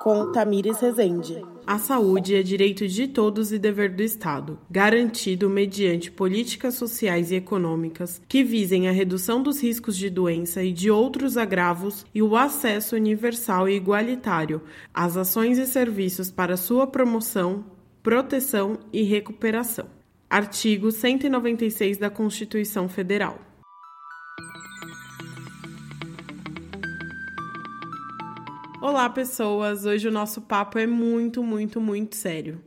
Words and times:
Com 0.00 0.32
Tamires 0.32 0.80
Rezende. 0.80 1.44
A 1.64 1.78
saúde 1.78 2.34
é 2.34 2.42
direito 2.42 2.88
de 2.88 3.06
todos 3.06 3.52
e 3.52 3.58
dever 3.60 3.94
do 3.94 4.02
Estado, 4.02 4.58
garantido 4.68 5.48
mediante 5.48 6.10
políticas 6.10 6.74
sociais 6.74 7.30
e 7.30 7.36
econômicas 7.36 8.20
que 8.28 8.42
visem 8.42 8.88
a 8.88 8.92
redução 8.92 9.40
dos 9.40 9.62
riscos 9.62 9.96
de 9.96 10.10
doença 10.10 10.64
e 10.64 10.72
de 10.72 10.90
outros 10.90 11.36
agravos 11.36 12.04
e 12.12 12.20
o 12.22 12.36
acesso 12.36 12.96
universal 12.96 13.68
e 13.68 13.76
igualitário 13.76 14.62
às 14.92 15.16
ações 15.16 15.58
e 15.58 15.66
serviços 15.66 16.28
para 16.28 16.56
sua 16.56 16.88
promoção, 16.88 17.64
proteção 18.02 18.80
e 18.92 19.02
recuperação. 19.02 19.86
Artigo 20.28 20.90
196 20.90 21.98
da 21.98 22.10
Constituição 22.10 22.88
Federal. 22.88 23.45
Olá, 28.88 29.10
pessoas! 29.10 29.84
Hoje 29.84 30.06
o 30.06 30.12
nosso 30.12 30.40
papo 30.40 30.78
é 30.78 30.86
muito, 30.86 31.42
muito, 31.42 31.80
muito 31.80 32.14
sério. 32.14 32.60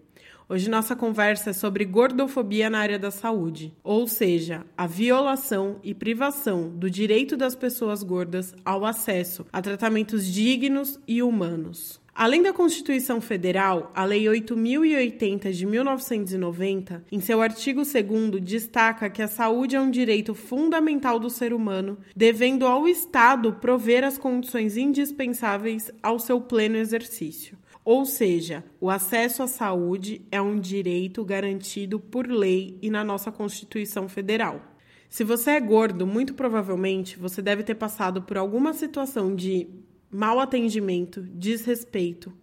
Hoje 0.49 0.69
nossa 0.69 0.93
conversa 0.93 1.51
é 1.51 1.53
sobre 1.53 1.85
gordofobia 1.85 2.69
na 2.69 2.79
área 2.79 2.99
da 2.99 3.09
saúde, 3.09 3.73
ou 3.81 4.05
seja, 4.05 4.65
a 4.77 4.85
violação 4.85 5.79
e 5.81 5.93
privação 5.93 6.71
do 6.71 6.91
direito 6.91 7.37
das 7.37 7.55
pessoas 7.55 8.03
gordas 8.03 8.53
ao 8.65 8.83
acesso 8.83 9.45
a 9.53 9.61
tratamentos 9.61 10.25
dignos 10.25 10.99
e 11.07 11.23
humanos. 11.23 12.01
Além 12.19 12.41
da 12.41 12.51
Constituição 12.51 13.21
Federal, 13.21 13.93
a 13.95 14.03
Lei 14.03 14.27
8080 14.27 15.53
de 15.53 15.65
1990, 15.65 17.05
em 17.09 17.21
seu 17.21 17.41
artigo 17.41 17.81
2 17.83 18.43
destaca 18.43 19.09
que 19.09 19.21
a 19.21 19.27
saúde 19.29 19.77
é 19.77 19.79
um 19.79 19.89
direito 19.89 20.35
fundamental 20.35 21.17
do 21.17 21.29
ser 21.29 21.53
humano, 21.53 21.97
devendo 22.13 22.67
ao 22.67 22.89
Estado 22.89 23.53
prover 23.53 24.03
as 24.03 24.17
condições 24.17 24.75
indispensáveis 24.75 25.89
ao 26.03 26.19
seu 26.19 26.41
pleno 26.41 26.75
exercício. 26.75 27.57
Ou 27.85 28.05
seja, 28.05 28.65
o 28.81 28.89
acesso 28.89 29.41
à 29.41 29.47
saúde 29.47 30.21
é 30.29 30.41
um 30.41 30.59
direito 30.59 31.23
garantido 31.23 32.01
por 32.01 32.27
lei 32.27 32.77
e 32.81 32.89
na 32.89 33.01
nossa 33.01 33.31
Constituição 33.31 34.09
Federal. 34.09 34.61
Se 35.07 35.23
você 35.23 35.51
é 35.51 35.59
gordo, 35.61 36.05
muito 36.05 36.33
provavelmente 36.33 37.17
você 37.17 37.41
deve 37.41 37.63
ter 37.63 37.75
passado 37.75 38.23
por 38.23 38.37
alguma 38.37 38.73
situação 38.73 39.33
de 39.33 39.69
mau 40.11 40.39
atendimento, 40.39 41.21
desrespeito, 41.21 42.33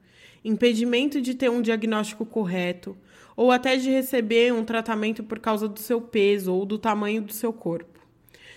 impedimento 0.44 1.20
de 1.20 1.34
ter 1.34 1.50
um 1.50 1.60
diagnóstico 1.60 2.24
correto 2.24 2.96
ou 3.36 3.50
até 3.50 3.76
de 3.76 3.90
receber 3.90 4.52
um 4.52 4.64
tratamento 4.64 5.22
por 5.22 5.38
causa 5.38 5.68
do 5.68 5.78
seu 5.78 6.00
peso 6.00 6.54
ou 6.54 6.64
do 6.64 6.78
tamanho 6.78 7.20
do 7.20 7.32
seu 7.32 7.52
corpo. 7.52 7.96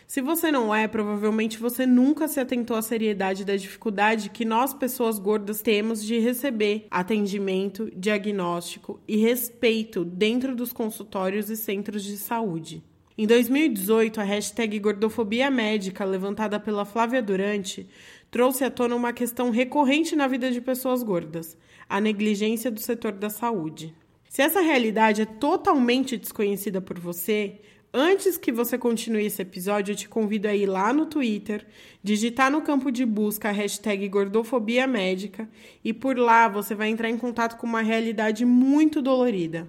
Se 0.09 0.21
você 0.21 0.51
não 0.51 0.73
é, 0.73 0.87
provavelmente 0.87 1.59
você 1.59 1.85
nunca 1.85 2.27
se 2.27 2.39
atentou 2.39 2.75
à 2.75 2.81
seriedade 2.81 3.45
da 3.45 3.55
dificuldade 3.55 4.31
que 4.31 4.43
nós, 4.43 4.73
pessoas 4.73 5.19
gordas, 5.19 5.61
temos 5.61 6.03
de 6.03 6.17
receber 6.17 6.87
atendimento, 6.89 7.91
diagnóstico 7.95 8.99
e 9.07 9.17
respeito 9.17 10.03
dentro 10.03 10.55
dos 10.55 10.73
consultórios 10.73 11.51
e 11.51 11.55
centros 11.55 12.03
de 12.03 12.17
saúde. 12.17 12.83
Em 13.15 13.27
2018, 13.27 14.19
a 14.19 14.23
hashtag 14.23 14.79
Gordofobia 14.79 15.51
Médica, 15.51 16.05
levantada 16.05 16.59
pela 16.59 16.85
Flávia 16.85 17.21
Durante, 17.21 17.85
trouxe 18.31 18.63
à 18.63 18.69
tona 18.69 18.95
uma 18.95 19.13
questão 19.13 19.49
recorrente 19.49 20.15
na 20.15 20.27
vida 20.27 20.51
de 20.51 20.61
pessoas 20.61 21.03
gordas: 21.03 21.57
a 21.87 21.99
negligência 21.99 22.69
do 22.69 22.79
setor 22.79 23.13
da 23.13 23.29
saúde. 23.29 23.93
Se 24.29 24.41
essa 24.41 24.61
realidade 24.61 25.23
é 25.23 25.25
totalmente 25.25 26.15
desconhecida 26.15 26.79
por 26.79 26.99
você, 26.99 27.59
antes 27.91 28.37
que 28.37 28.51
você 28.51 28.77
continue 28.77 29.25
esse 29.25 29.41
episódio, 29.41 29.93
eu 29.93 29.95
te 29.95 30.07
convido 30.07 30.47
a 30.47 30.55
ir 30.55 30.67
lá 30.67 30.93
no 30.93 31.07
Twitter, 31.07 31.65
digitar 32.03 32.51
no 32.51 32.61
campo 32.61 32.91
de 32.91 33.03
busca 33.05 33.49
a 33.49 33.51
hashtag 33.51 34.07
Gordofobia 34.07 34.85
Médica 34.85 35.49
e 35.83 35.91
por 35.91 36.15
lá 36.15 36.47
você 36.47 36.75
vai 36.75 36.89
entrar 36.89 37.09
em 37.09 37.17
contato 37.17 37.57
com 37.57 37.65
uma 37.65 37.81
realidade 37.81 38.45
muito 38.45 39.01
dolorida. 39.01 39.67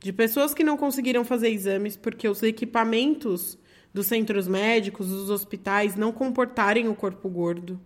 De 0.00 0.12
pessoas 0.12 0.52
que 0.52 0.62
não 0.62 0.76
conseguiram 0.76 1.24
fazer 1.24 1.48
exames 1.48 1.96
porque 1.96 2.28
os 2.28 2.42
equipamentos 2.42 3.58
dos 3.98 4.06
centros 4.06 4.46
médicos, 4.46 5.08
dos 5.08 5.28
hospitais 5.28 5.96
não 5.96 6.12
comportarem 6.12 6.86
o 6.86 6.94
corpo 6.94 7.28
gordo, 7.28 7.80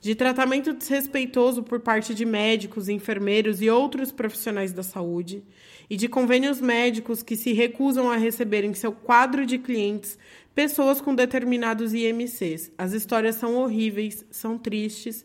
de 0.00 0.12
tratamento 0.16 0.72
desrespeitoso 0.72 1.62
por 1.62 1.78
parte 1.78 2.12
de 2.12 2.24
médicos, 2.24 2.88
enfermeiros 2.88 3.62
e 3.62 3.70
outros 3.70 4.10
profissionais 4.10 4.72
da 4.72 4.82
saúde, 4.82 5.44
e 5.88 5.96
de 5.96 6.08
convênios 6.08 6.60
médicos 6.60 7.22
que 7.22 7.36
se 7.36 7.52
recusam 7.52 8.10
a 8.10 8.16
receber 8.16 8.64
em 8.64 8.74
seu 8.74 8.90
quadro 8.90 9.46
de 9.46 9.56
clientes 9.56 10.18
pessoas 10.52 11.00
com 11.00 11.14
determinados 11.14 11.94
IMCs. 11.94 12.72
As 12.76 12.92
histórias 12.92 13.36
são 13.36 13.54
horríveis, 13.54 14.24
são 14.32 14.58
tristes 14.58 15.24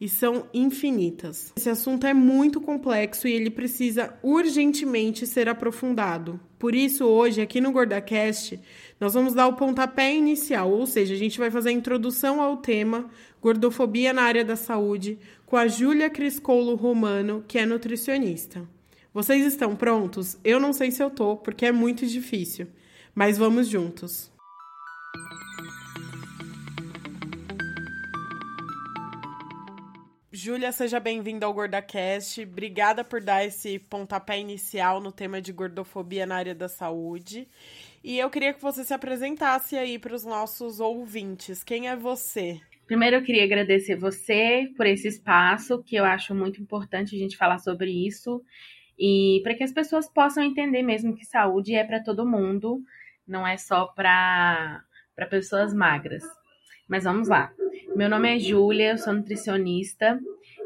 e 0.00 0.08
são 0.08 0.46
infinitas. 0.52 1.52
Esse 1.56 1.70
assunto 1.70 2.06
é 2.06 2.14
muito 2.14 2.60
complexo 2.60 3.28
e 3.28 3.32
ele 3.32 3.50
precisa 3.50 4.14
urgentemente 4.22 5.26
ser 5.26 5.48
aprofundado. 5.48 6.40
Por 6.58 6.74
isso, 6.74 7.04
hoje, 7.04 7.40
aqui 7.40 7.60
no 7.60 7.72
GordaCast, 7.72 8.58
nós 8.98 9.12
vamos 9.12 9.34
dar 9.34 9.46
o 9.46 9.54
pontapé 9.54 10.14
inicial, 10.14 10.70
ou 10.70 10.86
seja, 10.86 11.14
a 11.14 11.18
gente 11.18 11.38
vai 11.38 11.50
fazer 11.50 11.68
a 11.68 11.72
introdução 11.72 12.40
ao 12.40 12.56
tema 12.56 13.10
Gordofobia 13.42 14.12
na 14.12 14.22
área 14.22 14.44
da 14.44 14.56
saúde 14.56 15.18
com 15.44 15.56
a 15.56 15.68
Júlia 15.68 16.08
Criscolo 16.08 16.74
Romano, 16.74 17.44
que 17.46 17.58
é 17.58 17.66
nutricionista. 17.66 18.66
Vocês 19.12 19.44
estão 19.44 19.76
prontos? 19.76 20.38
Eu 20.42 20.58
não 20.58 20.72
sei 20.72 20.90
se 20.90 21.02
eu 21.02 21.10
tô, 21.10 21.36
porque 21.36 21.66
é 21.66 21.72
muito 21.72 22.06
difícil, 22.06 22.68
mas 23.14 23.36
vamos 23.36 23.68
juntos. 23.68 24.32
Júlia, 30.32 30.70
seja 30.70 31.00
bem-vinda 31.00 31.46
ao 31.46 31.52
GordaCast. 31.54 32.42
Obrigada 32.42 33.02
por 33.02 33.20
dar 33.20 33.44
esse 33.44 33.78
pontapé 33.78 34.38
inicial 34.38 35.00
no 35.00 35.10
tema 35.10 35.40
de 35.40 35.50
gordofobia 35.50 36.26
na 36.26 36.36
área 36.36 36.54
da 36.54 36.68
saúde. 36.68 37.48
E 38.08 38.20
eu 38.20 38.30
queria 38.30 38.54
que 38.54 38.62
você 38.62 38.84
se 38.84 38.94
apresentasse 38.94 39.76
aí 39.76 39.98
para 39.98 40.14
os 40.14 40.24
nossos 40.24 40.78
ouvintes. 40.78 41.64
Quem 41.64 41.88
é 41.88 41.96
você? 41.96 42.60
Primeiro, 42.86 43.16
eu 43.16 43.22
queria 43.24 43.42
agradecer 43.42 43.96
você 43.96 44.72
por 44.76 44.86
esse 44.86 45.08
espaço, 45.08 45.82
que 45.82 45.96
eu 45.96 46.04
acho 46.04 46.32
muito 46.32 46.62
importante 46.62 47.16
a 47.16 47.18
gente 47.18 47.36
falar 47.36 47.58
sobre 47.58 47.90
isso. 47.90 48.40
E 48.96 49.40
para 49.42 49.54
que 49.54 49.64
as 49.64 49.72
pessoas 49.72 50.08
possam 50.08 50.44
entender 50.44 50.84
mesmo 50.84 51.16
que 51.16 51.24
saúde 51.24 51.74
é 51.74 51.82
para 51.82 52.00
todo 52.00 52.24
mundo, 52.24 52.80
não 53.26 53.44
é 53.44 53.56
só 53.56 53.86
para 53.86 54.84
pessoas 55.28 55.74
magras. 55.74 56.22
Mas 56.88 57.02
vamos 57.02 57.26
lá. 57.26 57.52
Meu 57.96 58.08
nome 58.08 58.36
é 58.36 58.38
Júlia, 58.38 58.92
eu 58.92 58.98
sou 58.98 59.14
nutricionista 59.14 60.16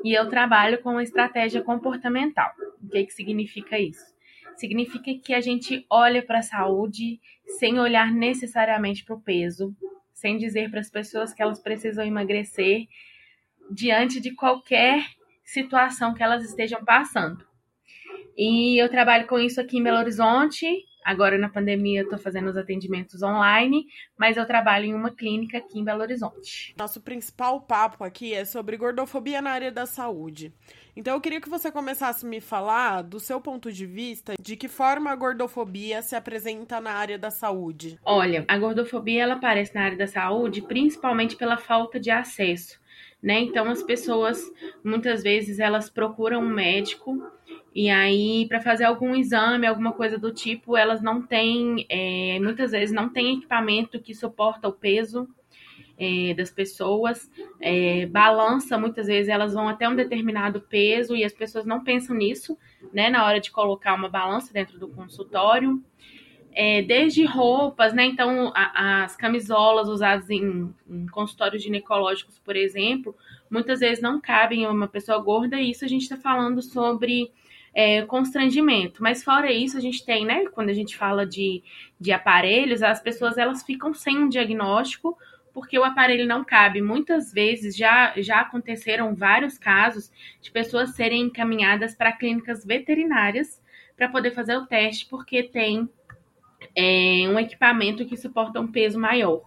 e 0.05 0.13
eu 0.13 0.29
trabalho 0.29 0.83
com 0.83 1.01
estratégia 1.01 1.63
comportamental. 1.63 2.51
O 2.85 2.89
que, 2.91 3.03
que 3.03 3.15
significa 3.15 3.79
isso? 3.79 4.10
Significa 4.61 5.15
que 5.15 5.33
a 5.33 5.41
gente 5.41 5.87
olha 5.89 6.23
para 6.23 6.41
a 6.41 6.43
saúde 6.43 7.19
sem 7.59 7.81
olhar 7.81 8.13
necessariamente 8.13 9.03
para 9.03 9.17
o 9.17 9.21
peso, 9.21 9.75
sem 10.13 10.37
dizer 10.37 10.71
para 10.71 10.81
as 10.81 10.91
pessoas 10.91 11.33
que 11.33 11.41
elas 11.41 11.59
precisam 11.59 12.05
emagrecer 12.05 12.87
diante 13.71 14.21
de 14.21 14.33
qualquer 14.33 15.03
situação 15.43 16.13
que 16.13 16.23
elas 16.23 16.45
estejam 16.45 16.85
passando. 16.85 17.43
E 18.37 18.79
eu 18.79 18.91
trabalho 18.91 19.27
com 19.27 19.39
isso 19.39 19.63
aqui 19.63 19.79
em 19.79 19.83
Belo 19.83 19.97
Horizonte, 19.97 20.67
Agora, 21.05 21.39
na 21.39 21.49
pandemia, 21.49 22.01
eu 22.01 22.05
estou 22.05 22.19
fazendo 22.19 22.49
os 22.49 22.57
atendimentos 22.57 23.23
online, 23.23 23.87
mas 24.19 24.37
eu 24.37 24.47
trabalho 24.47 24.87
em 24.87 24.95
uma 24.95 25.11
clínica 25.11 25.59
aqui 25.59 25.79
em 25.79 25.85
Belo 25.85 26.03
Horizonte. 26.03 26.75
Nosso 26.79 27.01
principal 27.01 27.61
papo 27.61 28.05
aqui 28.05 28.35
é 28.35 28.45
sobre 28.45 28.77
gordofobia 28.77 29.41
na 29.41 29.51
área 29.51 29.73
da 29.73 29.87
saúde. 29.87 30.53
Então, 30.97 31.15
eu 31.15 31.21
queria 31.21 31.41
que 31.41 31.49
você 31.49 31.71
começasse 31.71 32.27
a 32.27 32.29
me 32.29 32.41
falar, 32.41 33.03
do 33.03 33.21
seu 33.21 33.41
ponto 33.41 33.73
de 33.73 33.87
vista, 33.87 34.35
de 34.41 34.57
que 34.57 34.69
forma 34.69 35.11
a 35.11 35.17
gordofobia 35.17 36.03
se 36.03 36.17
apresenta 36.17 36.81
na 36.81 36.93
área 36.93 37.19
da 37.19 37.31
saúde. 37.31 37.99
Olha, 38.05 38.45
a 38.49 38.59
gordofobia 38.59 39.23
ela 39.23 39.35
aparece 39.35 39.75
na 39.75 39.83
área 39.83 39.97
da 39.97 40.07
saúde 40.07 40.63
principalmente 40.63 41.37
pela 41.37 41.57
falta 41.57 41.99
de 41.99 42.11
acesso. 42.11 42.79
Né? 43.23 43.41
Então 43.41 43.69
as 43.69 43.83
pessoas 43.83 44.41
muitas 44.83 45.23
vezes 45.23 45.59
elas 45.59 45.91
procuram 45.91 46.41
um 46.41 46.49
médico 46.49 47.23
e 47.75 47.89
aí, 47.89 48.47
para 48.49 48.61
fazer 48.61 48.85
algum 48.85 49.15
exame, 49.15 49.67
alguma 49.67 49.93
coisa 49.93 50.19
do 50.19 50.33
tipo, 50.33 50.77
elas 50.77 51.01
não 51.01 51.23
têm, 51.23 51.87
é, 51.89 52.39
muitas 52.41 52.73
vezes, 52.73 52.95
não 52.95 53.09
tem 53.09 53.37
equipamento 53.37 54.01
que 54.01 54.13
suporta 54.13 54.67
o 54.67 54.73
peso 54.73 55.29
é, 55.97 56.35
das 56.35 56.51
pessoas. 56.51 57.31
É, 57.61 58.07
balança, 58.07 58.77
muitas 58.77 59.07
vezes, 59.07 59.29
elas 59.29 59.55
vão 59.55 59.69
até 59.69 59.89
um 59.89 59.95
determinado 59.95 60.61
peso 60.61 61.15
e 61.15 61.25
as 61.25 61.33
pessoas 61.33 61.65
não 61.65 61.85
pensam 61.85 62.17
nisso, 62.17 62.59
né, 62.93 63.09
na 63.09 63.25
hora 63.25 63.39
de 63.39 63.53
colocar 63.53 63.95
uma 63.95 64.09
balança 64.09 64.53
dentro 64.53 64.79
do 64.79 64.89
consultório. 64.89 65.81
É, 66.53 66.83
desde 66.83 67.25
roupas, 67.25 67.95
né? 67.95 68.07
Então, 68.07 68.53
a, 68.57 69.05
as 69.05 69.15
camisolas 69.15 69.89
usadas 69.89 70.29
em, 70.29 70.75
em 70.89 71.07
consultórios 71.07 71.63
ginecológicos, 71.63 72.41
por 72.41 72.57
exemplo, 72.57 73.15
muitas 73.49 73.79
vezes 73.79 74.03
não 74.03 74.21
cabem 74.21 74.65
a 74.65 74.71
uma 74.71 74.89
pessoa 74.89 75.19
gorda, 75.19 75.61
e 75.61 75.71
isso 75.71 75.85
a 75.85 75.89
gente 75.89 76.03
está 76.03 76.17
falando 76.17 76.61
sobre 76.61 77.31
é, 77.75 78.03
constrangimento. 78.03 79.03
Mas 79.03 79.23
fora 79.23 79.53
isso, 79.53 79.77
a 79.77 79.81
gente 79.81 80.05
tem, 80.05 80.25
né? 80.25 80.47
Quando 80.47 80.71
a 80.71 80.75
gente 80.75 80.97
fala 80.97 81.27
de, 81.27 81.63
de 81.99 82.13
aparelhos, 82.13 82.83
as 82.83 83.01
pessoas 83.01 83.39
elas 83.39 83.63
ficam 83.63 83.95
sem 83.95 84.19
um 84.19 84.29
diagnóstico 84.29 85.17
porque 85.53 85.79
o 85.79 85.85
aparelho 85.85 86.27
não 86.27 86.45
cabe. 86.45 86.81
Muitas 86.81 87.33
vezes 87.33 87.77
já, 87.77 88.13
já 88.17 88.41
aconteceram 88.41 89.15
vários 89.15 89.59
casos 89.59 90.11
de 90.41 90.51
pessoas 90.51 90.91
serem 90.91 91.23
encaminhadas 91.23 91.95
para 91.95 92.13
clínicas 92.13 92.65
veterinárias 92.65 93.61
para 93.97 94.09
poder 94.09 94.31
fazer 94.31 94.57
o 94.57 94.67
teste, 94.67 95.07
porque 95.07 95.43
tem 95.43 95.89
é, 96.75 97.29
um 97.29 97.39
equipamento 97.39 98.07
que 98.07 98.17
suporta 98.17 98.61
um 98.61 98.71
peso 98.71 98.99
maior. 98.99 99.43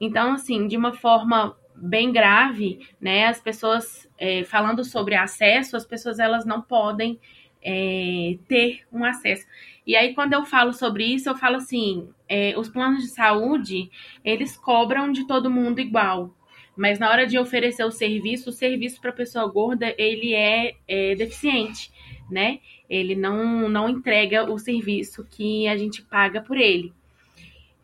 Então, 0.00 0.32
assim, 0.32 0.66
de 0.66 0.76
uma 0.76 0.92
forma 0.94 1.56
bem 1.74 2.12
grave, 2.12 2.88
né? 3.00 3.26
As 3.26 3.40
pessoas 3.40 4.08
é, 4.16 4.44
falando 4.44 4.84
sobre 4.84 5.14
acesso, 5.14 5.76
as 5.76 5.84
pessoas 5.84 6.18
elas 6.18 6.44
não 6.44 6.62
podem 6.62 7.20
é, 7.64 8.36
ter 8.46 8.82
um 8.92 9.04
acesso. 9.04 9.46
E 9.86 9.96
aí, 9.96 10.14
quando 10.14 10.34
eu 10.34 10.44
falo 10.44 10.72
sobre 10.72 11.04
isso, 11.04 11.28
eu 11.28 11.36
falo 11.36 11.56
assim: 11.56 12.08
é, 12.28 12.54
os 12.58 12.68
planos 12.68 13.02
de 13.02 13.10
saúde 13.10 13.90
eles 14.24 14.56
cobram 14.56 15.10
de 15.10 15.26
todo 15.26 15.50
mundo 15.50 15.80
igual. 15.80 16.34
Mas 16.76 16.98
na 16.98 17.08
hora 17.08 17.26
de 17.26 17.38
oferecer 17.38 17.84
o 17.84 17.90
serviço, 17.90 18.50
o 18.50 18.52
serviço 18.52 19.00
para 19.00 19.12
pessoa 19.12 19.46
gorda 19.46 19.94
ele 19.96 20.34
é, 20.34 20.74
é 20.88 21.14
deficiente, 21.14 21.90
né? 22.30 22.58
Ele 22.90 23.14
não, 23.14 23.68
não 23.68 23.88
entrega 23.88 24.50
o 24.50 24.58
serviço 24.58 25.24
que 25.30 25.68
a 25.68 25.76
gente 25.76 26.02
paga 26.02 26.40
por 26.40 26.56
ele. 26.56 26.92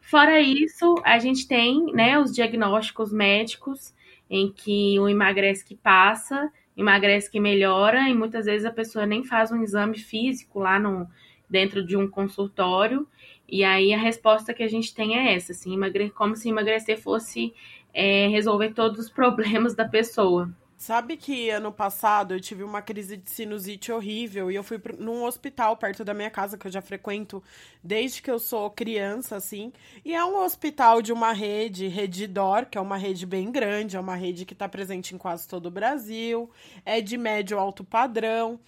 Fora 0.00 0.40
isso, 0.40 0.96
a 1.04 1.20
gente 1.20 1.46
tem 1.46 1.86
né, 1.92 2.18
os 2.18 2.34
diagnósticos 2.34 3.12
médicos, 3.12 3.94
em 4.28 4.50
que 4.52 4.98
o 4.98 5.08
emagrece 5.08 5.64
que 5.64 5.76
passa, 5.76 6.50
emagrece 6.80 7.30
que 7.30 7.38
melhora, 7.38 8.08
e 8.08 8.14
muitas 8.14 8.46
vezes 8.46 8.64
a 8.64 8.72
pessoa 8.72 9.04
nem 9.06 9.22
faz 9.22 9.52
um 9.52 9.62
exame 9.62 9.98
físico 9.98 10.60
lá 10.60 10.78
no, 10.78 11.06
dentro 11.48 11.84
de 11.84 11.96
um 11.96 12.08
consultório. 12.08 13.06
E 13.48 13.62
aí 13.64 13.92
a 13.92 13.98
resposta 13.98 14.54
que 14.54 14.62
a 14.62 14.68
gente 14.68 14.94
tem 14.94 15.18
é 15.18 15.34
essa, 15.34 15.52
assim, 15.52 15.74
emagre 15.74 16.10
como 16.10 16.34
se 16.36 16.48
emagrecer 16.48 17.00
fosse 17.00 17.52
é, 17.92 18.28
resolver 18.28 18.72
todos 18.72 18.98
os 18.98 19.10
problemas 19.10 19.74
da 19.74 19.86
pessoa. 19.86 20.50
Sabe 20.80 21.18
que 21.18 21.50
ano 21.50 21.70
passado 21.70 22.32
eu 22.32 22.40
tive 22.40 22.62
uma 22.62 22.80
crise 22.80 23.14
de 23.14 23.30
sinusite 23.30 23.92
horrível 23.92 24.50
e 24.50 24.54
eu 24.54 24.64
fui 24.64 24.80
num 24.98 25.24
hospital 25.24 25.76
perto 25.76 26.02
da 26.02 26.14
minha 26.14 26.30
casa 26.30 26.56
que 26.56 26.66
eu 26.66 26.70
já 26.72 26.80
frequento 26.80 27.42
desde 27.84 28.22
que 28.22 28.30
eu 28.30 28.38
sou 28.38 28.70
criança, 28.70 29.36
assim. 29.36 29.74
E 30.02 30.14
é 30.14 30.24
um 30.24 30.42
hospital 30.42 31.02
de 31.02 31.12
uma 31.12 31.32
rede, 31.32 31.86
Redidor, 31.86 32.64
que 32.64 32.78
é 32.78 32.80
uma 32.80 32.96
rede 32.96 33.26
bem 33.26 33.52
grande, 33.52 33.98
é 33.98 34.00
uma 34.00 34.16
rede 34.16 34.46
que 34.46 34.54
está 34.54 34.66
presente 34.66 35.14
em 35.14 35.18
quase 35.18 35.46
todo 35.46 35.66
o 35.66 35.70
Brasil, 35.70 36.50
é 36.82 37.02
de 37.02 37.18
médio 37.18 37.58
alto 37.58 37.84
padrão. 37.84 38.58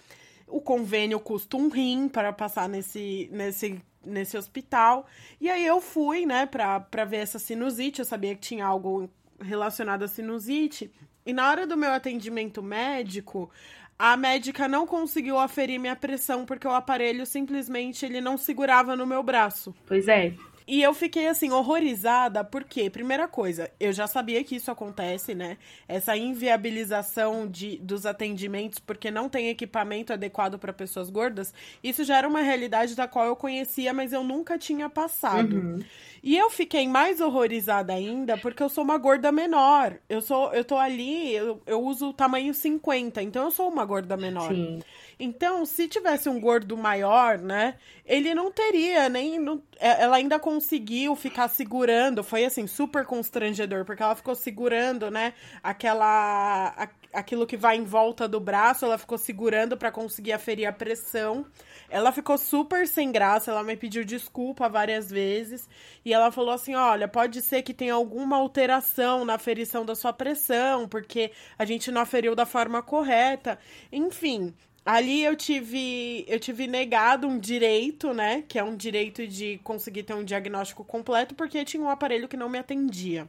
O 0.47 0.61
convênio 0.61 1.19
custa 1.19 1.57
um 1.57 1.67
rim 1.67 2.07
para 2.07 2.31
passar 2.31 2.69
nesse, 2.69 3.27
nesse 3.31 3.81
nesse 4.05 4.37
hospital. 4.37 5.07
E 5.41 5.49
aí 5.49 5.65
eu 5.65 5.81
fui, 5.81 6.27
né, 6.27 6.45
pra, 6.45 6.79
pra 6.79 7.05
ver 7.05 7.17
essa 7.17 7.39
sinusite. 7.39 8.01
Eu 8.01 8.05
sabia 8.05 8.35
que 8.35 8.41
tinha 8.41 8.67
algo 8.67 9.09
relacionado 9.41 10.03
à 10.03 10.07
sinusite. 10.07 10.91
E 11.25 11.33
na 11.33 11.49
hora 11.49 11.65
do 11.65 11.77
meu 11.77 11.91
atendimento 11.91 12.61
médico, 12.61 13.49
a 13.97 14.17
médica 14.17 14.67
não 14.67 14.85
conseguiu 14.85 15.39
aferir 15.39 15.79
minha 15.79 15.95
pressão 15.95 16.45
porque 16.45 16.67
o 16.67 16.71
aparelho 16.71 17.25
simplesmente 17.25 18.05
ele 18.05 18.19
não 18.19 18.37
segurava 18.37 18.95
no 18.95 19.05
meu 19.05 19.23
braço. 19.23 19.73
Pois 19.85 20.07
é. 20.07 20.33
E 20.67 20.81
eu 20.81 20.93
fiquei 20.93 21.27
assim, 21.27 21.51
horrorizada, 21.51 22.43
porque, 22.43 22.89
primeira 22.89 23.27
coisa, 23.27 23.69
eu 23.79 23.91
já 23.91 24.07
sabia 24.07 24.43
que 24.43 24.55
isso 24.55 24.71
acontece, 24.71 25.35
né? 25.35 25.57
Essa 25.87 26.15
inviabilização 26.15 27.47
de, 27.47 27.77
dos 27.77 28.05
atendimentos 28.05 28.79
porque 28.79 29.11
não 29.11 29.29
tem 29.29 29.49
equipamento 29.49 30.13
adequado 30.13 30.57
para 30.57 30.73
pessoas 30.73 31.09
gordas, 31.09 31.53
isso 31.83 32.03
já 32.03 32.17
era 32.17 32.27
uma 32.27 32.41
realidade 32.41 32.95
da 32.95 33.07
qual 33.07 33.25
eu 33.25 33.35
conhecia, 33.35 33.93
mas 33.93 34.13
eu 34.13 34.23
nunca 34.23 34.57
tinha 34.57 34.89
passado. 34.89 35.55
Uhum. 35.55 35.79
E 36.23 36.37
eu 36.37 36.49
fiquei 36.49 36.87
mais 36.87 37.19
horrorizada 37.19 37.91
ainda 37.93 38.37
porque 38.37 38.63
eu 38.63 38.69
sou 38.69 38.83
uma 38.83 38.97
gorda 38.97 39.29
menor. 39.29 39.97
Eu 40.07 40.21
sou, 40.21 40.53
eu 40.53 40.63
tô 40.63 40.77
ali, 40.77 41.33
eu, 41.33 41.61
eu 41.65 41.81
uso 41.81 42.09
o 42.09 42.13
tamanho 42.13 42.53
50, 42.53 43.21
então 43.21 43.43
eu 43.43 43.51
sou 43.51 43.67
uma 43.67 43.83
gorda 43.83 44.15
menor. 44.15 44.47
Sim. 44.53 44.79
Então, 45.19 45.65
se 45.65 45.87
tivesse 45.87 46.27
um 46.29 46.39
gordo 46.39 46.75
maior, 46.75 47.37
né, 47.37 47.75
ele 48.05 48.33
não 48.33 48.51
teria 48.51 49.07
nem. 49.09 49.39
Não, 49.39 49.61
é, 49.79 50.03
ela 50.03 50.17
ainda 50.17 50.39
conseguiu 50.39 51.15
ficar 51.15 51.47
segurando. 51.47 52.23
Foi 52.23 52.45
assim, 52.45 52.67
super 52.67 53.05
constrangedor, 53.05 53.85
porque 53.85 54.03
ela 54.03 54.15
ficou 54.15 54.35
segurando, 54.35 55.09
né, 55.11 55.33
aquela. 55.61 56.73
A, 56.77 56.89
aquilo 57.13 57.45
que 57.45 57.55
vai 57.55 57.77
em 57.77 57.83
volta 57.83 58.27
do 58.27 58.39
braço, 58.39 58.83
ela 58.85 58.97
ficou 58.97 59.17
segurando 59.17 59.77
para 59.77 59.91
conseguir 59.91 60.33
aferir 60.33 60.67
a 60.67 60.73
pressão. 60.73 61.45
Ela 61.89 62.11
ficou 62.11 62.37
super 62.37 62.87
sem 62.87 63.11
graça, 63.11 63.51
ela 63.51 63.63
me 63.63 63.77
pediu 63.77 64.03
desculpa 64.03 64.67
várias 64.67 65.11
vezes. 65.11 65.69
E 66.03 66.11
ela 66.11 66.31
falou 66.31 66.51
assim: 66.51 66.73
olha, 66.75 67.07
pode 67.07 67.41
ser 67.41 67.61
que 67.61 67.73
tenha 67.73 67.93
alguma 67.93 68.37
alteração 68.37 69.23
na 69.23 69.35
aferição 69.35 69.85
da 69.85 69.95
sua 69.95 70.11
pressão, 70.11 70.87
porque 70.87 71.31
a 71.57 71.65
gente 71.65 71.91
não 71.91 72.01
aferiu 72.01 72.35
da 72.35 72.45
forma 72.45 72.81
correta. 72.81 73.59
Enfim, 73.91 74.53
Ali 74.85 75.23
eu 75.23 75.35
tive, 75.35 76.25
eu 76.27 76.39
tive 76.39 76.67
negado 76.67 77.27
um 77.27 77.39
direito, 77.39 78.13
né? 78.13 78.43
Que 78.47 78.59
é 78.59 78.63
um 78.63 78.75
direito 78.75 79.25
de 79.25 79.59
conseguir 79.63 80.03
ter 80.03 80.13
um 80.13 80.23
diagnóstico 80.23 80.83
completo, 80.83 81.33
porque 81.35 81.63
tinha 81.63 81.81
um 81.81 81.89
aparelho 81.89 82.27
que 82.27 82.35
não 82.35 82.49
me 82.49 82.57
atendia. 82.57 83.27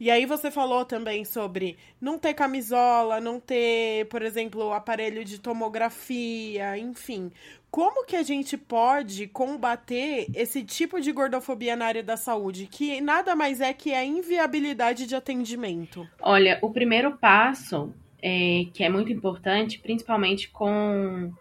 E 0.00 0.12
aí 0.12 0.24
você 0.24 0.48
falou 0.48 0.84
também 0.84 1.24
sobre 1.24 1.76
não 2.00 2.18
ter 2.18 2.32
camisola, 2.32 3.20
não 3.20 3.40
ter, 3.40 4.06
por 4.06 4.22
exemplo, 4.22 4.72
aparelho 4.72 5.24
de 5.24 5.40
tomografia, 5.40 6.78
enfim. 6.78 7.32
Como 7.68 8.06
que 8.06 8.14
a 8.14 8.22
gente 8.22 8.56
pode 8.56 9.26
combater 9.26 10.28
esse 10.34 10.62
tipo 10.62 11.00
de 11.00 11.10
gordofobia 11.10 11.74
na 11.74 11.86
área 11.86 12.02
da 12.02 12.16
saúde, 12.16 12.66
que 12.70 13.00
nada 13.00 13.34
mais 13.34 13.60
é 13.60 13.74
que 13.74 13.92
a 13.92 14.04
inviabilidade 14.04 15.04
de 15.04 15.16
atendimento? 15.16 16.08
Olha, 16.22 16.58
o 16.62 16.70
primeiro 16.70 17.18
passo 17.18 17.92
é, 18.22 18.66
que 18.72 18.82
é 18.82 18.88
muito 18.88 19.12
importante, 19.12 19.78
principalmente 19.78 20.48
com 20.48 21.32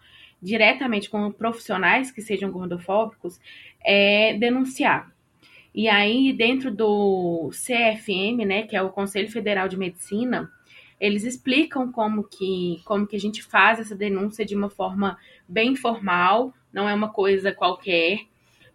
diretamente 0.42 1.10
com 1.10 1.32
profissionais 1.32 2.12
que 2.12 2.22
sejam 2.22 2.52
gordofóbicos, 2.52 3.40
é 3.84 4.34
denunciar. 4.34 5.12
E 5.74 5.88
aí, 5.88 6.34
dentro 6.34 6.72
do 6.72 7.50
CFM, 7.52 8.46
né, 8.46 8.64
que 8.64 8.76
é 8.76 8.82
o 8.82 8.90
Conselho 8.90 9.30
Federal 9.32 9.68
de 9.68 9.78
Medicina, 9.78 10.52
eles 11.00 11.24
explicam 11.24 11.92
como 11.92 12.24
que, 12.24 12.82
como 12.84 13.06
que 13.06 13.16
a 13.16 13.20
gente 13.20 13.44
faz 13.44 13.80
essa 13.80 13.96
denúncia 13.96 14.44
de 14.44 14.56
uma 14.56 14.70
forma 14.70 15.18
bem 15.48 15.76
formal, 15.76 16.54
não 16.74 16.90
é 16.90 16.94
uma 16.94 17.10
coisa 17.10 17.52
qualquer. 17.52 18.22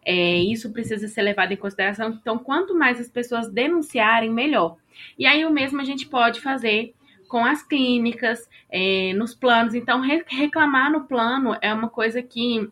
É, 0.04 0.36
isso 0.38 0.72
precisa 0.72 1.08
ser 1.08 1.22
levado 1.22 1.52
em 1.52 1.56
consideração. 1.56 2.10
Então, 2.10 2.38
quanto 2.38 2.74
mais 2.76 3.00
as 3.00 3.08
pessoas 3.08 3.50
denunciarem, 3.50 4.30
melhor. 4.30 4.76
E 5.18 5.26
aí, 5.26 5.44
o 5.44 5.50
mesmo 5.50 5.80
a 5.80 5.84
gente 5.84 6.06
pode 6.06 6.40
fazer 6.40 6.94
com 7.32 7.46
as 7.46 7.62
clínicas, 7.62 8.46
é, 8.70 9.14
nos 9.14 9.34
planos. 9.34 9.74
Então, 9.74 10.02
re 10.02 10.22
reclamar 10.28 10.92
no 10.92 11.06
plano 11.06 11.56
é 11.62 11.72
uma 11.72 11.88
coisa 11.88 12.22
que 12.22 12.68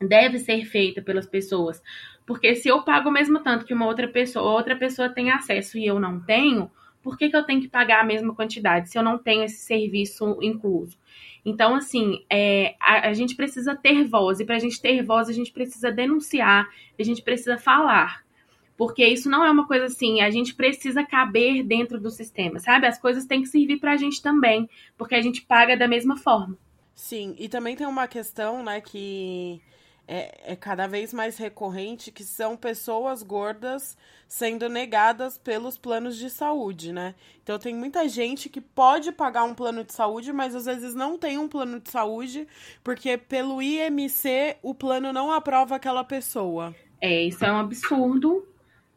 deve 0.00 0.38
ser 0.38 0.64
feita 0.66 1.02
pelas 1.02 1.26
pessoas. 1.26 1.82
Porque 2.24 2.54
se 2.54 2.68
eu 2.68 2.84
pago 2.84 3.08
o 3.08 3.12
mesmo 3.12 3.40
tanto 3.40 3.66
que 3.66 3.74
uma 3.74 3.86
outra 3.86 4.06
pessoa, 4.06 4.52
outra 4.52 4.76
pessoa 4.76 5.08
tem 5.08 5.32
acesso 5.32 5.76
e 5.76 5.84
eu 5.84 5.98
não 5.98 6.20
tenho, 6.20 6.70
por 7.02 7.18
que, 7.18 7.28
que 7.28 7.36
eu 7.36 7.42
tenho 7.42 7.60
que 7.60 7.66
pagar 7.66 8.00
a 8.00 8.06
mesma 8.06 8.32
quantidade 8.32 8.88
se 8.88 8.96
eu 8.96 9.02
não 9.02 9.18
tenho 9.18 9.42
esse 9.42 9.64
serviço 9.64 10.38
incluso? 10.40 10.96
Então, 11.44 11.74
assim, 11.74 12.24
é, 12.30 12.76
a, 12.80 13.08
a, 13.08 13.12
gente 13.12 13.34
precisa 13.34 13.74
ter 13.74 14.04
voz, 14.04 14.38
e 14.38 14.44
para 14.44 14.54
a 14.54 14.60
gente 14.60 14.80
ter 14.80 15.02
voz, 15.02 15.28
a 15.28 15.32
gente 15.32 15.50
precisa 15.50 15.90
denunciar, 15.90 16.68
a 16.96 17.02
gente 17.02 17.20
precisa 17.20 17.58
falar. 17.58 18.22
Porque 18.78 19.04
isso 19.04 19.28
não 19.28 19.44
é 19.44 19.50
uma 19.50 19.66
coisa 19.66 19.86
assim, 19.86 20.20
a 20.20 20.30
gente 20.30 20.54
precisa 20.54 21.04
caber 21.04 21.64
dentro 21.64 22.00
do 22.00 22.10
sistema, 22.10 22.60
sabe? 22.60 22.86
As 22.86 22.96
coisas 22.96 23.26
têm 23.26 23.42
que 23.42 23.48
servir 23.48 23.80
para 23.80 23.92
a 23.92 23.96
gente 23.96 24.22
também, 24.22 24.70
porque 24.96 25.16
a 25.16 25.20
gente 25.20 25.42
paga 25.42 25.76
da 25.76 25.88
mesma 25.88 26.16
forma. 26.16 26.56
Sim, 26.94 27.34
e 27.40 27.48
também 27.48 27.74
tem 27.74 27.86
uma 27.88 28.06
questão, 28.06 28.62
né, 28.62 28.80
que 28.80 29.60
é, 30.06 30.52
é, 30.52 30.56
cada 30.56 30.86
vez 30.86 31.12
mais 31.12 31.36
recorrente, 31.36 32.12
que 32.12 32.22
são 32.22 32.56
pessoas 32.56 33.22
gordas 33.22 33.98
sendo 34.28 34.68
negadas 34.68 35.36
pelos 35.36 35.76
planos 35.76 36.16
de 36.16 36.30
saúde, 36.30 36.92
né? 36.92 37.16
Então 37.42 37.58
tem 37.58 37.74
muita 37.74 38.08
gente 38.08 38.48
que 38.48 38.60
pode 38.60 39.10
pagar 39.10 39.42
um 39.42 39.54
plano 39.54 39.82
de 39.82 39.92
saúde, 39.92 40.32
mas 40.32 40.54
às 40.54 40.66
vezes 40.66 40.94
não 40.94 41.18
tem 41.18 41.36
um 41.36 41.48
plano 41.48 41.80
de 41.80 41.90
saúde, 41.90 42.46
porque 42.84 43.18
pelo 43.18 43.60
IMC 43.60 44.56
o 44.62 44.72
plano 44.72 45.12
não 45.12 45.32
aprova 45.32 45.74
aquela 45.74 46.04
pessoa. 46.04 46.74
É, 47.00 47.24
isso 47.24 47.44
é 47.44 47.52
um 47.52 47.58
absurdo, 47.58 48.46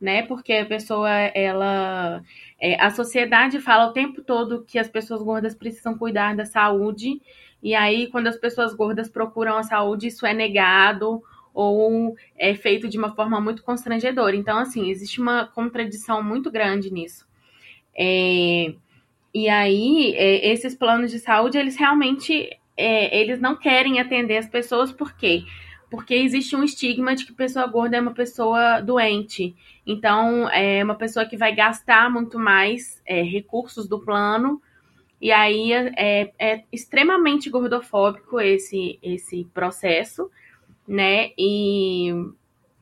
né? 0.01 0.23
Porque 0.23 0.53
a 0.53 0.65
pessoa, 0.65 1.09
ela. 1.09 2.23
É, 2.59 2.81
a 2.81 2.89
sociedade 2.89 3.59
fala 3.59 3.87
o 3.87 3.93
tempo 3.93 4.21
todo 4.21 4.63
que 4.67 4.79
as 4.79 4.89
pessoas 4.89 5.21
gordas 5.21 5.55
precisam 5.55 5.97
cuidar 5.97 6.35
da 6.35 6.45
saúde, 6.45 7.21
e 7.61 7.75
aí, 7.75 8.07
quando 8.07 8.27
as 8.27 8.37
pessoas 8.37 8.73
gordas 8.73 9.07
procuram 9.07 9.55
a 9.57 9.63
saúde, 9.63 10.07
isso 10.07 10.25
é 10.25 10.33
negado 10.33 11.21
ou 11.53 12.15
é 12.37 12.55
feito 12.55 12.87
de 12.87 12.97
uma 12.97 13.13
forma 13.13 13.39
muito 13.39 13.61
constrangedora. 13.63 14.35
Então, 14.35 14.57
assim, 14.57 14.89
existe 14.89 15.21
uma 15.21 15.45
contradição 15.45 16.23
muito 16.23 16.49
grande 16.49 16.91
nisso. 16.91 17.27
É, 17.95 18.73
e 19.33 19.47
aí, 19.49 20.15
é, 20.15 20.51
esses 20.51 20.75
planos 20.75 21.11
de 21.11 21.19
saúde, 21.19 21.57
eles 21.57 21.75
realmente 21.75 22.49
é, 22.75 23.19
eles 23.19 23.39
não 23.39 23.55
querem 23.55 23.99
atender 23.99 24.37
as 24.37 24.47
pessoas, 24.47 24.91
por 24.91 25.15
quê? 25.15 25.43
Porque 25.91 26.13
existe 26.15 26.55
um 26.55 26.63
estigma 26.63 27.13
de 27.13 27.25
que 27.25 27.33
pessoa 27.33 27.67
gorda 27.67 27.97
é 27.97 28.01
uma 28.01 28.13
pessoa 28.13 28.79
doente. 28.79 29.53
Então, 29.85 30.49
é 30.49 30.81
uma 30.81 30.95
pessoa 30.95 31.25
que 31.25 31.35
vai 31.35 31.53
gastar 31.53 32.09
muito 32.09 32.39
mais 32.39 33.01
é, 33.05 33.21
recursos 33.21 33.89
do 33.89 33.99
plano. 33.99 34.61
E 35.19 35.33
aí 35.33 35.73
é, 35.73 36.31
é 36.39 36.63
extremamente 36.71 37.49
gordofóbico 37.49 38.39
esse, 38.39 38.97
esse 39.03 39.43
processo, 39.53 40.31
né? 40.87 41.31
E 41.37 42.09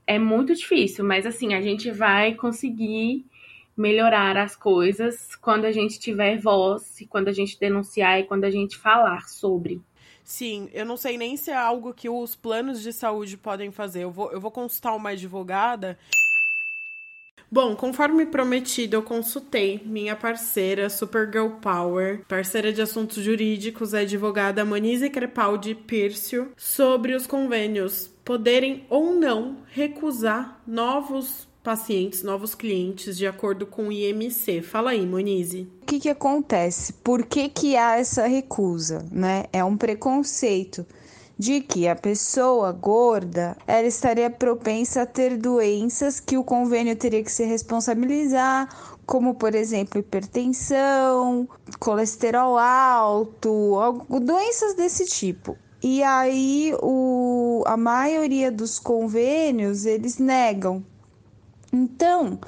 é 0.05 0.19
muito 0.19 0.53
difícil, 0.53 1.03
mas 1.03 1.25
assim, 1.25 1.55
a 1.55 1.61
gente 1.61 1.89
vai 1.89 2.35
conseguir 2.35 3.25
melhorar 3.75 4.37
as 4.37 4.55
coisas 4.55 5.35
quando 5.35 5.65
a 5.65 5.71
gente 5.71 5.99
tiver 5.99 6.37
voz, 6.37 7.03
quando 7.09 7.27
a 7.27 7.31
gente 7.31 7.59
denunciar 7.59 8.19
e 8.19 8.23
quando 8.23 8.43
a 8.43 8.51
gente 8.51 8.77
falar 8.77 9.27
sobre. 9.27 9.81
Sim, 10.29 10.69
eu 10.73 10.85
não 10.85 10.95
sei 10.95 11.17
nem 11.17 11.35
se 11.35 11.49
é 11.49 11.55
algo 11.55 11.91
que 11.91 12.07
os 12.07 12.35
planos 12.35 12.83
de 12.83 12.93
saúde 12.93 13.35
podem 13.35 13.71
fazer. 13.71 14.03
Eu 14.03 14.11
vou, 14.11 14.31
eu 14.31 14.39
vou 14.39 14.51
consultar 14.51 14.95
uma 14.95 15.09
advogada. 15.09 15.97
Bom, 17.51 17.75
conforme 17.75 18.27
prometido, 18.27 18.95
eu 18.95 19.01
consultei 19.01 19.81
minha 19.83 20.15
parceira 20.15 20.87
Supergirl 20.87 21.55
Power, 21.59 22.23
parceira 22.27 22.71
de 22.71 22.79
assuntos 22.79 23.23
jurídicos, 23.23 23.95
a 23.95 24.01
advogada 24.01 24.63
Monize 24.63 25.09
Crepaldi 25.09 25.73
Pírcio, 25.73 26.51
sobre 26.55 27.15
os 27.15 27.25
convênios 27.25 28.07
poderem 28.23 28.85
ou 28.87 29.15
não 29.15 29.57
recusar 29.71 30.61
novos 30.67 31.48
pacientes, 31.63 32.23
novos 32.23 32.55
clientes, 32.55 33.17
de 33.17 33.27
acordo 33.27 33.65
com 33.65 33.87
o 33.87 33.91
IMC. 33.91 34.61
Fala 34.61 34.91
aí, 34.91 35.05
Monize. 35.05 35.67
O 35.81 35.85
que, 35.85 35.99
que 35.99 36.09
acontece? 36.09 36.93
Por 36.93 37.25
que, 37.25 37.49
que 37.49 37.75
há 37.75 37.97
essa 37.97 38.25
recusa? 38.27 39.05
Né? 39.11 39.45
É 39.51 39.63
um 39.63 39.77
preconceito 39.77 40.85
de 41.37 41.61
que 41.61 41.87
a 41.87 41.95
pessoa 41.95 42.71
gorda 42.73 43.55
ela 43.65 43.87
estaria 43.87 44.29
propensa 44.29 45.03
a 45.03 45.05
ter 45.05 45.37
doenças 45.37 46.19
que 46.19 46.37
o 46.37 46.43
convênio 46.43 46.97
teria 46.97 47.23
que 47.23 47.31
se 47.31 47.45
responsabilizar, 47.45 48.67
como 49.05 49.33
por 49.35 49.55
exemplo 49.55 49.99
hipertensão, 49.99 51.47
colesterol 51.79 52.57
alto, 52.57 54.05
doenças 54.21 54.75
desse 54.75 55.05
tipo. 55.05 55.57
E 55.81 56.03
aí 56.03 56.73
o, 56.81 57.63
a 57.65 57.77
maioria 57.77 58.51
dos 58.51 58.77
convênios 58.77 59.85
eles 59.85 60.17
negam 60.17 60.83
então, 61.71 62.39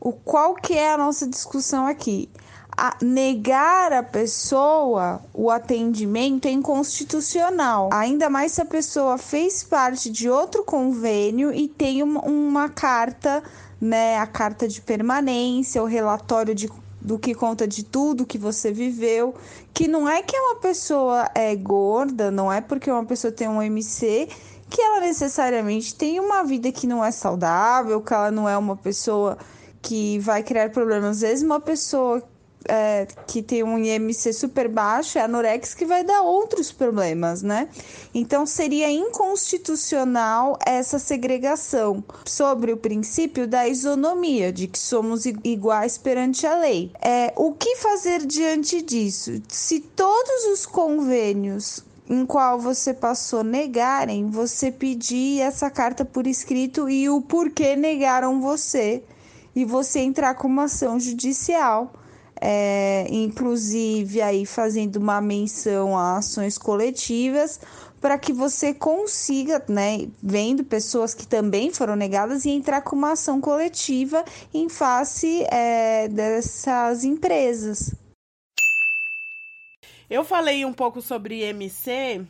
o 0.00 0.12
qual 0.12 0.54
que 0.54 0.74
é 0.74 0.92
a 0.92 0.98
nossa 0.98 1.26
discussão 1.26 1.86
aqui? 1.86 2.28
A 2.76 2.96
negar 3.02 3.92
a 3.92 4.04
pessoa 4.04 5.20
o 5.34 5.50
atendimento 5.50 6.46
é 6.46 6.50
inconstitucional, 6.52 7.90
ainda 7.92 8.30
mais 8.30 8.52
se 8.52 8.60
a 8.60 8.64
pessoa 8.64 9.18
fez 9.18 9.64
parte 9.64 10.08
de 10.08 10.30
outro 10.30 10.62
convênio 10.62 11.52
e 11.52 11.66
tem 11.66 12.04
uma, 12.04 12.20
uma 12.20 12.68
carta, 12.68 13.42
né, 13.80 14.16
a 14.18 14.26
carta 14.26 14.68
de 14.68 14.80
permanência, 14.80 15.82
o 15.82 15.86
relatório 15.86 16.54
de 16.54 16.68
do 17.00 17.18
que 17.18 17.34
conta 17.34 17.66
de 17.66 17.84
tudo 17.84 18.26
que 18.26 18.36
você 18.36 18.72
viveu, 18.72 19.34
que 19.72 19.88
não 19.88 20.08
é 20.08 20.20
que 20.20 20.36
uma 20.36 20.56
pessoa 20.56 21.30
é 21.34 21.54
gorda, 21.54 22.30
não 22.30 22.52
é 22.52 22.60
porque 22.60 22.90
uma 22.90 23.04
pessoa 23.04 23.32
tem 23.32 23.48
um 23.48 23.62
MC 23.62 24.28
que 24.68 24.80
ela 24.80 25.00
necessariamente 25.00 25.94
tem 25.94 26.20
uma 26.20 26.42
vida 26.42 26.70
que 26.70 26.86
não 26.86 27.04
é 27.04 27.10
saudável, 27.10 28.00
que 28.00 28.12
ela 28.12 28.30
não 28.30 28.48
é 28.48 28.56
uma 28.56 28.76
pessoa 28.76 29.38
que 29.80 30.18
vai 30.18 30.42
criar 30.42 30.70
problemas. 30.70 31.16
Às 31.16 31.20
vezes, 31.20 31.44
uma 31.44 31.60
pessoa 31.60 32.22
é, 32.66 33.06
que 33.26 33.42
tem 33.42 33.62
um 33.62 33.78
IMC 33.78 34.32
super 34.32 34.68
baixo 34.68 35.18
é 35.18 35.22
anorex 35.22 35.74
que 35.74 35.86
vai 35.86 36.04
dar 36.04 36.22
outros 36.22 36.72
problemas, 36.72 37.42
né? 37.42 37.68
Então 38.14 38.44
seria 38.44 38.90
inconstitucional 38.90 40.58
essa 40.64 40.98
segregação 40.98 42.02
sobre 42.24 42.72
o 42.72 42.76
princípio 42.76 43.46
da 43.46 43.66
isonomia, 43.66 44.52
de 44.52 44.66
que 44.66 44.78
somos 44.78 45.24
iguais 45.26 45.96
perante 45.96 46.46
a 46.46 46.58
lei. 46.58 46.92
É, 47.00 47.32
o 47.36 47.52
que 47.52 47.76
fazer 47.76 48.26
diante 48.26 48.82
disso? 48.82 49.40
Se 49.48 49.80
todos 49.80 50.44
os 50.52 50.66
convênios 50.66 51.82
em 52.08 52.24
qual 52.24 52.58
você 52.58 52.94
passou 52.94 53.44
negarem, 53.44 54.30
você 54.30 54.72
pedir 54.72 55.40
essa 55.40 55.70
carta 55.70 56.04
por 56.04 56.26
escrito 56.26 56.88
e 56.88 57.08
o 57.08 57.20
porquê 57.20 57.76
negaram 57.76 58.40
você 58.40 59.02
e 59.54 59.64
você 59.64 60.00
entrar 60.00 60.34
com 60.34 60.48
uma 60.48 60.64
ação 60.64 60.98
judicial, 60.98 61.92
é, 62.40 63.06
inclusive 63.10 64.22
aí 64.22 64.46
fazendo 64.46 64.96
uma 64.96 65.20
menção 65.20 65.98
a 65.98 66.16
ações 66.18 66.56
coletivas 66.56 67.60
para 68.00 68.16
que 68.16 68.32
você 68.32 68.72
consiga, 68.72 69.62
né, 69.68 70.06
vendo 70.22 70.62
pessoas 70.64 71.14
que 71.14 71.26
também 71.26 71.72
foram 71.72 71.96
negadas 71.96 72.44
e 72.44 72.50
entrar 72.50 72.80
com 72.82 72.94
uma 72.94 73.12
ação 73.12 73.40
coletiva 73.40 74.24
em 74.54 74.68
face 74.68 75.44
é, 75.50 76.08
dessas 76.08 77.02
empresas. 77.04 77.92
Eu 80.10 80.24
falei 80.24 80.64
um 80.64 80.72
pouco 80.72 81.02
sobre 81.02 81.44
IMC, 81.46 82.26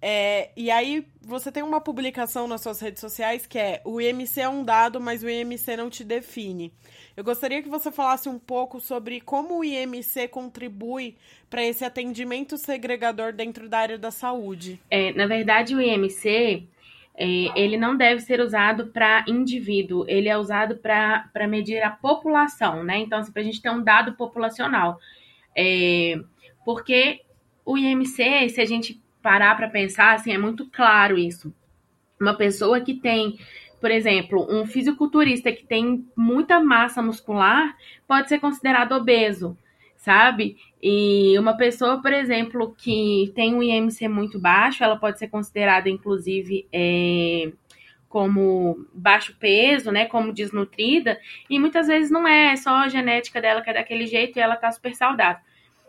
é, 0.00 0.50
e 0.56 0.70
aí 0.70 1.04
você 1.20 1.50
tem 1.50 1.62
uma 1.62 1.80
publicação 1.80 2.46
nas 2.46 2.60
suas 2.60 2.80
redes 2.80 3.00
sociais 3.00 3.46
que 3.46 3.58
é 3.58 3.82
o 3.84 4.00
IMC 4.00 4.40
é 4.40 4.48
um 4.48 4.64
dado, 4.64 5.00
mas 5.00 5.22
o 5.22 5.28
IMC 5.28 5.76
não 5.76 5.90
te 5.90 6.04
define. 6.04 6.72
Eu 7.16 7.24
gostaria 7.24 7.60
que 7.60 7.68
você 7.68 7.90
falasse 7.90 8.28
um 8.28 8.38
pouco 8.38 8.80
sobre 8.80 9.20
como 9.20 9.58
o 9.58 9.64
IMC 9.64 10.28
contribui 10.28 11.16
para 11.50 11.64
esse 11.64 11.84
atendimento 11.84 12.56
segregador 12.56 13.32
dentro 13.32 13.68
da 13.68 13.78
área 13.78 13.98
da 13.98 14.12
saúde. 14.12 14.80
É, 14.88 15.12
na 15.12 15.26
verdade, 15.26 15.74
o 15.74 15.80
IMC 15.80 16.68
é, 17.16 17.26
ele 17.60 17.76
não 17.76 17.96
deve 17.96 18.20
ser 18.20 18.40
usado 18.40 18.86
para 18.86 19.24
indivíduo, 19.26 20.04
ele 20.06 20.28
é 20.28 20.38
usado 20.38 20.76
para 20.76 21.48
medir 21.48 21.82
a 21.82 21.90
população, 21.90 22.84
né? 22.84 22.98
Então, 22.98 23.18
assim, 23.18 23.32
para 23.32 23.42
a 23.42 23.44
gente 23.44 23.60
ter 23.60 23.70
um 23.70 23.82
dado 23.82 24.12
populacional. 24.12 25.00
É, 25.56 26.14
porque 26.68 27.22
o 27.64 27.78
IMC, 27.78 28.50
se 28.50 28.60
a 28.60 28.64
gente 28.66 29.02
parar 29.22 29.56
para 29.56 29.70
pensar, 29.70 30.12
assim, 30.12 30.34
é 30.34 30.36
muito 30.36 30.66
claro 30.66 31.16
isso. 31.16 31.50
Uma 32.20 32.34
pessoa 32.36 32.78
que 32.78 32.92
tem, 32.92 33.38
por 33.80 33.90
exemplo, 33.90 34.46
um 34.50 34.66
fisiculturista 34.66 35.50
que 35.50 35.64
tem 35.64 36.06
muita 36.14 36.60
massa 36.60 37.00
muscular 37.00 37.74
pode 38.06 38.28
ser 38.28 38.38
considerado 38.38 38.92
obeso, 38.92 39.56
sabe? 39.96 40.58
E 40.82 41.38
uma 41.38 41.56
pessoa, 41.56 42.02
por 42.02 42.12
exemplo, 42.12 42.74
que 42.76 43.32
tem 43.34 43.54
um 43.54 43.62
IMC 43.62 44.06
muito 44.06 44.38
baixo, 44.38 44.84
ela 44.84 44.98
pode 44.98 45.18
ser 45.18 45.28
considerada, 45.28 45.88
inclusive, 45.88 46.68
é, 46.70 47.50
como 48.10 48.86
baixo 48.92 49.34
peso, 49.40 49.90
né, 49.90 50.04
como 50.04 50.34
desnutrida, 50.34 51.18
e 51.48 51.58
muitas 51.58 51.86
vezes 51.86 52.10
não 52.10 52.28
é, 52.28 52.52
é 52.52 52.56
só 52.56 52.74
a 52.74 52.88
genética 52.88 53.40
dela 53.40 53.62
que 53.62 53.70
é 53.70 53.72
daquele 53.72 54.04
jeito 54.04 54.38
e 54.38 54.42
ela 54.42 54.54
tá 54.54 54.70
super 54.70 54.94
saudável. 54.94 55.47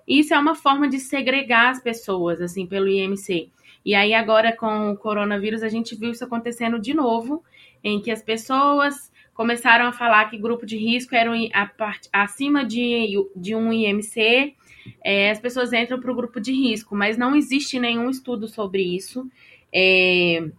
Isso 0.09 0.33
é 0.33 0.39
uma 0.39 0.55
forma 0.55 0.89
de 0.89 0.99
segregar 0.99 1.69
as 1.69 1.79
pessoas, 1.79 2.41
assim, 2.41 2.65
pelo 2.65 2.87
IMC. 2.87 3.49
E 3.85 3.93
aí, 3.93 4.13
agora 4.13 4.55
com 4.55 4.91
o 4.91 4.97
coronavírus, 4.97 5.61
a 5.61 5.69
gente 5.69 5.95
viu 5.95 6.09
isso 6.09 6.23
acontecendo 6.25 6.79
de 6.79 6.95
novo, 6.95 7.43
em 7.83 8.01
que 8.01 8.09
as 8.09 8.23
pessoas 8.23 9.11
começaram 9.35 9.85
a 9.85 9.93
falar 9.93 10.29
que 10.29 10.37
grupo 10.37 10.65
de 10.65 10.75
risco 10.77 11.15
era 11.15 11.31
acima 12.11 12.65
de, 12.65 13.13
de 13.35 13.55
um 13.55 13.71
IMC, 13.71 14.55
é, 15.03 15.31
as 15.31 15.39
pessoas 15.39 15.71
entram 15.71 15.99
para 15.99 16.11
o 16.11 16.15
grupo 16.15 16.39
de 16.41 16.51
risco, 16.51 16.95
mas 16.95 17.17
não 17.17 17.35
existe 17.35 17.79
nenhum 17.79 18.09
estudo 18.09 18.47
sobre 18.47 18.81
isso. 18.81 19.29
É... 19.73 20.49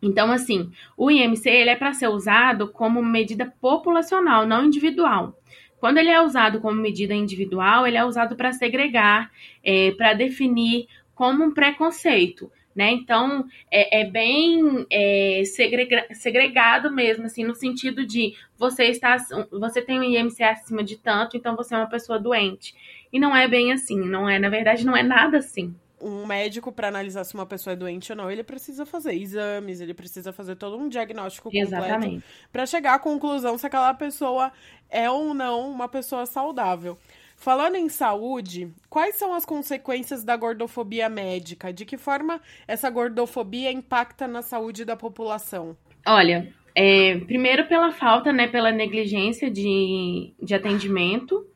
Então, 0.00 0.30
assim, 0.30 0.70
o 0.96 1.10
IMC 1.10 1.48
ele 1.48 1.70
é 1.70 1.76
para 1.76 1.92
ser 1.92 2.08
usado 2.08 2.68
como 2.68 3.02
medida 3.02 3.52
populacional, 3.60 4.46
não 4.46 4.64
individual. 4.64 5.36
Quando 5.80 5.98
ele 5.98 6.10
é 6.10 6.20
usado 6.20 6.60
como 6.60 6.80
medida 6.80 7.14
individual, 7.14 7.86
ele 7.86 7.96
é 7.96 8.04
usado 8.04 8.36
para 8.36 8.52
segregar, 8.52 9.30
é, 9.62 9.92
para 9.92 10.12
definir 10.14 10.86
como 11.14 11.44
um 11.44 11.54
preconceito. 11.54 12.50
Né? 12.74 12.92
Então, 12.92 13.44
é, 13.70 14.02
é 14.02 14.04
bem 14.04 14.86
é, 14.90 15.42
segrega, 15.44 16.06
segregado 16.12 16.92
mesmo, 16.92 17.24
assim, 17.24 17.42
no 17.42 17.54
sentido 17.54 18.06
de 18.06 18.34
você 18.56 18.84
está, 18.84 19.16
você 19.50 19.82
tem 19.82 19.98
um 19.98 20.04
IMC 20.04 20.44
acima 20.44 20.84
de 20.84 20.96
tanto, 20.96 21.36
então 21.36 21.56
você 21.56 21.74
é 21.74 21.78
uma 21.78 21.88
pessoa 21.88 22.20
doente. 22.20 22.74
E 23.12 23.18
não 23.18 23.36
é 23.36 23.48
bem 23.48 23.72
assim, 23.72 23.98
não 23.98 24.28
é, 24.28 24.38
na 24.38 24.48
verdade, 24.48 24.86
não 24.86 24.96
é 24.96 25.02
nada 25.02 25.38
assim 25.38 25.74
um 26.00 26.26
médico, 26.26 26.72
para 26.72 26.88
analisar 26.88 27.24
se 27.24 27.34
uma 27.34 27.46
pessoa 27.46 27.72
é 27.72 27.76
doente 27.76 28.12
ou 28.12 28.16
não, 28.16 28.30
ele 28.30 28.42
precisa 28.42 28.86
fazer 28.86 29.14
exames, 29.14 29.80
ele 29.80 29.94
precisa 29.94 30.32
fazer 30.32 30.56
todo 30.56 30.76
um 30.76 30.88
diagnóstico 30.88 31.50
completo 31.50 32.22
para 32.52 32.66
chegar 32.66 32.94
à 32.94 32.98
conclusão 32.98 33.58
se 33.58 33.66
aquela 33.66 33.92
pessoa 33.94 34.52
é 34.88 35.10
ou 35.10 35.34
não 35.34 35.70
uma 35.70 35.88
pessoa 35.88 36.26
saudável. 36.26 36.98
Falando 37.36 37.76
em 37.76 37.88
saúde, 37.88 38.72
quais 38.90 39.14
são 39.14 39.32
as 39.32 39.44
consequências 39.44 40.24
da 40.24 40.36
gordofobia 40.36 41.08
médica? 41.08 41.72
De 41.72 41.84
que 41.84 41.96
forma 41.96 42.40
essa 42.66 42.90
gordofobia 42.90 43.70
impacta 43.70 44.26
na 44.26 44.42
saúde 44.42 44.84
da 44.84 44.96
população? 44.96 45.76
Olha, 46.04 46.52
é, 46.74 47.16
primeiro 47.18 47.68
pela 47.68 47.92
falta, 47.92 48.32
né, 48.32 48.48
pela 48.48 48.72
negligência 48.72 49.50
de, 49.50 50.34
de 50.42 50.54
atendimento 50.54 51.46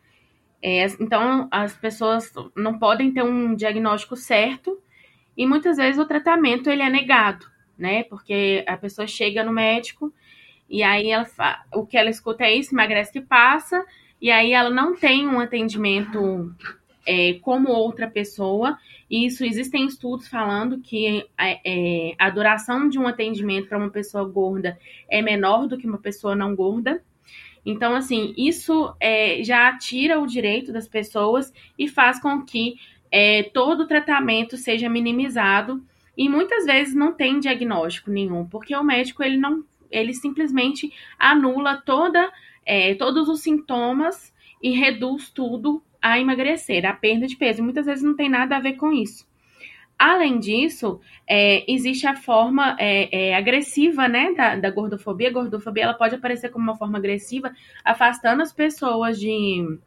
é, 0.62 0.86
então, 1.00 1.48
as 1.50 1.76
pessoas 1.76 2.32
não 2.54 2.78
podem 2.78 3.12
ter 3.12 3.22
um 3.22 3.54
diagnóstico 3.54 4.14
certo 4.14 4.80
e 5.36 5.44
muitas 5.44 5.76
vezes 5.76 5.98
o 5.98 6.06
tratamento 6.06 6.70
ele 6.70 6.82
é 6.82 6.88
negado, 6.88 7.46
né? 7.76 8.04
Porque 8.04 8.64
a 8.66 8.76
pessoa 8.76 9.06
chega 9.06 9.42
no 9.42 9.52
médico 9.52 10.12
e 10.70 10.82
aí 10.82 11.10
ela 11.10 11.26
o 11.74 11.84
que 11.84 11.98
ela 11.98 12.08
escuta 12.08 12.44
é 12.44 12.54
isso, 12.54 12.74
emagrece 12.74 13.12
que 13.12 13.20
passa, 13.20 13.84
e 14.20 14.30
aí 14.30 14.52
ela 14.52 14.70
não 14.70 14.94
tem 14.94 15.26
um 15.26 15.40
atendimento 15.40 16.54
é, 17.04 17.34
como 17.42 17.70
outra 17.70 18.08
pessoa. 18.08 18.78
E 19.10 19.26
isso 19.26 19.44
existem 19.44 19.84
estudos 19.86 20.28
falando 20.28 20.78
que 20.78 21.26
é, 21.36 21.60
é 21.64 22.14
a 22.18 22.30
duração 22.30 22.88
de 22.88 22.98
um 22.98 23.06
atendimento 23.06 23.68
para 23.68 23.78
uma 23.78 23.90
pessoa 23.90 24.24
gorda 24.24 24.78
é 25.08 25.20
menor 25.20 25.66
do 25.66 25.76
que 25.76 25.86
uma 25.86 25.98
pessoa 25.98 26.36
não 26.36 26.54
gorda. 26.54 27.02
Então, 27.64 27.94
assim, 27.94 28.34
isso 28.36 28.94
é, 29.00 29.42
já 29.42 29.76
tira 29.78 30.20
o 30.20 30.26
direito 30.26 30.72
das 30.72 30.88
pessoas 30.88 31.52
e 31.78 31.86
faz 31.86 32.20
com 32.20 32.44
que 32.44 32.74
é, 33.10 33.44
todo 33.44 33.82
o 33.82 33.86
tratamento 33.86 34.56
seja 34.56 34.88
minimizado 34.88 35.82
e 36.16 36.28
muitas 36.28 36.64
vezes 36.64 36.94
não 36.94 37.12
tem 37.12 37.38
diagnóstico 37.38 38.10
nenhum, 38.10 38.46
porque 38.46 38.74
o 38.74 38.82
médico 38.82 39.22
ele 39.22 39.36
não, 39.36 39.64
ele 39.90 40.12
simplesmente 40.12 40.92
anula 41.18 41.76
toda, 41.76 42.32
é, 42.66 42.94
todos 42.94 43.28
os 43.28 43.40
sintomas 43.40 44.32
e 44.62 44.70
reduz 44.70 45.30
tudo 45.30 45.82
a 46.00 46.18
emagrecer, 46.18 46.84
a 46.84 46.92
perda 46.92 47.26
de 47.26 47.36
peso. 47.36 47.62
Muitas 47.62 47.86
vezes 47.86 48.02
não 48.02 48.16
tem 48.16 48.28
nada 48.28 48.56
a 48.56 48.60
ver 48.60 48.74
com 48.74 48.92
isso. 48.92 49.26
Além 50.04 50.40
disso, 50.40 51.00
é, 51.28 51.64
existe 51.72 52.08
a 52.08 52.16
forma 52.16 52.76
é, 52.76 53.28
é, 53.28 53.36
agressiva 53.36 54.08
né, 54.08 54.34
da, 54.34 54.56
da, 54.56 54.68
gordofobia. 54.68 55.28
A 55.28 55.32
gordofobia 55.32 55.84
ela 55.84 55.94
pode 55.94 56.16
aparecer 56.16 56.48
como 56.48 56.64
uma 56.64 56.76
forma 56.76 56.98
agressiva, 56.98 57.54
afastando 57.84 58.42
as 58.42 58.52
pessoas 58.52 59.16
de, 59.16 59.78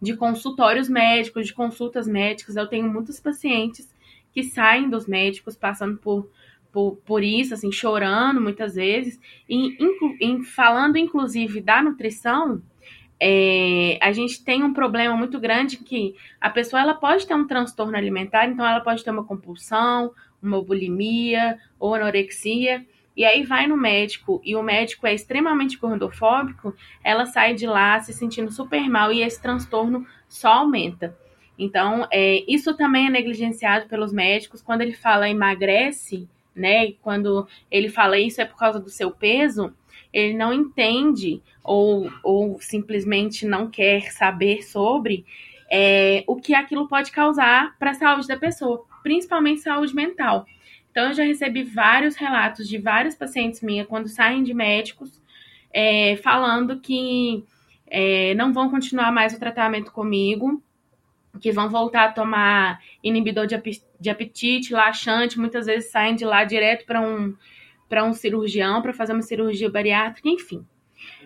de 0.00 0.16
consultórios 0.16 0.88
médicos, 0.88 1.48
de 1.48 1.52
consultas 1.52 2.06
médicas. 2.06 2.54
Eu 2.54 2.68
tenho 2.68 2.88
muitos 2.88 3.18
pacientes 3.18 3.92
que 4.32 4.44
saem 4.44 4.88
dos 4.88 5.08
médicos 5.08 5.56
passando 5.56 5.98
por, 5.98 6.30
por, 6.70 6.94
por 7.04 7.24
isso, 7.24 7.54
assim, 7.54 7.72
chorando 7.72 8.40
muitas 8.40 8.76
vezes, 8.76 9.18
e 9.48 9.82
inclu, 9.82 10.16
em, 10.20 10.44
falando 10.44 10.96
inclusive 10.96 11.60
da 11.60 11.82
nutrição 11.82 12.62
é, 13.20 13.98
a 14.00 14.12
gente 14.12 14.44
tem 14.44 14.62
um 14.62 14.72
problema 14.72 15.16
muito 15.16 15.40
grande 15.40 15.78
que 15.78 16.14
a 16.40 16.48
pessoa 16.48 16.80
ela 16.80 16.94
pode 16.94 17.26
ter 17.26 17.34
um 17.34 17.46
transtorno 17.46 17.96
alimentar, 17.96 18.46
então 18.46 18.66
ela 18.66 18.80
pode 18.80 19.02
ter 19.02 19.10
uma 19.10 19.24
compulsão, 19.24 20.12
uma 20.42 20.62
bulimia 20.62 21.58
ou 21.78 21.94
anorexia, 21.94 22.86
e 23.16 23.24
aí 23.24 23.42
vai 23.42 23.66
no 23.66 23.76
médico 23.76 24.40
e 24.44 24.54
o 24.54 24.62
médico 24.62 25.06
é 25.06 25.12
extremamente 25.12 25.76
gordofóbico, 25.76 26.74
ela 27.02 27.26
sai 27.26 27.54
de 27.54 27.66
lá 27.66 27.98
se 27.98 28.12
sentindo 28.12 28.52
super 28.52 28.88
mal 28.88 29.12
e 29.12 29.22
esse 29.22 29.42
transtorno 29.42 30.06
só 30.28 30.48
aumenta. 30.48 31.16
Então, 31.58 32.06
é, 32.12 32.44
isso 32.46 32.76
também 32.76 33.08
é 33.08 33.10
negligenciado 33.10 33.88
pelos 33.88 34.12
médicos. 34.12 34.62
Quando 34.62 34.82
ele 34.82 34.92
fala 34.92 35.28
emagrece, 35.28 36.28
né? 36.54 36.92
Quando 37.02 37.48
ele 37.68 37.88
fala 37.88 38.18
isso 38.18 38.40
é 38.40 38.44
por 38.44 38.56
causa 38.56 38.78
do 38.78 38.88
seu 38.88 39.10
peso, 39.10 39.74
ele 40.18 40.34
não 40.34 40.52
entende 40.52 41.42
ou, 41.62 42.10
ou 42.22 42.60
simplesmente 42.60 43.46
não 43.46 43.70
quer 43.70 44.10
saber 44.12 44.62
sobre 44.62 45.24
é, 45.70 46.24
o 46.26 46.36
que 46.36 46.54
aquilo 46.54 46.88
pode 46.88 47.12
causar 47.12 47.76
para 47.78 47.90
a 47.90 47.94
saúde 47.94 48.26
da 48.26 48.36
pessoa, 48.36 48.84
principalmente 49.02 49.60
saúde 49.60 49.94
mental. 49.94 50.46
Então, 50.90 51.08
eu 51.08 51.14
já 51.14 51.24
recebi 51.24 51.62
vários 51.62 52.16
relatos 52.16 52.68
de 52.68 52.78
vários 52.78 53.14
pacientes 53.14 53.60
minha 53.60 53.84
quando 53.84 54.08
saem 54.08 54.42
de 54.42 54.54
médicos 54.54 55.22
é, 55.72 56.16
falando 56.16 56.80
que 56.80 57.44
é, 57.86 58.34
não 58.34 58.52
vão 58.52 58.70
continuar 58.70 59.12
mais 59.12 59.34
o 59.34 59.38
tratamento 59.38 59.92
comigo, 59.92 60.62
que 61.40 61.52
vão 61.52 61.68
voltar 61.68 62.04
a 62.04 62.12
tomar 62.12 62.80
inibidor 63.02 63.46
de 63.46 64.10
apetite, 64.10 64.72
laxante, 64.72 65.38
muitas 65.38 65.66
vezes 65.66 65.90
saem 65.90 66.16
de 66.16 66.24
lá 66.24 66.44
direto 66.44 66.84
para 66.84 67.00
um 67.00 67.34
para 67.88 68.04
um 68.04 68.12
cirurgião 68.12 68.82
para 68.82 68.92
fazer 68.92 69.12
uma 69.12 69.22
cirurgia 69.22 69.70
bariátrica, 69.70 70.28
enfim. 70.28 70.66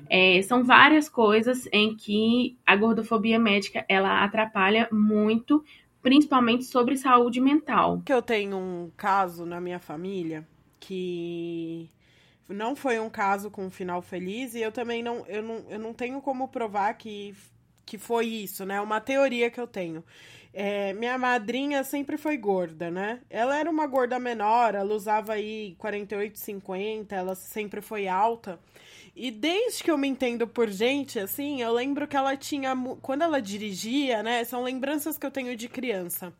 É, 0.08 0.42
são 0.42 0.62
várias 0.62 1.08
coisas 1.08 1.68
em 1.72 1.96
que 1.96 2.56
a 2.66 2.76
gordofobia 2.76 3.38
médica 3.38 3.84
ela 3.88 4.22
atrapalha 4.22 4.88
muito, 4.92 5.64
principalmente 6.02 6.64
sobre 6.64 6.96
saúde 6.96 7.40
mental. 7.40 8.02
Que 8.04 8.12
eu 8.12 8.22
tenho 8.22 8.56
um 8.56 8.90
caso 8.96 9.46
na 9.46 9.60
minha 9.60 9.78
família 9.78 10.46
que 10.78 11.88
não 12.48 12.74
foi 12.74 12.98
um 12.98 13.08
caso 13.08 13.50
com 13.50 13.66
um 13.66 13.70
final 13.70 14.02
feliz 14.02 14.54
e 14.54 14.60
eu 14.60 14.72
também 14.72 15.02
não 15.02 15.24
eu 15.26 15.42
não, 15.42 15.64
eu 15.70 15.78
não 15.78 15.94
tenho 15.94 16.20
como 16.20 16.48
provar 16.48 16.92
que, 16.94 17.34
que 17.86 17.96
foi 17.96 18.26
isso, 18.26 18.66
né? 18.66 18.76
É 18.76 18.80
uma 18.80 19.00
teoria 19.00 19.50
que 19.50 19.60
eu 19.60 19.66
tenho. 19.66 20.04
É, 20.54 20.92
minha 20.92 21.16
madrinha 21.16 21.82
sempre 21.82 22.18
foi 22.18 22.36
gorda, 22.36 22.90
né? 22.90 23.20
Ela 23.30 23.56
era 23.56 23.70
uma 23.70 23.86
gorda 23.86 24.18
menor, 24.18 24.74
ela 24.74 24.94
usava 24.94 25.32
aí 25.32 25.74
48, 25.78 26.38
50, 26.38 27.14
ela 27.14 27.34
sempre 27.34 27.80
foi 27.80 28.06
alta. 28.06 28.60
E 29.14 29.30
desde 29.30 29.84
que 29.84 29.90
eu 29.90 29.98
me 29.98 30.08
entendo 30.08 30.46
por 30.46 30.68
gente, 30.68 31.18
assim, 31.18 31.62
eu 31.62 31.72
lembro 31.72 32.06
que 32.08 32.16
ela 32.16 32.36
tinha. 32.36 32.74
Quando 33.02 33.22
ela 33.22 33.40
dirigia, 33.40 34.22
né? 34.22 34.44
São 34.44 34.62
lembranças 34.62 35.18
que 35.18 35.26
eu 35.26 35.30
tenho 35.30 35.56
de 35.56 35.68
criança. 35.68 36.32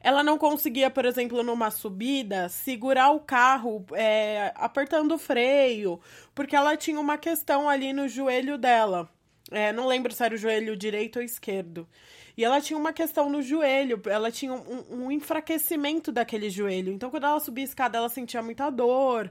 Ela 0.00 0.22
não 0.22 0.38
conseguia, 0.38 0.90
por 0.90 1.04
exemplo, 1.04 1.42
numa 1.42 1.70
subida, 1.70 2.48
segurar 2.48 3.10
o 3.10 3.20
carro 3.20 3.84
é, 3.92 4.52
apertando 4.54 5.12
o 5.12 5.18
freio, 5.18 6.00
porque 6.34 6.54
ela 6.54 6.76
tinha 6.76 7.00
uma 7.00 7.18
questão 7.18 7.68
ali 7.68 7.92
no 7.92 8.06
joelho 8.08 8.58
dela. 8.58 9.10
É, 9.50 9.72
não 9.72 9.86
lembro 9.86 10.12
se 10.12 10.22
era 10.24 10.34
o 10.34 10.38
joelho 10.38 10.76
direito 10.76 11.18
ou 11.18 11.24
esquerdo. 11.24 11.88
E 12.36 12.44
ela 12.44 12.60
tinha 12.60 12.78
uma 12.78 12.92
questão 12.92 13.30
no 13.30 13.40
joelho, 13.40 14.00
ela 14.06 14.30
tinha 14.30 14.52
um, 14.52 14.84
um 14.90 15.10
enfraquecimento 15.10 16.12
daquele 16.12 16.50
joelho. 16.50 16.92
Então, 16.92 17.10
quando 17.10 17.24
ela 17.24 17.40
subia 17.40 17.64
a 17.64 17.68
escada, 17.68 17.96
ela 17.96 18.08
sentia 18.10 18.42
muita 18.42 18.68
dor. 18.68 19.30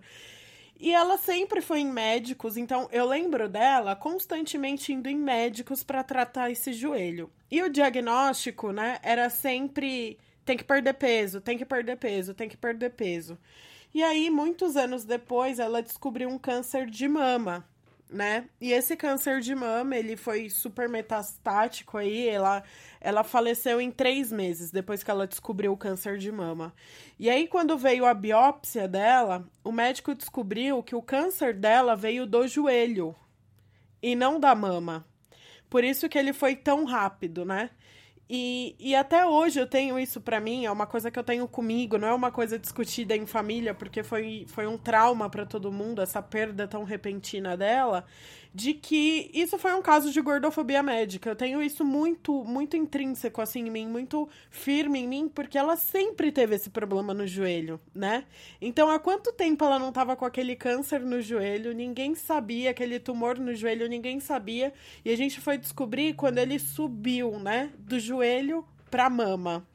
E 0.80 0.91
ela 0.91 1.18
sempre 1.18 1.62
foi 1.62 1.80
em 1.80 1.91
médicos, 1.91 2.58
então 2.58 2.89
eu 2.91 3.06
lembro 3.06 3.48
dela 3.48 3.96
constantemente 3.96 4.91
indo 4.91 5.08
em 5.08 5.15
médicos 5.15 5.84
para 5.84 6.04
tratar 6.04 6.52
esse 6.52 6.74
joelho. 6.74 7.32
E 7.50 7.62
o 7.63 7.70
diagnóstico, 7.70 8.72
né, 8.72 9.00
era 9.02 9.30
sempre 9.30 10.18
tem 10.44 10.58
que 10.58 10.63
perder 10.63 10.94
peso, 10.94 11.39
tem 11.39 11.58
que 11.58 11.65
perder 11.65 11.98
peso, 11.98 12.34
tem 12.34 12.50
que 12.50 12.58
perder 12.58 12.91
peso. 12.91 13.38
E 13.94 14.04
aí, 14.04 14.30
muitos 14.30 14.76
anos 14.76 15.06
depois, 15.06 15.60
ela 15.60 15.82
descobriu 15.82 16.28
um 16.28 16.38
câncer 16.38 16.88
de 16.88 17.08
mama 17.08 17.65
né? 18.10 18.48
E 18.62 18.72
esse 18.72 18.96
câncer 18.96 19.41
de 19.41 19.56
mama, 19.56 19.96
ele 19.96 20.15
foi 20.15 20.50
super 20.50 20.88
metastático 20.88 21.98
aí, 21.98 22.28
ela, 22.28 22.63
ela 23.02 23.24
faleceu 23.24 23.82
em 23.82 23.91
três 23.91 24.32
meses, 24.32 24.72
depois 24.72 25.04
que 25.04 25.12
ela 25.12 25.28
descobriu 25.28 25.74
o 25.74 25.78
câncer 25.78 26.18
de 26.18 26.32
mama. 26.32 26.74
E 27.20 27.30
aí, 27.30 27.48
quando 27.48 27.78
veio 27.78 28.06
a 28.06 28.13
biópsia 28.13 28.88
dela, 28.88 29.48
o 29.63 29.72
médico 29.72 30.13
descobriu 30.13 30.84
que 30.84 30.96
o 30.96 31.02
câncer 31.02 31.54
dela 31.54 31.96
veio 31.96 32.26
do 32.26 32.48
joelho 32.48 33.15
e 34.02 34.15
não 34.15 34.39
da 34.39 34.54
mama. 34.54 35.06
Por 35.70 35.84
isso 35.84 36.08
que 36.08 36.18
ele 36.18 36.32
foi 36.32 36.56
tão 36.56 36.86
rápido, 36.86 37.44
né? 37.44 37.70
E, 38.28 38.76
e 38.80 38.96
até 38.96 39.24
hoje 39.26 39.60
eu 39.60 39.68
tenho 39.68 40.00
isso 40.00 40.20
para 40.20 40.40
mim, 40.40 40.66
é 40.66 40.72
uma 40.72 40.88
coisa 40.88 41.12
que 41.12 41.20
eu 41.20 41.24
tenho 41.24 41.48
comigo, 41.48 41.96
não 41.98 42.08
é 42.08 42.14
uma 42.14 42.32
coisa 42.32 42.58
discutida 42.58 43.16
em 43.16 43.26
família, 43.28 43.74
porque 43.74 44.02
foi, 44.02 44.46
foi 44.48 44.66
um 44.66 44.80
trauma 44.80 45.30
para 45.30 45.46
todo 45.46 45.72
mundo, 45.72 46.02
essa 46.02 46.24
perda 46.24 46.68
tão 46.68 46.84
repentina 46.84 47.56
dela 47.56 48.04
de 48.56 48.74
que 48.74 49.30
isso 49.34 49.58
foi 49.58 49.74
um 49.76 49.82
caso 49.82 50.13
de 50.13 50.22
gordofobia 50.22 50.82
médica. 50.82 51.30
Eu 51.30 51.36
tenho 51.36 51.62
isso 51.62 51.84
muito, 51.84 52.46
muito 52.46 52.78
intrínseco 52.78 53.41
assim 53.41 53.68
em 53.68 53.70
mim, 53.70 53.86
muito 53.86 54.30
firme 54.50 55.00
em 55.00 55.08
mim, 55.08 55.28
porque 55.28 55.58
ela 55.58 55.76
sempre 55.76 56.32
teve 56.32 56.56
esse 56.56 56.70
problema 56.70 57.13
no 57.13 57.28
joelho, 57.28 57.82
né? 57.94 58.24
Então, 58.62 58.89
há 58.89 58.98
quanto 58.98 59.34
tempo 59.34 59.65
ela 59.65 59.78
não 59.78 59.91
tava 59.91 60.15
com 60.15 60.24
aquele 60.24 60.56
câncer 60.56 61.02
no 61.02 61.22
joelho? 61.22 61.74
Ninguém 61.74 62.15
sabia, 62.15 62.70
aquele 62.70 62.98
tumor 62.98 63.38
no 63.38 63.54
joelho, 63.54 63.89
ninguém 63.89 64.22
sabia. 64.22 64.72
E 65.04 65.12
a 65.12 65.18
gente 65.18 65.41
foi 65.41 65.58
descobrir 65.58 66.13
quando 66.13 66.38
ele 66.38 66.58
subiu, 66.58 67.38
né, 67.38 67.74
do 67.78 68.00
joelho 68.00 68.65
pra 68.89 69.10
mama. 69.10 69.68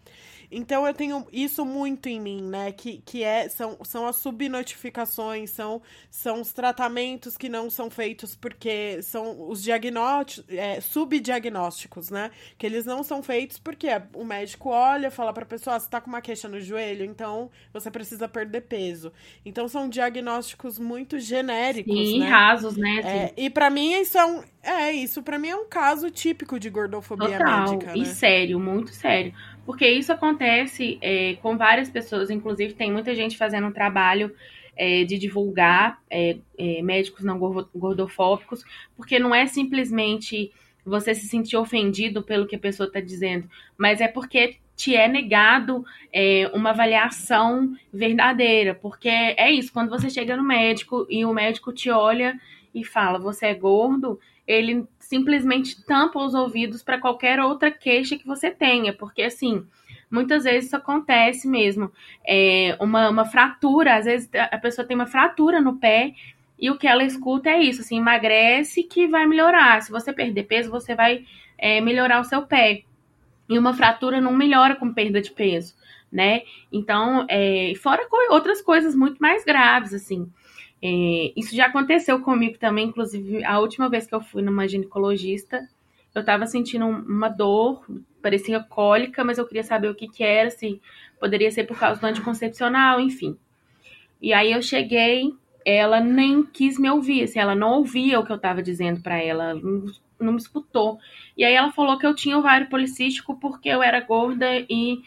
Então 0.51 0.87
eu 0.87 0.93
tenho 0.93 1.27
isso 1.33 1.65
muito 1.65 2.09
em 2.09 2.21
mim, 2.21 2.43
né? 2.43 2.73
Que, 2.73 2.99
que 3.05 3.23
é, 3.23 3.49
são, 3.49 3.79
são 3.85 4.07
as 4.07 4.17
subnotificações, 4.17 5.51
são, 5.51 5.81
são 6.11 6.41
os 6.41 6.53
tratamentos 6.53 7.37
que 7.37 7.49
não 7.49 7.71
são 7.71 7.89
feitos 7.91 8.35
porque 8.35 9.01
são 9.03 9.49
os 9.49 9.63
diagnósticos, 9.63 10.53
é, 10.53 10.81
subdiagnósticos, 10.81 12.11
né? 12.11 12.31
Que 12.59 12.67
eles 12.67 12.85
não 12.85 13.03
são 13.03 13.23
feitos 13.23 13.59
porque 13.59 13.89
o 14.15 14.25
médico 14.25 14.71
olha, 14.71 15.11
fala 15.11 15.33
pra 15.33 15.47
pessoa, 15.47 15.77
ah, 15.77 15.81
você 15.81 15.89
tá 15.89 16.01
com 16.01 16.09
uma 16.09 16.21
queixa 16.21 16.49
no 16.49 16.61
joelho, 16.61 17.05
então 17.05 17.51
você 17.73 17.91
precisa 17.91 18.29
perder 18.29 18.63
peso. 18.63 19.13
Então 19.45 19.69
são 19.69 19.89
diagnósticos 19.89 20.79
muito 20.79 21.19
genéricos, 21.19 21.95
Sim, 21.95 22.21
né? 22.21 22.29
rasos, 22.29 22.77
né? 22.77 22.99
Assim. 22.99 23.09
É, 23.09 23.35
e 23.37 23.51
para 23.51 23.71
mim 23.71 23.93
isso 24.01 24.19
é 24.19 24.27
um, 24.27 24.43
é, 24.63 24.93
isso 24.93 25.23
para 25.23 25.39
mim 25.39 25.49
é 25.49 25.57
um 25.57 25.69
caso 25.69 26.11
típico 26.11 26.59
de 26.59 26.69
gordofobia 26.69 27.39
Total, 27.39 27.71
médica, 27.71 27.97
e 27.97 28.01
né? 28.01 28.05
sério, 28.05 28.61
muito 28.61 28.91
sério. 28.91 29.33
Porque 29.65 29.89
isso 29.89 30.13
acontece 30.13 30.99
é, 31.01 31.35
com 31.43 31.57
várias 31.57 31.89
pessoas, 31.89 32.31
inclusive 32.31 32.75
tem 32.75 32.93
muita 32.93 33.15
gente 33.15 33.37
fazendo 33.37 33.67
um 33.67 33.73
trabalho 33.73 34.35
é, 34.77 35.05
de 35.05 35.19
divulgar 35.19 36.01
é, 36.11 36.39
é 36.59 36.83
médicos 36.83 37.25
não 37.25 37.39
gordofóbicos, 37.75 38.65
porque 38.97 39.19
não 39.19 39.35
é 39.35 39.47
simplesmente 39.47 40.53
você 40.85 41.15
se 41.15 41.29
sentir 41.29 41.57
ofendido 41.57 42.23
pelo 42.23 42.47
que 42.47 42.57
a 42.57 42.59
pessoa 42.59 42.87
está 42.87 43.01
dizendo, 43.01 43.49
mas 43.77 44.01
é 44.01 44.09
porque 44.09 44.57
te 44.81 44.97
é 44.97 45.07
negado 45.07 45.85
é, 46.11 46.51
uma 46.55 46.71
avaliação 46.71 47.77
verdadeira. 47.93 48.75
Porque 48.75 49.09
é 49.11 49.51
isso, 49.51 49.73
quando 49.73 49.91
você 49.91 50.09
chega 50.09 50.37
no 50.37 50.43
médico 50.43 51.07
e 51.11 51.23
o 51.25 51.35
médico 51.35 51.71
te 51.71 51.91
olha 51.91 52.41
e 52.75 52.83
fala, 52.83 53.19
você 53.19 53.47
é 53.47 53.55
gordo, 53.55 54.19
ele 54.47 54.87
simplesmente 54.99 55.85
tampa 55.85 56.19
os 56.19 56.35
ouvidos 56.35 56.83
para 56.83 57.01
qualquer 57.01 57.41
outra 57.41 57.71
queixa 57.71 58.17
que 58.17 58.27
você 58.27 58.51
tenha. 58.51 58.93
Porque 58.93 59.23
assim. 59.23 59.67
Muitas 60.11 60.43
vezes 60.43 60.67
isso 60.67 60.77
acontece 60.77 61.47
mesmo. 61.47 61.93
É 62.27 62.77
uma, 62.81 63.11
uma 63.11 63.25
fratura, 63.25 63.95
às 63.95 64.07
vezes 64.07 64.29
a 64.35 64.59
pessoa 64.59 64.85
tem 64.85 64.97
uma 64.97 65.07
fratura 65.07 65.61
no 65.61 65.77
pé 65.77 66.15
e 66.61 66.71
o 66.71 66.77
que 66.77 66.87
ela 66.87 67.03
escuta 67.03 67.49
é 67.49 67.63
isso, 67.63 67.81
assim, 67.81 67.97
emagrece 67.97 68.83
que 68.83 69.09
vai 69.09 69.27
melhorar. 69.27 69.81
Se 69.81 69.91
você 69.91 70.13
perder 70.13 70.43
peso, 70.45 70.71
você 70.71 70.95
vai 70.95 71.25
é, 71.57 71.81
melhorar 71.81 72.21
o 72.21 72.25
seu 72.25 72.43
pé. 72.43 72.83
E 73.49 73.59
uma 73.59 73.73
fratura 73.73 74.21
não 74.21 74.37
melhora 74.37 74.77
com 74.77 74.93
perda 74.93 75.23
de 75.23 75.31
peso, 75.31 75.75
né? 76.13 76.43
Então, 76.71 77.27
é, 77.31 77.73
fora 77.83 78.07
outras 78.29 78.61
coisas 78.61 78.95
muito 78.95 79.19
mais 79.19 79.43
graves, 79.43 79.95
assim. 79.95 80.31
É, 80.83 81.33
isso 81.37 81.55
já 81.55 81.67
aconteceu 81.67 82.21
comigo 82.21 82.59
também, 82.59 82.87
inclusive 82.87 83.45
a 83.45 83.59
última 83.59 83.89
vez 83.89 84.07
que 84.07 84.15
eu 84.15 84.21
fui 84.21 84.43
numa 84.43 84.67
ginecologista, 84.67 85.69
eu 86.15 86.25
tava 86.25 86.47
sentindo 86.47 86.87
uma 86.87 87.29
dor, 87.29 87.85
parecia 88.23 88.61
cólica, 88.61 89.23
mas 89.23 89.39
eu 89.39 89.47
queria 89.47 89.63
saber 89.63 89.89
o 89.89 89.95
que 89.95 90.09
que 90.09 90.25
era, 90.25 90.51
se 90.51 90.81
poderia 91.19 91.51
ser 91.51 91.65
por 91.65 91.79
causa 91.79 92.01
do 92.01 92.07
anticoncepcional, 92.07 93.01
enfim. 93.01 93.37
E 94.21 94.33
aí 94.33 94.53
eu 94.53 94.63
cheguei, 94.63 95.33
ela 95.65 96.01
nem 96.01 96.43
quis 96.43 96.79
me 96.79 96.91
ouvir, 96.91 97.25
assim, 97.25 97.39
ela 97.39 97.55
não 97.55 97.75
ouvia 97.75 98.19
o 98.19 98.25
que 98.25 98.33
eu 98.33 98.39
tava 98.39 98.63
dizendo 98.63 99.01
para 99.01 99.23
ela, 99.23 99.55
não 99.55 100.33
me 100.33 100.39
escutou. 100.39 100.99
E 101.37 101.45
aí 101.45 101.55
ela 101.55 101.73
falou 101.73 101.99
que 101.99 102.07
eu 102.07 102.15
tinha 102.15 102.39
ovário 102.39 102.69
policístico 102.69 103.39
porque 103.39 103.69
eu 103.69 103.83
era 103.83 104.01
gorda 104.01 104.47
e 104.69 105.01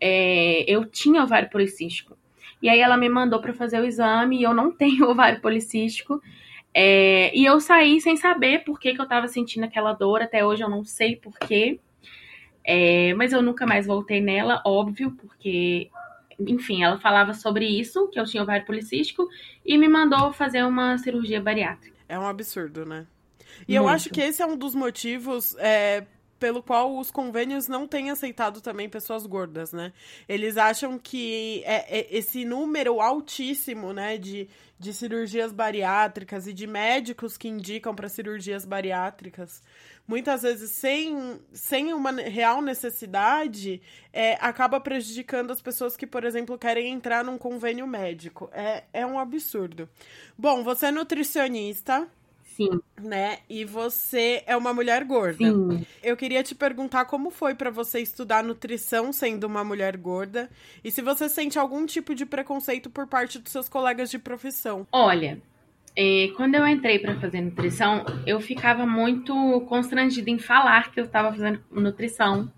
é, 0.00 0.64
eu 0.70 0.84
tinha 0.84 1.22
ovário 1.22 1.48
policístico. 1.50 2.16
E 2.62 2.68
aí 2.68 2.80
ela 2.80 2.96
me 2.96 3.08
mandou 3.08 3.40
para 3.40 3.52
fazer 3.52 3.80
o 3.80 3.84
exame 3.84 4.38
e 4.38 4.42
eu 4.42 4.54
não 4.54 4.70
tenho 4.74 5.08
ovário 5.08 5.40
policístico. 5.40 6.20
É, 6.72 7.34
e 7.36 7.44
eu 7.44 7.58
saí 7.60 8.00
sem 8.00 8.16
saber 8.16 8.64
por 8.64 8.78
que, 8.78 8.94
que 8.94 9.00
eu 9.00 9.04
estava 9.04 9.28
sentindo 9.28 9.64
aquela 9.64 9.92
dor. 9.92 10.22
Até 10.22 10.44
hoje 10.44 10.62
eu 10.62 10.68
não 10.68 10.84
sei 10.84 11.16
por 11.16 11.38
quê. 11.38 11.80
É, 12.66 13.14
mas 13.14 13.32
eu 13.32 13.40
nunca 13.40 13.64
mais 13.64 13.86
voltei 13.86 14.20
nela, 14.20 14.60
óbvio, 14.66 15.12
porque, 15.12 15.88
enfim, 16.40 16.82
ela 16.82 16.98
falava 16.98 17.32
sobre 17.32 17.64
isso, 17.64 18.08
que 18.08 18.18
eu 18.18 18.24
tinha 18.24 18.42
ovário 18.42 18.66
policístico, 18.66 19.28
e 19.64 19.78
me 19.78 19.88
mandou 19.88 20.32
fazer 20.32 20.64
uma 20.64 20.98
cirurgia 20.98 21.40
bariátrica. 21.40 21.96
É 22.08 22.18
um 22.18 22.26
absurdo, 22.26 22.84
né? 22.84 23.06
E 23.68 23.72
Muito. 23.72 23.76
eu 23.76 23.88
acho 23.88 24.10
que 24.10 24.20
esse 24.20 24.42
é 24.42 24.46
um 24.46 24.56
dos 24.56 24.74
motivos 24.74 25.56
é, 25.58 26.04
pelo 26.38 26.62
qual 26.62 26.98
os 26.98 27.10
convênios 27.10 27.68
não 27.68 27.86
têm 27.86 28.10
aceitado 28.10 28.60
também 28.60 28.88
pessoas 28.88 29.26
gordas, 29.26 29.72
né? 29.72 29.92
Eles 30.28 30.56
acham 30.56 30.98
que 30.98 31.62
é, 31.64 31.98
é 31.98 32.16
esse 32.16 32.44
número 32.44 33.00
altíssimo, 33.00 33.92
né, 33.92 34.18
de, 34.18 34.48
de 34.78 34.92
cirurgias 34.92 35.52
bariátricas 35.52 36.46
e 36.46 36.52
de 36.52 36.66
médicos 36.66 37.36
que 37.36 37.48
indicam 37.48 37.94
para 37.94 38.08
cirurgias 38.08 38.64
bariátricas, 38.64 39.62
muitas 40.06 40.42
vezes 40.42 40.70
sem, 40.70 41.40
sem 41.52 41.92
uma 41.92 42.12
real 42.12 42.60
necessidade, 42.62 43.80
é, 44.12 44.34
acaba 44.40 44.78
prejudicando 44.78 45.50
as 45.50 45.60
pessoas 45.60 45.96
que, 45.96 46.06
por 46.06 46.24
exemplo, 46.24 46.58
querem 46.58 46.92
entrar 46.92 47.24
num 47.24 47.38
convênio 47.38 47.86
médico. 47.86 48.50
É, 48.52 48.84
é 48.92 49.06
um 49.06 49.18
absurdo. 49.18 49.88
Bom, 50.38 50.62
você 50.62 50.86
é 50.86 50.90
nutricionista. 50.90 52.06
Sim. 52.56 52.80
Né? 52.98 53.40
E 53.50 53.66
você 53.66 54.42
é 54.46 54.56
uma 54.56 54.72
mulher 54.72 55.04
gorda. 55.04 55.36
Sim. 55.36 55.84
Eu 56.02 56.16
queria 56.16 56.42
te 56.42 56.54
perguntar 56.54 57.04
como 57.04 57.30
foi 57.30 57.54
para 57.54 57.70
você 57.70 58.00
estudar 58.00 58.42
nutrição 58.42 59.12
sendo 59.12 59.44
uma 59.44 59.62
mulher 59.62 59.94
gorda 59.98 60.48
e 60.82 60.90
se 60.90 61.02
você 61.02 61.28
sente 61.28 61.58
algum 61.58 61.84
tipo 61.84 62.14
de 62.14 62.24
preconceito 62.24 62.88
por 62.88 63.06
parte 63.06 63.38
dos 63.38 63.52
seus 63.52 63.68
colegas 63.68 64.10
de 64.10 64.18
profissão. 64.18 64.86
Olha, 64.90 65.38
é, 65.94 66.30
quando 66.34 66.54
eu 66.54 66.66
entrei 66.66 66.98
para 66.98 67.20
fazer 67.20 67.42
nutrição, 67.42 68.06
eu 68.26 68.40
ficava 68.40 68.86
muito 68.86 69.60
constrangida 69.68 70.30
em 70.30 70.38
falar 70.38 70.90
que 70.90 70.98
eu 70.98 71.04
estava 71.04 71.30
fazendo 71.30 71.62
nutrição, 71.70 72.50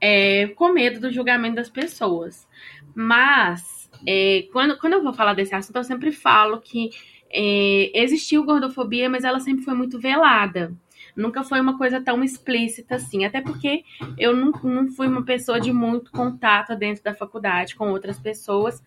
é, 0.00 0.46
com 0.56 0.72
medo 0.72 0.98
do 0.98 1.12
julgamento 1.12 1.56
das 1.56 1.68
pessoas. 1.68 2.48
Mas, 2.94 3.90
é, 4.06 4.48
quando, 4.50 4.78
quando 4.78 4.94
eu 4.94 5.02
vou 5.02 5.12
falar 5.12 5.34
desse 5.34 5.54
assunto, 5.54 5.76
eu 5.76 5.84
sempre 5.84 6.10
falo 6.10 6.58
que 6.58 6.88
é, 7.30 7.90
existiu 7.94 8.44
gordofobia, 8.44 9.08
mas 9.08 9.24
ela 9.24 9.40
sempre 9.40 9.64
foi 9.64 9.74
muito 9.74 9.98
velada. 9.98 10.72
Nunca 11.16 11.42
foi 11.42 11.60
uma 11.60 11.76
coisa 11.76 12.00
tão 12.00 12.22
explícita 12.22 12.96
assim. 12.96 13.24
Até 13.24 13.40
porque 13.40 13.84
eu 14.18 14.34
não, 14.34 14.52
não 14.62 14.88
fui 14.88 15.06
uma 15.06 15.22
pessoa 15.22 15.60
de 15.60 15.72
muito 15.72 16.10
contato 16.10 16.76
dentro 16.76 17.02
da 17.02 17.14
faculdade 17.14 17.74
com 17.74 17.90
outras 17.90 18.18
pessoas. 18.18 18.82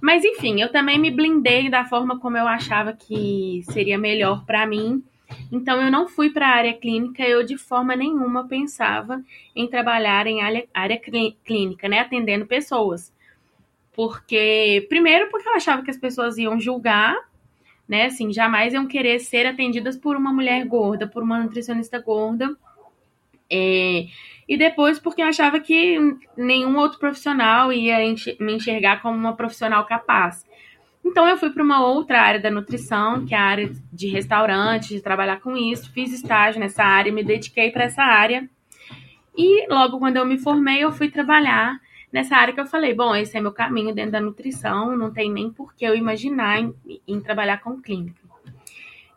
Mas 0.00 0.24
enfim, 0.24 0.60
eu 0.60 0.70
também 0.70 0.98
me 0.98 1.10
blindei 1.10 1.68
da 1.68 1.84
forma 1.84 2.18
como 2.18 2.36
eu 2.36 2.46
achava 2.46 2.92
que 2.92 3.62
seria 3.70 3.98
melhor 3.98 4.44
para 4.44 4.66
mim. 4.66 5.02
Então 5.50 5.80
eu 5.82 5.90
não 5.90 6.08
fui 6.08 6.30
para 6.30 6.48
a 6.48 6.54
área 6.54 6.74
clínica, 6.74 7.22
eu 7.22 7.44
de 7.44 7.58
forma 7.58 7.96
nenhuma 7.96 8.46
pensava 8.46 9.22
em 9.54 9.66
trabalhar 9.68 10.26
em 10.26 10.40
área, 10.40 10.66
área 10.72 10.98
clínica, 11.44 11.88
né, 11.88 12.00
atendendo 12.00 12.46
pessoas. 12.46 13.12
Porque 13.92 14.86
primeiro 14.88 15.28
porque 15.30 15.48
eu 15.48 15.54
achava 15.54 15.82
que 15.82 15.90
as 15.90 15.96
pessoas 15.96 16.38
iam 16.38 16.60
julgar 16.60 17.16
né? 17.88 18.06
Assim, 18.06 18.32
jamais 18.32 18.74
iam 18.74 18.86
querer 18.86 19.18
ser 19.18 19.46
atendidas 19.46 19.96
por 19.96 20.16
uma 20.16 20.32
mulher 20.32 20.64
gorda, 20.64 21.06
por 21.06 21.22
uma 21.22 21.40
nutricionista 21.40 22.00
gorda. 22.00 22.56
É, 23.50 24.06
e 24.48 24.56
depois 24.56 24.98
porque 24.98 25.22
eu 25.22 25.26
achava 25.26 25.60
que 25.60 25.98
nenhum 26.36 26.76
outro 26.76 26.98
profissional 26.98 27.72
ia 27.72 27.98
me 28.40 28.54
enxergar 28.54 29.02
como 29.02 29.16
uma 29.16 29.36
profissional 29.36 29.84
capaz. 29.84 30.44
Então 31.04 31.28
eu 31.28 31.36
fui 31.36 31.50
para 31.50 31.62
uma 31.62 31.86
outra 31.86 32.20
área 32.20 32.40
da 32.40 32.50
nutrição, 32.50 33.24
que 33.24 33.34
é 33.34 33.38
a 33.38 33.44
área 33.44 33.70
de 33.92 34.08
restaurante, 34.08 34.88
de 34.88 35.00
trabalhar 35.00 35.40
com 35.40 35.56
isso. 35.56 35.92
Fiz 35.92 36.12
estágio 36.12 36.58
nessa 36.58 36.82
área, 36.82 37.12
me 37.12 37.22
dediquei 37.22 37.70
para 37.70 37.84
essa 37.84 38.02
área. 38.02 38.48
E 39.36 39.68
logo 39.68 39.98
quando 39.98 40.16
eu 40.16 40.24
me 40.24 40.38
formei, 40.38 40.82
eu 40.82 40.90
fui 40.90 41.08
trabalhar 41.08 41.78
nessa 42.16 42.34
área 42.34 42.54
que 42.54 42.60
eu 42.60 42.64
falei, 42.64 42.94
bom, 42.94 43.14
esse 43.14 43.36
é 43.36 43.40
meu 43.42 43.52
caminho 43.52 43.94
dentro 43.94 44.12
da 44.12 44.20
nutrição, 44.22 44.96
não 44.96 45.12
tem 45.12 45.30
nem 45.30 45.50
por 45.50 45.74
que 45.74 45.84
eu 45.84 45.94
imaginar 45.94 46.58
em, 46.58 46.74
em 47.06 47.20
trabalhar 47.20 47.58
com 47.58 47.78
clínica. 47.78 48.22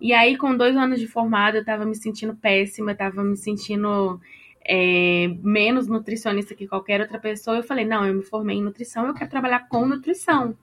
E 0.02 0.12
aí, 0.12 0.36
com 0.38 0.56
dois 0.56 0.76
anos 0.76 1.00
de 1.00 1.08
formada, 1.08 1.60
eu 1.60 1.64
tava 1.64 1.86
me 1.86 1.96
sentindo 1.96 2.36
péssima, 2.36 2.94
tava 2.94 3.24
me 3.24 3.38
sentindo 3.38 4.20
é, 4.66 5.34
menos 5.42 5.88
nutricionista 5.88 6.54
que 6.54 6.68
qualquer 6.68 7.00
outra 7.00 7.18
pessoa. 7.18 7.56
Eu 7.56 7.64
falei, 7.64 7.86
não, 7.86 8.06
eu 8.06 8.14
me 8.14 8.22
formei 8.22 8.58
em 8.58 8.64
nutrição, 8.64 9.08
eu 9.08 9.14
quero 9.14 9.30
trabalhar 9.30 9.70
com 9.70 9.86
nutrição. 9.86 10.58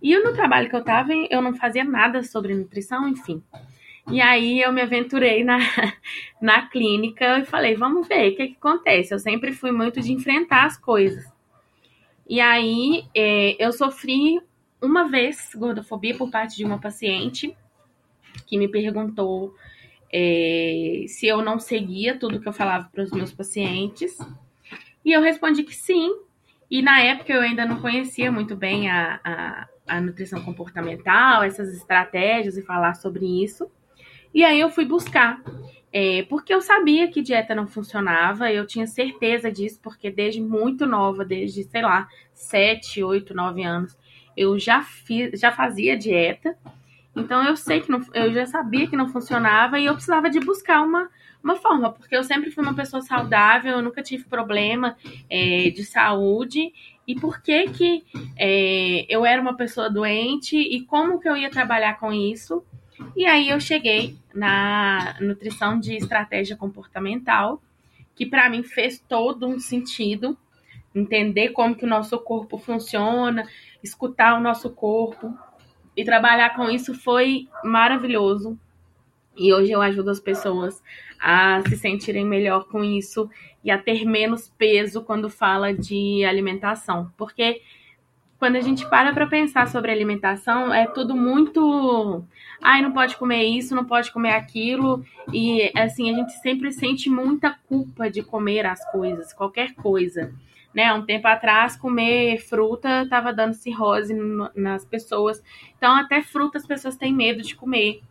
E 0.00 0.18
no 0.18 0.32
trabalho 0.32 0.70
que 0.70 0.76
eu 0.76 0.84
tava, 0.84 1.12
eu 1.28 1.42
não 1.42 1.54
fazia 1.54 1.84
nada 1.84 2.22
sobre 2.22 2.54
nutrição, 2.54 3.06
enfim. 3.06 3.42
E 4.10 4.18
aí 4.22 4.62
eu 4.62 4.72
me 4.72 4.80
aventurei 4.80 5.44
na, 5.44 5.58
na 6.40 6.68
clínica 6.68 7.38
e 7.38 7.44
falei, 7.44 7.74
vamos 7.74 8.08
ver 8.08 8.32
o 8.32 8.36
que, 8.36 8.46
que 8.48 8.56
acontece. 8.56 9.12
Eu 9.12 9.18
sempre 9.18 9.52
fui 9.52 9.72
muito 9.72 10.00
de 10.00 10.12
enfrentar 10.12 10.64
as 10.64 10.78
coisas. 10.78 11.35
E 12.28 12.40
aí 12.40 13.06
é, 13.14 13.56
eu 13.64 13.72
sofri 13.72 14.40
uma 14.80 15.08
vez 15.08 15.50
gordofobia 15.54 16.16
por 16.16 16.30
parte 16.30 16.56
de 16.56 16.64
uma 16.64 16.78
paciente 16.78 17.56
que 18.46 18.58
me 18.58 18.68
perguntou 18.68 19.54
é, 20.12 21.04
se 21.08 21.26
eu 21.26 21.42
não 21.42 21.58
seguia 21.58 22.18
tudo 22.18 22.40
que 22.40 22.48
eu 22.48 22.52
falava 22.52 22.88
para 22.92 23.02
os 23.02 23.10
meus 23.10 23.32
pacientes. 23.32 24.16
E 25.04 25.12
eu 25.12 25.22
respondi 25.22 25.62
que 25.62 25.74
sim. 25.74 26.14
E 26.70 26.82
na 26.82 27.00
época 27.00 27.32
eu 27.32 27.40
ainda 27.40 27.64
não 27.64 27.80
conhecia 27.80 28.30
muito 28.30 28.56
bem 28.56 28.90
a, 28.90 29.20
a, 29.22 29.68
a 29.86 30.00
nutrição 30.00 30.42
comportamental, 30.42 31.44
essas 31.44 31.72
estratégias 31.74 32.56
e 32.56 32.62
falar 32.62 32.94
sobre 32.94 33.24
isso. 33.42 33.70
E 34.34 34.44
aí 34.44 34.60
eu 34.60 34.68
fui 34.68 34.84
buscar. 34.84 35.40
É, 35.98 36.24
porque 36.24 36.52
eu 36.52 36.60
sabia 36.60 37.08
que 37.08 37.22
dieta 37.22 37.54
não 37.54 37.66
funcionava, 37.66 38.52
eu 38.52 38.66
tinha 38.66 38.86
certeza 38.86 39.50
disso, 39.50 39.80
porque 39.82 40.10
desde 40.10 40.42
muito 40.42 40.84
nova, 40.84 41.24
desde, 41.24 41.64
sei 41.64 41.80
lá, 41.80 42.06
7, 42.34 43.02
8, 43.02 43.32
9 43.32 43.62
anos, 43.62 43.96
eu 44.36 44.58
já, 44.58 44.82
fiz, 44.82 45.40
já 45.40 45.50
fazia 45.50 45.96
dieta. 45.96 46.54
Então 47.16 47.42
eu 47.42 47.56
sei 47.56 47.80
que 47.80 47.90
não, 47.90 48.02
eu 48.12 48.30
já 48.30 48.44
sabia 48.44 48.86
que 48.86 48.94
não 48.94 49.08
funcionava 49.08 49.80
e 49.80 49.86
eu 49.86 49.94
precisava 49.94 50.28
de 50.28 50.38
buscar 50.38 50.82
uma, 50.82 51.08
uma 51.42 51.56
forma, 51.56 51.90
porque 51.90 52.14
eu 52.14 52.22
sempre 52.22 52.50
fui 52.50 52.62
uma 52.62 52.74
pessoa 52.74 53.00
saudável, 53.00 53.76
eu 53.76 53.82
nunca 53.82 54.02
tive 54.02 54.24
problema 54.24 54.98
é, 55.30 55.70
de 55.70 55.82
saúde. 55.82 56.74
E 57.06 57.14
por 57.14 57.40
que 57.40 57.70
que 57.70 58.04
é, 58.36 59.06
eu 59.08 59.24
era 59.24 59.40
uma 59.40 59.56
pessoa 59.56 59.88
doente 59.88 60.58
e 60.58 60.82
como 60.82 61.18
que 61.18 61.26
eu 61.26 61.38
ia 61.38 61.48
trabalhar 61.48 61.98
com 61.98 62.12
isso? 62.12 62.62
E 63.16 63.26
aí 63.26 63.48
eu 63.48 63.60
cheguei 63.60 64.16
na 64.34 65.16
nutrição 65.20 65.78
de 65.78 65.96
estratégia 65.96 66.56
comportamental, 66.56 67.62
que 68.14 68.24
para 68.26 68.48
mim 68.48 68.62
fez 68.62 68.98
todo 68.98 69.46
um 69.46 69.58
sentido, 69.58 70.36
entender 70.94 71.50
como 71.50 71.74
que 71.74 71.84
o 71.84 71.88
nosso 71.88 72.18
corpo 72.18 72.56
funciona, 72.56 73.46
escutar 73.82 74.38
o 74.38 74.40
nosso 74.40 74.70
corpo 74.70 75.36
e 75.96 76.04
trabalhar 76.04 76.54
com 76.54 76.70
isso 76.70 76.94
foi 76.94 77.48
maravilhoso. 77.62 78.58
E 79.36 79.52
hoje 79.52 79.72
eu 79.72 79.82
ajudo 79.82 80.10
as 80.10 80.20
pessoas 80.20 80.82
a 81.20 81.62
se 81.68 81.76
sentirem 81.76 82.24
melhor 82.24 82.66
com 82.68 82.82
isso 82.82 83.28
e 83.62 83.70
a 83.70 83.78
ter 83.78 84.04
menos 84.04 84.48
peso 84.56 85.02
quando 85.02 85.28
fala 85.28 85.74
de 85.74 86.24
alimentação. 86.24 87.12
Porque 87.16 87.60
quando 88.38 88.56
a 88.56 88.60
gente 88.60 88.88
para 88.88 89.12
para 89.12 89.26
pensar 89.26 89.68
sobre 89.68 89.90
alimentação, 89.90 90.72
é 90.72 90.86
tudo 90.86 91.16
muito. 91.16 92.24
Ai, 92.62 92.82
não 92.82 92.92
pode 92.92 93.16
comer 93.16 93.44
isso, 93.44 93.74
não 93.74 93.84
pode 93.84 94.12
comer 94.12 94.32
aquilo. 94.32 95.04
E 95.32 95.70
assim, 95.74 96.10
a 96.10 96.14
gente 96.14 96.32
sempre 96.40 96.70
sente 96.70 97.08
muita 97.08 97.56
culpa 97.68 98.10
de 98.10 98.22
comer 98.22 98.66
as 98.66 98.84
coisas, 98.90 99.32
qualquer 99.32 99.74
coisa. 99.74 100.32
Né? 100.74 100.92
Um 100.92 101.06
tempo 101.06 101.26
atrás, 101.26 101.76
comer 101.76 102.38
fruta 102.38 103.02
estava 103.02 103.32
dando 103.32 103.54
cirrose 103.54 104.14
nas 104.54 104.84
pessoas. 104.84 105.42
Então, 105.78 105.96
até 105.96 106.20
fruta 106.20 106.58
as 106.58 106.66
pessoas 106.66 106.96
têm 106.96 107.14
medo 107.14 107.42
de 107.42 107.54
comer. 107.54 108.02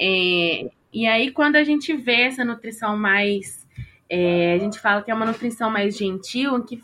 É, 0.00 0.70
e 0.90 1.06
aí, 1.06 1.30
quando 1.30 1.56
a 1.56 1.64
gente 1.64 1.94
vê 1.94 2.22
essa 2.22 2.44
nutrição 2.44 2.96
mais. 2.96 3.68
É, 4.10 4.54
a 4.54 4.58
gente 4.58 4.80
fala 4.80 5.02
que 5.02 5.10
é 5.10 5.14
uma 5.14 5.26
nutrição 5.26 5.68
mais 5.70 5.94
gentil, 5.94 6.64
que 6.64 6.82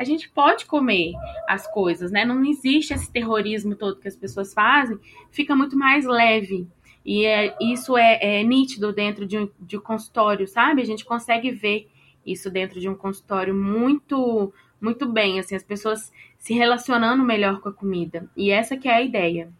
a 0.00 0.04
gente 0.04 0.30
pode 0.30 0.64
comer 0.64 1.12
as 1.46 1.70
coisas, 1.70 2.10
né? 2.10 2.24
Não 2.24 2.42
existe 2.42 2.94
esse 2.94 3.12
terrorismo 3.12 3.76
todo 3.76 4.00
que 4.00 4.08
as 4.08 4.16
pessoas 4.16 4.54
fazem, 4.54 4.98
fica 5.30 5.54
muito 5.54 5.76
mais 5.76 6.06
leve. 6.06 6.66
E 7.04 7.26
é, 7.26 7.54
isso 7.60 7.98
é, 7.98 8.18
é 8.22 8.42
nítido 8.42 8.94
dentro 8.94 9.26
de 9.26 9.36
um, 9.36 9.50
de 9.60 9.76
um 9.76 9.80
consultório, 9.80 10.48
sabe? 10.48 10.80
A 10.80 10.86
gente 10.86 11.04
consegue 11.04 11.50
ver 11.50 11.90
isso 12.24 12.50
dentro 12.50 12.80
de 12.80 12.88
um 12.88 12.94
consultório 12.94 13.54
muito, 13.54 14.50
muito 14.80 15.06
bem, 15.06 15.38
assim, 15.38 15.54
as 15.54 15.62
pessoas 15.62 16.10
se 16.38 16.54
relacionando 16.54 17.22
melhor 17.22 17.60
com 17.60 17.68
a 17.68 17.72
comida. 17.72 18.26
E 18.34 18.50
essa 18.50 18.78
que 18.78 18.88
é 18.88 18.94
a 18.94 19.02
ideia. 19.02 19.52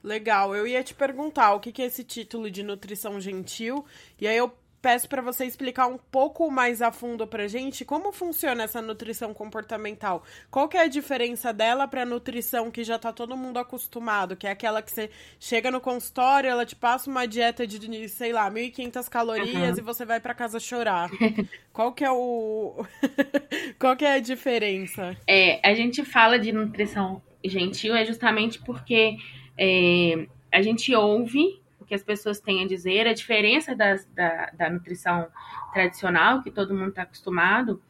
Legal, 0.00 0.54
eu 0.54 0.64
ia 0.64 0.84
te 0.84 0.94
perguntar 0.94 1.54
o 1.54 1.60
que 1.60 1.82
é 1.82 1.86
esse 1.86 2.04
título 2.04 2.48
de 2.48 2.62
nutrição 2.62 3.20
gentil, 3.20 3.84
e 4.20 4.28
aí 4.28 4.36
eu 4.36 4.52
peço 4.84 5.08
para 5.08 5.22
você 5.22 5.46
explicar 5.46 5.86
um 5.86 5.96
pouco 5.96 6.50
mais 6.50 6.82
a 6.82 6.92
fundo 6.92 7.26
pra 7.26 7.48
gente 7.48 7.86
como 7.86 8.12
funciona 8.12 8.64
essa 8.64 8.82
nutrição 8.82 9.32
comportamental. 9.32 10.22
Qual 10.50 10.68
que 10.68 10.76
é 10.76 10.82
a 10.82 10.88
diferença 10.88 11.54
dela 11.54 11.88
para 11.88 12.02
a 12.02 12.04
nutrição 12.04 12.70
que 12.70 12.84
já 12.84 12.98
tá 12.98 13.10
todo 13.10 13.34
mundo 13.34 13.58
acostumado, 13.58 14.36
que 14.36 14.46
é 14.46 14.50
aquela 14.50 14.82
que 14.82 14.90
você 14.90 15.08
chega 15.40 15.70
no 15.70 15.80
consultório, 15.80 16.50
ela 16.50 16.66
te 16.66 16.76
passa 16.76 17.08
uma 17.10 17.26
dieta 17.26 17.66
de, 17.66 18.08
sei 18.10 18.34
lá, 18.34 18.50
1.500 18.50 19.08
calorias 19.08 19.72
uhum. 19.72 19.78
e 19.78 19.80
você 19.80 20.04
vai 20.04 20.20
para 20.20 20.34
casa 20.34 20.60
chorar. 20.60 21.08
Qual 21.72 21.90
que 21.94 22.04
é 22.04 22.10
o 22.10 22.84
Qual 23.80 23.96
que 23.96 24.04
é 24.04 24.12
a 24.12 24.20
diferença? 24.20 25.16
É, 25.26 25.66
a 25.66 25.74
gente 25.74 26.04
fala 26.04 26.38
de 26.38 26.52
nutrição 26.52 27.22
gentil 27.42 27.96
é 27.96 28.04
justamente 28.04 28.58
porque 28.60 29.16
é, 29.56 30.26
a 30.52 30.60
gente 30.60 30.94
ouve 30.94 31.63
o 31.84 31.86
que 31.86 31.94
as 31.94 32.02
pessoas 32.02 32.40
têm 32.40 32.64
a 32.64 32.66
dizer, 32.66 33.06
a 33.06 33.12
diferença 33.12 33.76
das, 33.76 34.06
da, 34.06 34.50
da 34.54 34.70
nutrição 34.70 35.28
tradicional, 35.72 36.42
que 36.42 36.50
todo 36.50 36.74
mundo 36.74 36.88
está 36.88 37.02
acostumado, 37.02 37.80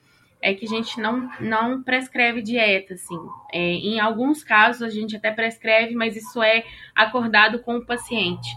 é 0.43 0.53
que 0.53 0.67
a 0.67 0.69
gente 0.69 1.01
não, 1.01 1.31
não 1.41 1.83
prescreve 1.83 2.43
dieta, 2.43 2.95
assim. 2.95 3.19
É, 3.53 3.59
em 3.59 4.01
alguns 4.01 4.43
casos 4.43 4.83
a 4.83 4.91
gente 4.91 5.17
até 5.17 5.31
prescreve, 5.31 5.95
mas 5.95 6.17
isso 6.17 6.43
é 6.43 6.65
acordado 6.95 7.61
com 7.61 7.77
o 7.77 7.87
paciente. 7.87 8.51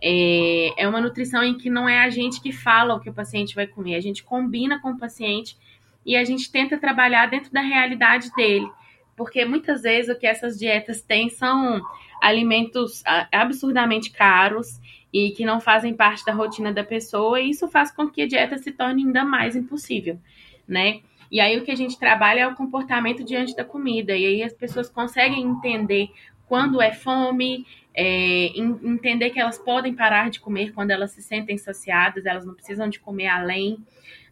É, 0.00 0.82
é 0.82 0.88
uma 0.88 1.00
nutrição 1.00 1.42
em 1.42 1.56
que 1.56 1.70
não 1.70 1.88
é 1.88 2.04
a 2.04 2.10
gente 2.10 2.40
que 2.40 2.52
fala 2.52 2.94
o 2.94 3.00
que 3.00 3.10
o 3.10 3.14
paciente 3.14 3.54
vai 3.54 3.66
comer, 3.66 3.96
a 3.96 4.00
gente 4.00 4.22
combina 4.22 4.80
com 4.80 4.90
o 4.90 4.98
paciente 4.98 5.56
e 6.04 6.16
a 6.16 6.24
gente 6.24 6.50
tenta 6.50 6.76
trabalhar 6.76 7.26
dentro 7.26 7.50
da 7.50 7.60
realidade 7.60 8.30
dele. 8.36 8.70
Porque 9.16 9.44
muitas 9.44 9.82
vezes 9.82 10.14
o 10.14 10.18
que 10.18 10.26
essas 10.26 10.58
dietas 10.58 11.02
têm 11.02 11.28
são 11.28 11.80
alimentos 12.22 13.02
absurdamente 13.32 14.10
caros 14.12 14.80
e 15.12 15.32
que 15.32 15.44
não 15.44 15.60
fazem 15.60 15.92
parte 15.92 16.24
da 16.24 16.32
rotina 16.32 16.72
da 16.72 16.84
pessoa, 16.84 17.40
e 17.40 17.50
isso 17.50 17.68
faz 17.68 17.90
com 17.90 18.08
que 18.08 18.22
a 18.22 18.28
dieta 18.28 18.56
se 18.56 18.70
torne 18.70 19.02
ainda 19.02 19.24
mais 19.24 19.56
impossível, 19.56 20.18
né? 20.66 21.00
E 21.30 21.40
aí 21.40 21.58
o 21.58 21.64
que 21.64 21.70
a 21.70 21.76
gente 21.76 21.98
trabalha 21.98 22.40
é 22.40 22.46
o 22.46 22.54
comportamento 22.54 23.24
diante 23.24 23.56
da 23.56 23.64
comida, 23.64 24.16
e 24.16 24.24
aí 24.24 24.42
as 24.42 24.52
pessoas 24.52 24.88
conseguem 24.88 25.42
entender 25.42 26.10
quando 26.46 26.80
é 26.80 26.92
fome, 26.92 27.66
é, 27.94 28.56
entender 28.56 29.30
que 29.30 29.40
elas 29.40 29.58
podem 29.58 29.94
parar 29.94 30.30
de 30.30 30.38
comer 30.38 30.72
quando 30.72 30.92
elas 30.92 31.10
se 31.10 31.22
sentem 31.22 31.58
saciadas, 31.58 32.24
elas 32.24 32.46
não 32.46 32.54
precisam 32.54 32.88
de 32.88 33.00
comer 33.00 33.26
além 33.26 33.78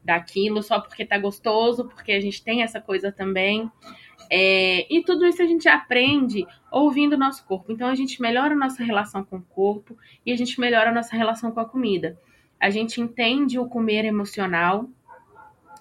daquilo 0.04 0.62
só 0.62 0.80
porque 0.80 1.04
tá 1.04 1.18
gostoso, 1.18 1.84
porque 1.86 2.12
a 2.12 2.20
gente 2.20 2.42
tem 2.42 2.62
essa 2.62 2.80
coisa 2.80 3.10
também. 3.12 3.70
É, 4.28 4.86
e 4.92 5.02
tudo 5.02 5.26
isso 5.26 5.42
a 5.42 5.46
gente 5.46 5.68
aprende 5.68 6.46
ouvindo 6.70 7.14
o 7.14 7.18
nosso 7.18 7.44
corpo. 7.44 7.72
Então 7.72 7.88
a 7.88 7.94
gente 7.94 8.20
melhora 8.20 8.54
a 8.54 8.56
nossa 8.56 8.82
relação 8.82 9.24
com 9.24 9.36
o 9.36 9.42
corpo 9.42 9.96
e 10.26 10.32
a 10.32 10.36
gente 10.36 10.60
melhora 10.60 10.90
a 10.90 10.94
nossa 10.94 11.16
relação 11.16 11.50
com 11.50 11.60
a 11.60 11.64
comida. 11.64 12.18
A 12.58 12.68
gente 12.68 13.00
entende 13.00 13.58
o 13.58 13.66
comer 13.66 14.04
emocional, 14.04 14.88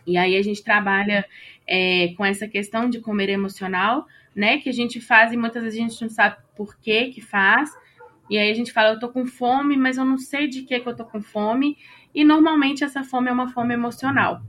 e 0.10 0.18
aí 0.18 0.36
a 0.36 0.42
gente 0.42 0.64
trabalha 0.64 1.24
é, 1.68 2.14
com 2.18 2.26
essa 2.26 2.48
questão 2.48 2.90
de 2.90 3.00
comer 3.00 3.30
emocional, 3.30 4.08
né? 4.36 4.58
Que 4.58 4.70
a 4.70 4.74
gente 4.74 5.00
faz 5.00 5.32
e 5.32 5.38
muitas 5.38 5.62
vezes 5.62 5.78
a 5.78 5.82
gente 5.84 6.02
não 6.02 6.10
sabe 6.10 6.38
por 6.56 6.78
que 6.80 7.10
que 7.12 7.22
faz. 7.22 7.70
E 8.28 8.38
aí 8.38 8.50
a 8.50 8.54
gente 8.54 8.72
fala, 8.72 8.94
eu 8.94 9.00
tô 9.00 9.10
com 9.10 9.26
fome, 9.26 9.78
mas 9.78 9.98
eu 9.98 10.06
não 10.06 10.18
sei 10.18 10.48
de 10.48 10.64
que 10.64 10.80
que 10.80 10.88
eu 10.90 10.96
tô 10.96 11.06
com 11.06 11.22
fome. 11.22 11.78
E 12.14 12.24
normalmente 12.24 12.84
essa 12.84 13.04
fome 13.04 13.30
é 13.30 13.32
uma 13.32 13.50
fome 13.50 13.74
emocional. 13.74 14.42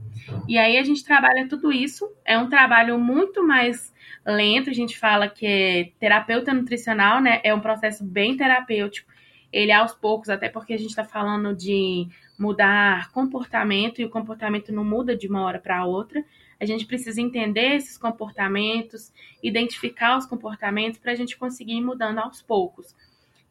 E 0.47 0.57
aí 0.57 0.77
a 0.77 0.83
gente 0.83 1.03
trabalha 1.03 1.47
tudo 1.47 1.71
isso. 1.71 2.09
É 2.25 2.37
um 2.37 2.49
trabalho 2.49 2.97
muito 2.99 3.45
mais 3.45 3.93
lento. 4.25 4.69
A 4.69 4.73
gente 4.73 4.97
fala 4.97 5.27
que 5.27 5.45
é 5.45 5.91
terapeuta 5.99 6.53
nutricional, 6.53 7.21
né? 7.21 7.41
É 7.43 7.53
um 7.53 7.59
processo 7.59 8.03
bem 8.03 8.35
terapêutico. 8.35 9.11
Ele 9.51 9.71
aos 9.71 9.93
poucos, 9.93 10.29
até 10.29 10.47
porque 10.47 10.73
a 10.73 10.77
gente 10.77 10.89
está 10.89 11.03
falando 11.03 11.53
de 11.55 12.07
mudar 12.39 13.11
comportamento 13.11 13.99
e 13.99 14.05
o 14.05 14.09
comportamento 14.09 14.71
não 14.71 14.83
muda 14.83 15.15
de 15.15 15.27
uma 15.27 15.43
hora 15.43 15.59
para 15.59 15.85
outra. 15.85 16.23
A 16.59 16.65
gente 16.65 16.85
precisa 16.85 17.19
entender 17.19 17.75
esses 17.75 17.97
comportamentos, 17.97 19.11
identificar 19.43 20.17
os 20.17 20.25
comportamentos 20.25 20.99
para 20.99 21.11
a 21.11 21.15
gente 21.15 21.37
conseguir 21.37 21.73
ir 21.73 21.81
mudando 21.81 22.19
aos 22.19 22.41
poucos. 22.41 22.95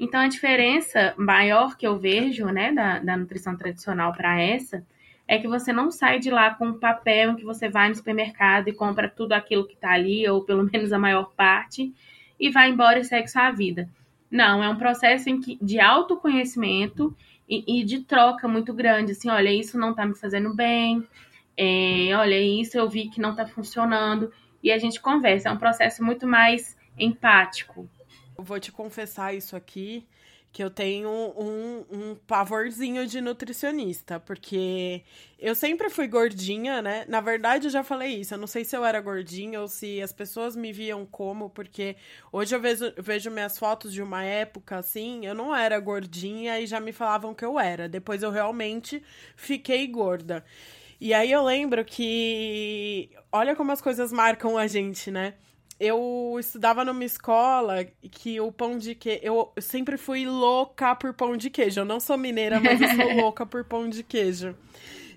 Então, 0.01 0.19
a 0.19 0.29
diferença 0.29 1.13
maior 1.19 1.77
que 1.77 1.87
eu 1.87 1.99
vejo 1.99 2.47
né, 2.47 2.73
da, 2.73 3.01
da 3.01 3.19
nutrição 3.19 3.55
tradicional 3.55 4.15
para 4.15 4.41
essa 4.41 4.83
é 5.29 5.39
que 5.39 5.47
você 5.47 5.75
não 5.75 5.91
sai 5.91 6.19
de 6.19 6.31
lá 6.31 6.55
com 6.55 6.69
um 6.69 6.79
papel 6.79 7.33
em 7.33 7.37
que 7.37 7.45
você 7.45 7.69
vai 7.69 7.91
no 7.91 7.95
supermercado 7.95 8.69
e 8.69 8.73
compra 8.73 9.11
tudo 9.11 9.35
aquilo 9.35 9.67
que 9.67 9.75
está 9.75 9.93
ali, 9.93 10.27
ou 10.27 10.43
pelo 10.43 10.65
menos 10.73 10.91
a 10.91 10.99
maior 10.99 11.31
parte, 11.37 11.93
e 12.41 12.49
vai 12.49 12.71
embora 12.71 12.99
e 12.99 13.05
segue 13.05 13.29
sua 13.29 13.51
vida. 13.51 13.91
Não, 14.31 14.65
é 14.65 14.69
um 14.71 14.77
processo 14.77 15.29
em 15.29 15.39
que, 15.39 15.59
de 15.61 15.79
autoconhecimento 15.79 17.15
e, 17.47 17.81
e 17.81 17.85
de 17.85 18.01
troca 18.01 18.49
muito 18.49 18.73
grande. 18.73 19.13
Assim, 19.13 19.29
olha, 19.29 19.53
isso 19.53 19.79
não 19.79 19.91
está 19.91 20.07
me 20.07 20.15
fazendo 20.15 20.55
bem, 20.55 21.07
é, 21.59 22.17
olha, 22.17 22.41
isso 22.41 22.79
eu 22.79 22.89
vi 22.89 23.11
que 23.11 23.21
não 23.21 23.33
está 23.33 23.47
funcionando, 23.47 24.33
e 24.63 24.73
a 24.73 24.79
gente 24.79 24.99
conversa. 24.99 25.51
É 25.51 25.53
um 25.53 25.59
processo 25.59 26.03
muito 26.03 26.27
mais 26.27 26.75
empático. 26.99 27.87
Vou 28.43 28.61
te 28.61 28.73
confessar 28.73 29.35
isso 29.35 29.57
aqui 29.57 30.07
que 30.53 30.63
eu 30.65 30.71
tenho 30.71 31.09
um, 31.09 31.85
um 31.91 32.15
pavorzinho 32.27 33.07
de 33.07 33.21
nutricionista, 33.21 34.19
porque 34.19 35.05
eu 35.39 35.55
sempre 35.55 35.89
fui 35.89 36.09
gordinha, 36.09 36.83
né? 36.83 37.05
Na 37.09 37.21
verdade, 37.21 37.69
eu 37.69 37.71
já 37.71 37.85
falei 37.85 38.21
isso. 38.21 38.35
Eu 38.35 38.39
não 38.39 38.49
sei 38.49 38.65
se 38.65 38.77
eu 38.77 38.85
era 38.85 39.01
gordinha 39.01 39.61
ou 39.61 39.69
se 39.69 40.03
as 40.03 40.13
pessoas 40.13 40.57
me 40.57 40.73
viam 40.73 41.07
como, 41.07 41.49
porque 41.51 41.97
hoje 42.33 42.55
eu 42.55 42.61
vejo, 42.61 42.93
vejo 42.99 43.31
minhas 43.31 43.59
fotos 43.59 43.93
de 43.93 44.03
uma 44.03 44.25
época 44.25 44.79
assim, 44.79 45.25
eu 45.25 45.35
não 45.35 45.55
era 45.55 45.79
gordinha 45.79 46.59
e 46.61 46.67
já 46.67 46.81
me 46.81 46.93
falavam 46.93 47.33
que 47.33 47.45
eu 47.45 47.59
era. 47.59 47.89
Depois 47.89 48.23
eu 48.23 48.31
realmente 48.31 49.03
fiquei 49.37 49.87
gorda. 49.87 50.45
E 51.01 51.15
aí 51.15 51.31
eu 51.31 51.45
lembro 51.45 51.85
que. 51.85 53.11
Olha 53.33 53.55
como 53.57 53.73
as 53.73 53.81
coisas 53.81 54.13
marcam 54.13 54.59
a 54.59 54.67
gente, 54.67 55.11
né? 55.11 55.35
Eu 55.81 56.37
estudava 56.39 56.85
numa 56.85 57.05
escola 57.07 57.87
que 58.03 58.39
o 58.39 58.53
pão 58.53 58.77
de 58.77 58.95
queijo. 58.95 59.21
Eu 59.23 59.51
sempre 59.59 59.97
fui 59.97 60.27
louca 60.27 60.95
por 60.95 61.15
pão 61.15 61.39
de 61.39 61.49
queijo. 61.49 61.81
Eu 61.81 61.87
não 61.87 61.99
sou 61.99 62.19
mineira, 62.19 62.61
mas 62.61 62.79
eu 62.79 62.89
sou 62.91 63.15
louca 63.17 63.47
por 63.47 63.65
pão 63.65 63.89
de 63.89 64.03
queijo. 64.03 64.55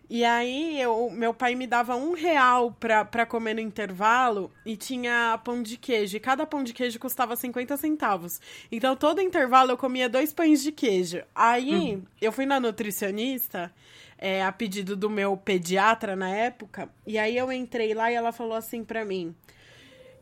E 0.10 0.23
aí, 0.23 0.80
eu, 0.80 1.10
meu 1.10 1.34
pai 1.34 1.54
me 1.56 1.67
dava 1.67 1.95
um 1.97 2.13
real 2.13 2.71
pra, 2.80 3.04
pra 3.04 3.26
comer 3.26 3.56
no 3.56 3.60
intervalo 3.60 4.52
e 4.65 4.78
tinha 4.78 5.38
pão 5.43 5.62
de 5.62 5.76
queijo. 5.76 6.15
E 6.15 6.19
cada 6.19 6.45
pão 6.45 6.63
de 6.63 6.71
queijo 6.71 6.97
custava 6.97 7.36
50 7.36 7.76
centavos. 7.76 8.39
Então, 8.71 8.95
todo 8.95 9.19
intervalo 9.19 9.71
eu 9.71 9.78
comia 9.78 10.08
dois 10.08 10.32
pães 10.32 10.63
de 10.63 10.71
queijo. 10.71 11.23
Aí, 11.36 11.95
uhum. 11.95 12.04
eu 12.21 12.32
fui 12.32 12.45
na 12.45 12.60
nutricionista, 12.60 13.73
é, 14.17 14.43
a 14.43 14.52
pedido 14.52 14.95
do 14.95 15.10
meu 15.10 15.36
pediatra 15.36 16.15
na 16.15 16.30
época. 16.30 16.89
E 17.06 17.17
aí, 17.17 17.36
eu 17.36 17.52
entrei 17.52 17.93
lá 17.93 18.10
e 18.10 18.15
ela 18.15 18.32
falou 18.32 18.56
assim 18.56 18.84
pra 18.84 19.04
mim 19.04 19.36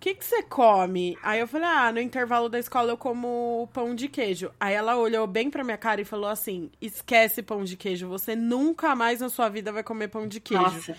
que, 0.02 0.16
que 0.16 0.26
você 0.26 0.42
come? 0.42 1.16
Aí 1.22 1.40
eu 1.40 1.48
falei, 1.48 1.68
ah, 1.68 1.92
no 1.92 2.02
intervalo 2.02 2.50
da 2.50 2.58
escola 2.58 2.92
eu 2.92 2.98
como 2.98 3.70
pão 3.72 3.94
de 3.94 4.08
queijo. 4.08 4.52
Aí 4.60 4.74
ela 4.74 4.98
olhou 4.98 5.28
bem 5.28 5.50
pra 5.50 5.64
minha 5.64 5.78
cara 5.78 6.02
e 6.02 6.06
falou 6.06 6.28
assim: 6.28 6.72
esquece 6.82 7.44
pão 7.44 7.64
de 7.64 7.78
queijo, 7.78 8.08
você 8.08 8.36
nunca 8.36 8.96
mais 8.96 9.20
na 9.20 9.30
sua 9.30 9.48
vida 9.48 9.72
vai 9.72 9.84
comer 9.84 10.08
pão 10.08 10.28
de 10.28 10.40
queijo. 10.40 10.64
Nossa. 10.64 10.98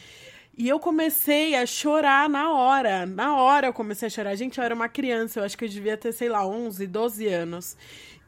E 0.57 0.69
eu 0.69 0.79
comecei 0.79 1.57
a 1.57 1.67
chorar 1.67 2.29
na 2.29 2.53
hora. 2.53 3.05
Na 3.05 3.37
hora 3.37 3.67
eu 3.67 3.73
comecei 3.73 4.07
a 4.07 4.11
chorar. 4.11 4.37
Gente, 4.37 4.59
eu 4.59 4.65
era 4.65 4.75
uma 4.75 4.89
criança, 4.89 5.41
eu 5.41 5.45
acho 5.45 5.59
que 5.59 5.65
eu 5.65 5.69
devia 5.69 5.97
ter, 5.97 6.13
sei 6.13 6.29
lá, 6.29 6.47
11, 6.47 6.87
12 6.87 7.27
anos. 7.27 7.77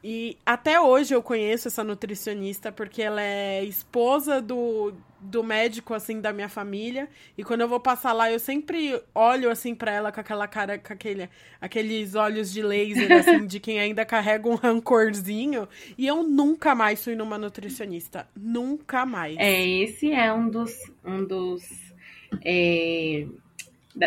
E 0.07 0.37
até 0.45 0.79
hoje 0.79 1.15
eu 1.15 1.23
conheço 1.23 1.67
essa 1.67 1.83
nutricionista 1.83 2.71
porque 2.71 3.01
ela 3.01 3.19
é 3.19 3.63
esposa 3.63 4.39
do, 4.39 4.93
do 5.19 5.43
médico 5.43 5.95
assim 5.95 6.21
da 6.21 6.31
minha 6.31 6.47
família. 6.47 7.09
E 7.35 7.43
quando 7.43 7.61
eu 7.61 7.67
vou 7.67 7.79
passar 7.79 8.13
lá 8.13 8.31
eu 8.31 8.37
sempre 8.37 9.01
olho 9.15 9.49
assim 9.49 9.73
para 9.73 9.91
ela 9.91 10.11
com 10.11 10.19
aquela 10.19 10.47
cara 10.47 10.77
com 10.77 10.93
aquele, 10.93 11.27
aqueles 11.59 12.13
olhos 12.13 12.53
de 12.53 12.61
laser 12.61 13.11
assim 13.17 13.47
de 13.47 13.59
quem 13.59 13.79
ainda 13.79 14.05
carrega 14.05 14.47
um 14.47 14.53
rancorzinho. 14.53 15.67
E 15.97 16.05
eu 16.05 16.21
nunca 16.21 16.75
mais 16.75 17.03
fui 17.03 17.15
numa 17.15 17.39
nutricionista. 17.39 18.27
Nunca 18.35 19.07
mais. 19.07 19.35
É 19.39 19.67
esse 19.67 20.11
é 20.11 20.31
um 20.31 20.47
dos 20.47 20.71
um 21.03 21.25
dos 21.25 21.63
é, 22.45 23.25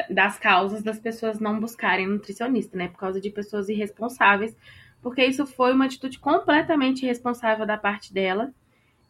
das 0.09 0.39
causas 0.39 0.81
das 0.81 1.01
pessoas 1.01 1.41
não 1.41 1.59
buscarem 1.59 2.07
nutricionista 2.07 2.79
né? 2.79 2.87
Por 2.87 2.99
causa 3.01 3.21
de 3.21 3.31
pessoas 3.31 3.69
irresponsáveis 3.69 4.55
porque 5.03 5.25
isso 5.25 5.47
foi 5.47 5.73
uma 5.73 5.85
atitude 5.85 6.19
completamente 6.19 7.05
irresponsável 7.05 7.67
da 7.67 7.77
parte 7.77 8.13
dela, 8.13 8.53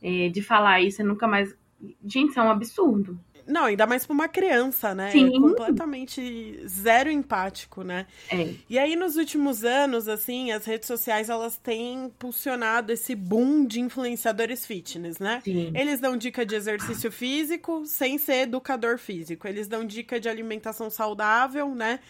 é, 0.03 0.29
de 0.29 0.43
falar 0.43 0.81
isso 0.81 1.03
e 1.03 1.05
nunca 1.05 1.27
mais. 1.27 1.57
Gente, 2.05 2.31
isso 2.31 2.41
é 2.41 2.43
um 2.43 2.51
absurdo. 2.51 3.19
Não, 3.49 3.65
ainda 3.65 3.87
mais 3.87 4.05
pra 4.05 4.13
uma 4.13 4.29
criança, 4.29 4.95
né? 4.95 5.11
Sim. 5.11 5.29
É 5.29 5.41
completamente 5.41 6.61
zero 6.67 7.11
empático, 7.11 7.83
né? 7.83 8.07
É. 8.31 8.55
E 8.69 8.79
aí, 8.79 8.95
nos 8.95 9.17
últimos 9.17 9.65
anos, 9.65 10.07
assim, 10.07 10.53
as 10.53 10.67
redes 10.67 10.87
sociais, 10.87 11.31
elas 11.31 11.57
têm 11.57 12.05
impulsionado 12.05 12.93
esse 12.93 13.15
boom 13.15 13.65
de 13.65 13.81
influenciadores 13.81 14.67
fitness, 14.67 15.19
né? 15.19 15.41
Sim. 15.43 15.73
Eles 15.75 15.99
dão 15.99 16.17
dica 16.17 16.45
de 16.45 16.55
exercício 16.55 17.11
físico 17.11 17.87
sem 17.87 18.19
ser 18.19 18.43
educador 18.43 18.99
físico. 18.99 19.49
Eles 19.49 19.67
dão 19.67 19.83
dica 19.85 20.21
de 20.21 20.29
alimentação 20.29 20.91
saudável, 20.91 21.75
né? 21.75 22.01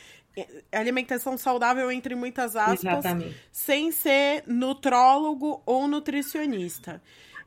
Alimentação 0.72 1.36
saudável 1.38 1.90
entre 1.90 2.14
muitas 2.14 2.56
aspas, 2.56 2.84
Exatamente. 2.84 3.36
sem 3.50 3.90
ser 3.90 4.44
nutrólogo 4.46 5.62
ou 5.64 5.88
nutricionista. 5.88 7.02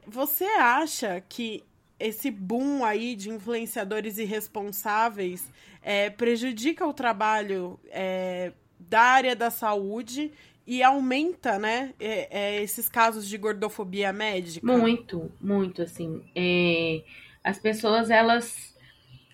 Você 0.07 0.45
acha 0.45 1.21
que 1.27 1.63
esse 1.99 2.31
boom 2.31 2.83
aí 2.83 3.15
de 3.15 3.29
influenciadores 3.29 4.17
irresponsáveis 4.17 5.51
é, 5.81 6.09
prejudica 6.09 6.85
o 6.85 6.93
trabalho 6.93 7.79
é, 7.89 8.51
da 8.79 9.01
área 9.01 9.35
da 9.35 9.49
saúde 9.49 10.31
e 10.65 10.83
aumenta, 10.83 11.59
né, 11.59 11.93
é, 11.99 12.55
é 12.57 12.63
esses 12.63 12.87
casos 12.87 13.27
de 13.27 13.37
gordofobia 13.37 14.11
médica? 14.13 14.65
Muito, 14.65 15.31
muito, 15.39 15.81
assim. 15.81 16.23
É, 16.35 17.03
as 17.43 17.59
pessoas, 17.59 18.09
elas, 18.09 18.75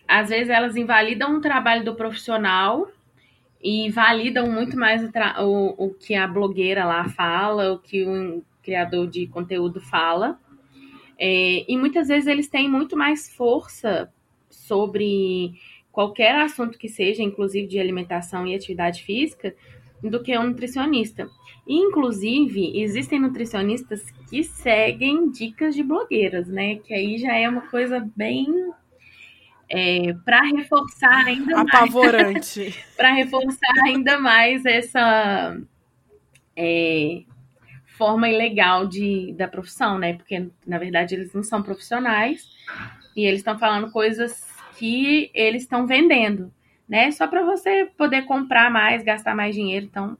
às 0.07 0.29
vezes, 0.29 0.49
elas 0.49 0.75
invalidam 0.75 1.37
o 1.37 1.41
trabalho 1.41 1.83
do 1.83 1.95
profissional 1.95 2.89
e 3.61 3.89
validam 3.89 4.51
muito 4.51 4.77
mais 4.77 5.03
o, 5.03 5.07
o, 5.43 5.85
o, 5.87 5.93
que 5.93 6.15
a 6.15 6.27
blogueira 6.27 6.85
lá 6.85 7.09
fala, 7.09 7.73
o 7.73 7.79
que 7.79 8.03
o 8.03 8.43
criador 8.61 9.07
de 9.07 9.27
conteúdo 9.27 9.81
fala. 9.81 10.39
É, 11.19 11.65
e 11.67 11.77
muitas 11.77 12.07
vezes 12.07 12.27
eles 12.27 12.47
têm 12.47 12.69
muito 12.69 12.95
mais 12.95 13.33
força 13.33 14.11
sobre 14.49 15.53
qualquer 15.91 16.35
assunto 16.35 16.77
que 16.77 16.87
seja, 16.87 17.23
inclusive 17.23 17.67
de 17.67 17.79
alimentação 17.79 18.45
e 18.45 18.53
atividade 18.53 19.01
física, 19.03 19.55
do 20.03 20.21
que 20.21 20.37
um 20.37 20.47
nutricionista. 20.47 21.27
Inclusive, 21.67 22.79
existem 22.79 23.19
nutricionistas 23.19 24.05
que 24.29 24.43
seguem 24.43 25.29
dicas 25.31 25.73
de 25.73 25.81
blogueiras, 25.81 26.47
né? 26.47 26.75
Que 26.75 26.93
aí 26.93 27.17
já 27.17 27.35
é 27.35 27.49
uma 27.49 27.61
coisa 27.61 28.07
bem 28.15 28.47
é, 29.69 30.13
para 30.25 30.41
reforçar 30.41 31.25
ainda 31.25 31.61
Apavorante. 31.61 32.59
mais. 32.61 32.95
para 32.95 33.13
reforçar 33.13 33.73
ainda 33.85 34.19
mais 34.19 34.65
essa 34.65 35.57
é, 36.55 37.23
forma 37.97 38.29
ilegal 38.29 38.87
de, 38.87 39.33
da 39.33 39.47
profissão, 39.47 39.97
né? 39.97 40.13
Porque, 40.13 40.47
na 40.65 40.77
verdade, 40.77 41.15
eles 41.15 41.33
não 41.33 41.43
são 41.43 41.61
profissionais 41.61 42.47
e 43.15 43.25
eles 43.25 43.39
estão 43.39 43.57
falando 43.57 43.91
coisas 43.91 44.45
que 44.77 45.31
eles 45.33 45.63
estão 45.63 45.87
vendendo, 45.87 46.53
né? 46.87 47.11
Só 47.11 47.27
para 47.27 47.43
você 47.43 47.89
poder 47.97 48.23
comprar 48.23 48.71
mais, 48.71 49.03
gastar 49.03 49.35
mais 49.35 49.55
dinheiro. 49.55 49.85
Então, 49.85 50.17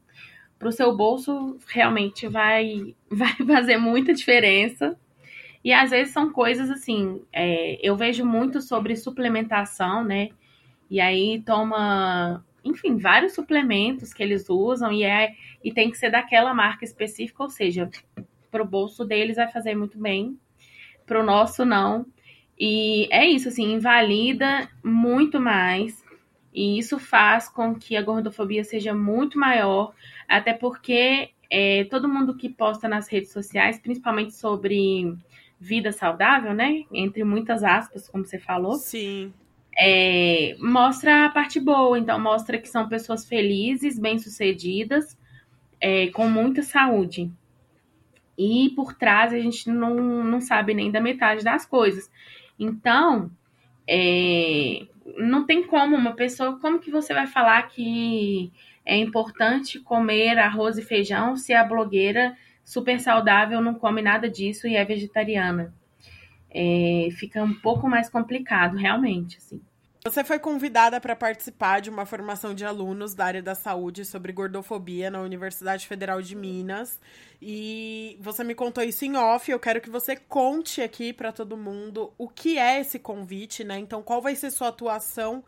para 0.58 0.68
o 0.68 0.72
seu 0.72 0.96
bolso, 0.96 1.58
realmente 1.68 2.28
vai, 2.28 2.96
vai 3.10 3.34
fazer 3.34 3.78
muita 3.78 4.14
diferença. 4.14 4.98
E 5.68 5.74
às 5.74 5.90
vezes 5.90 6.14
são 6.14 6.32
coisas 6.32 6.72
assim, 6.72 7.22
é, 7.34 7.78
eu 7.86 7.94
vejo 7.98 8.26
muito 8.26 8.62
sobre 8.62 8.96
suplementação, 8.96 10.02
né? 10.02 10.30
E 10.90 11.02
aí 11.02 11.44
toma, 11.46 12.42
enfim, 12.64 12.96
vários 12.96 13.34
suplementos 13.34 14.14
que 14.14 14.24
eles 14.24 14.50
usam 14.50 14.94
e, 14.94 15.04
é, 15.04 15.36
e 15.62 15.74
tem 15.74 15.92
que 15.92 15.98
ser 15.98 16.10
daquela 16.10 16.54
marca 16.54 16.86
específica, 16.86 17.44
ou 17.44 17.50
seja, 17.50 17.90
pro 18.50 18.64
bolso 18.64 19.04
deles 19.04 19.36
vai 19.36 19.52
fazer 19.52 19.76
muito 19.76 20.00
bem, 20.00 20.40
pro 21.06 21.22
nosso 21.22 21.66
não. 21.66 22.06
E 22.58 23.10
é 23.12 23.26
isso, 23.26 23.50
assim, 23.50 23.74
invalida 23.74 24.70
muito 24.82 25.38
mais. 25.38 26.02
E 26.54 26.80
isso 26.80 26.98
faz 26.98 27.50
com 27.50 27.76
que 27.76 27.98
a 27.98 28.02
gordofobia 28.02 28.64
seja 28.64 28.94
muito 28.94 29.38
maior, 29.38 29.94
até 30.30 30.54
porque 30.54 31.32
é, 31.50 31.84
todo 31.86 32.08
mundo 32.08 32.38
que 32.38 32.48
posta 32.48 32.88
nas 32.88 33.10
redes 33.10 33.34
sociais, 33.34 33.78
principalmente 33.78 34.34
sobre 34.34 35.14
vida 35.60 35.92
saudável, 35.92 36.54
né? 36.54 36.84
Entre 36.92 37.24
muitas 37.24 37.64
aspas, 37.64 38.08
como 38.08 38.26
você 38.26 38.38
falou. 38.38 38.76
Sim. 38.76 39.34
É, 39.80 40.56
mostra 40.60 41.26
a 41.26 41.30
parte 41.30 41.60
boa, 41.60 41.98
então 42.00 42.20
mostra 42.20 42.58
que 42.58 42.68
são 42.68 42.90
pessoas 42.90 43.28
felizes, 43.28 44.00
bem-sucedidas, 44.00 45.18
é, 45.80 46.08
com 46.08 46.28
muita 46.28 46.64
saúde. 46.64 47.32
E 48.38 48.72
por 48.76 48.94
trás 48.94 49.34
a 49.34 49.40
gente 49.40 49.70
não, 49.70 49.96
não 50.24 50.42
sabe 50.42 50.74
nem 50.74 50.92
da 50.92 51.02
metade 51.02 51.44
das 51.44 51.66
coisas. 51.66 52.10
Então, 52.60 53.32
é, 53.88 54.86
não 55.18 55.46
tem 55.46 55.64
como 55.64 55.96
uma 55.96 56.14
pessoa, 56.14 56.60
como 56.60 56.80
que 56.80 56.92
você 56.92 57.14
vai 57.14 57.28
falar 57.28 57.64
que 57.64 58.52
é 58.86 58.98
importante 58.98 59.80
comer 59.80 60.38
arroz 60.40 60.78
e 60.78 60.82
feijão 60.82 61.36
se 61.36 61.54
a 61.54 61.64
blogueira 61.64 62.36
super 62.68 63.00
saudável, 63.00 63.62
não 63.62 63.74
come 63.74 64.02
nada 64.02 64.30
disso 64.30 64.68
e 64.68 64.76
é 64.76 64.84
vegetariana. 64.84 65.74
É, 66.50 67.08
fica 67.12 67.42
um 67.42 67.54
pouco 67.54 67.88
mais 67.88 68.10
complicado, 68.10 68.76
realmente, 68.76 69.38
assim. 69.38 69.62
Você 70.04 70.22
foi 70.22 70.38
convidada 70.38 71.00
para 71.00 71.16
participar 71.16 71.80
de 71.80 71.90
uma 71.90 72.06
formação 72.06 72.54
de 72.54 72.66
alunos 72.66 73.14
da 73.14 73.24
área 73.24 73.42
da 73.42 73.56
saúde 73.56 74.04
sobre 74.04 74.34
gordofobia 74.34 75.10
na 75.10 75.22
Universidade 75.22 75.88
Federal 75.88 76.22
de 76.22 76.36
Minas. 76.36 77.00
E 77.42 78.18
você 78.20 78.44
me 78.44 78.54
contou 78.54 78.84
isso 78.84 79.06
em 79.06 79.16
off. 79.16 79.50
Eu 79.50 79.60
quero 79.60 79.80
que 79.80 79.90
você 79.90 80.18
conte 80.18 80.82
aqui 80.82 81.14
para 81.14 81.32
todo 81.32 81.56
mundo 81.56 82.14
o 82.18 82.28
que 82.28 82.58
é 82.58 82.82
esse 82.82 83.00
convite, 83.00 83.64
né? 83.64 83.80
Então, 83.80 84.04
qual 84.04 84.22
vai 84.22 84.36
ser 84.36 84.52
sua 84.52 84.68
atuação 84.68 85.42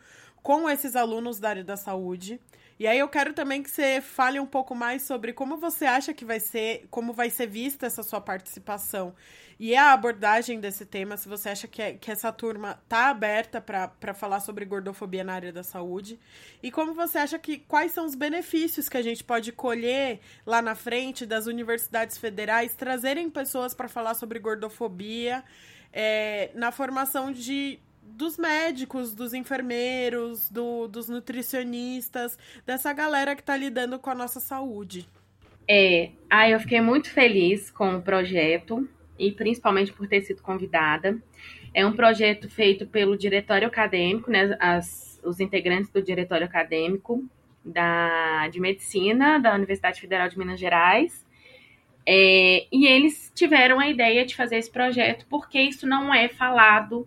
com 0.49 0.67
esses 0.67 0.95
alunos 0.95 1.39
da 1.39 1.49
área 1.49 1.63
da 1.63 1.77
saúde? 1.77 2.41
E 2.79 2.87
aí 2.87 2.97
eu 2.97 3.07
quero 3.07 3.35
também 3.35 3.61
que 3.61 3.69
você 3.69 4.01
fale 4.01 4.39
um 4.39 4.47
pouco 4.47 4.73
mais 4.73 5.03
sobre 5.03 5.31
como 5.31 5.57
você 5.57 5.85
acha 5.85 6.11
que 6.11 6.25
vai 6.25 6.39
ser, 6.39 6.87
como 6.89 7.13
vai 7.13 7.29
ser 7.29 7.45
vista 7.45 7.85
essa 7.85 8.01
sua 8.01 8.19
participação 8.19 9.13
e 9.59 9.75
a 9.75 9.93
abordagem 9.93 10.59
desse 10.59 10.87
tema, 10.87 11.17
se 11.17 11.29
você 11.29 11.49
acha 11.49 11.67
que, 11.67 11.83
é, 11.83 11.93
que 11.93 12.09
essa 12.09 12.31
turma 12.31 12.81
tá 12.89 13.09
aberta 13.09 13.61
para 13.61 14.13
falar 14.15 14.39
sobre 14.39 14.65
gordofobia 14.65 15.23
na 15.23 15.33
área 15.33 15.53
da 15.53 15.61
saúde 15.61 16.19
e 16.63 16.71
como 16.71 16.95
você 16.95 17.19
acha 17.19 17.37
que 17.37 17.59
quais 17.59 17.91
são 17.91 18.07
os 18.07 18.15
benefícios 18.15 18.89
que 18.89 18.97
a 18.97 19.03
gente 19.03 19.23
pode 19.23 19.51
colher 19.51 20.19
lá 20.47 20.63
na 20.63 20.73
frente 20.73 21.27
das 21.27 21.45
universidades 21.45 22.17
federais 22.17 22.73
trazerem 22.73 23.29
pessoas 23.29 23.75
para 23.75 23.87
falar 23.87 24.15
sobre 24.15 24.39
gordofobia 24.39 25.43
é, 25.93 26.49
na 26.55 26.71
formação 26.71 27.31
de 27.31 27.79
dos 28.15 28.37
médicos, 28.37 29.13
dos 29.13 29.33
enfermeiros, 29.33 30.49
do, 30.49 30.87
dos 30.87 31.09
nutricionistas, 31.09 32.37
dessa 32.65 32.91
galera 32.93 33.35
que 33.35 33.41
está 33.41 33.55
lidando 33.55 33.99
com 33.99 34.09
a 34.09 34.15
nossa 34.15 34.39
saúde. 34.39 35.07
É, 35.67 36.11
ah, 36.29 36.49
eu 36.49 36.59
fiquei 36.59 36.81
muito 36.81 37.11
feliz 37.11 37.69
com 37.69 37.95
o 37.97 38.01
projeto 38.01 38.89
e 39.17 39.31
principalmente 39.31 39.93
por 39.93 40.07
ter 40.07 40.21
sido 40.21 40.41
convidada. 40.41 41.21
É 41.73 41.85
um 41.85 41.93
projeto 41.93 42.49
feito 42.49 42.87
pelo 42.87 43.17
diretório 43.17 43.67
acadêmico, 43.67 44.31
né, 44.31 44.57
as, 44.59 45.21
os 45.23 45.39
integrantes 45.39 45.89
do 45.89 46.01
diretório 46.01 46.45
acadêmico 46.45 47.23
da, 47.63 48.47
de 48.47 48.59
medicina 48.59 49.37
da 49.39 49.53
Universidade 49.53 50.01
Federal 50.01 50.27
de 50.27 50.39
Minas 50.39 50.59
Gerais. 50.59 51.25
É, 52.05 52.65
e 52.71 52.87
eles 52.87 53.31
tiveram 53.35 53.79
a 53.79 53.87
ideia 53.87 54.25
de 54.25 54.35
fazer 54.35 54.57
esse 54.57 54.71
projeto 54.71 55.27
porque 55.29 55.61
isso 55.61 55.85
não 55.85 56.11
é 56.11 56.27
falado 56.27 57.05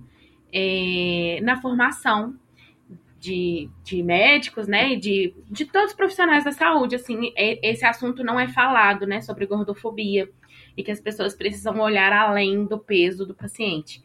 é, 0.53 1.41
na 1.43 1.61
formação 1.61 2.37
de, 3.19 3.71
de 3.85 4.03
médicos, 4.03 4.67
né, 4.67 4.97
de, 4.97 5.33
de 5.49 5.65
todos 5.65 5.91
os 5.91 5.97
profissionais 5.97 6.45
da 6.45 6.51
saúde, 6.51 6.97
assim, 6.97 7.33
esse 7.37 7.85
assunto 7.85 8.25
não 8.25 8.39
é 8.39 8.49
falado, 8.49 9.07
né, 9.07 9.21
sobre 9.21 9.47
gordofobia 9.47 10.29
e 10.77 10.83
que 10.83 10.91
as 10.91 11.01
pessoas 11.01 11.35
precisam 11.35 11.79
olhar 11.79 12.13
além 12.13 12.65
do 12.65 12.79
peso 12.79 13.25
do 13.25 13.33
paciente. 13.33 14.03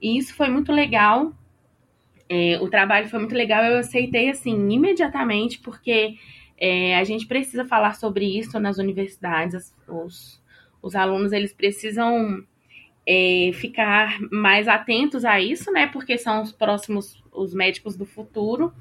E 0.00 0.16
isso 0.16 0.34
foi 0.34 0.48
muito 0.48 0.70
legal, 0.70 1.32
é, 2.28 2.58
o 2.60 2.68
trabalho 2.68 3.08
foi 3.08 3.18
muito 3.18 3.34
legal, 3.34 3.64
eu 3.64 3.78
aceitei, 3.78 4.30
assim, 4.30 4.70
imediatamente, 4.70 5.58
porque 5.58 6.14
é, 6.56 6.96
a 6.96 7.02
gente 7.02 7.26
precisa 7.26 7.64
falar 7.64 7.94
sobre 7.96 8.38
isso 8.38 8.60
nas 8.60 8.78
universidades, 8.78 9.74
os, 9.88 10.40
os 10.80 10.94
alunos 10.94 11.32
eles 11.32 11.52
precisam 11.52 12.44
é, 13.06 13.50
ficar 13.54 14.18
mais 14.30 14.68
atentos 14.68 15.24
a 15.24 15.40
isso, 15.40 15.70
né? 15.70 15.86
Porque 15.86 16.16
são 16.18 16.42
os 16.42 16.52
próximos, 16.52 17.22
os 17.32 17.54
médicos 17.54 17.96
do 17.96 18.06
futuro. 18.06 18.72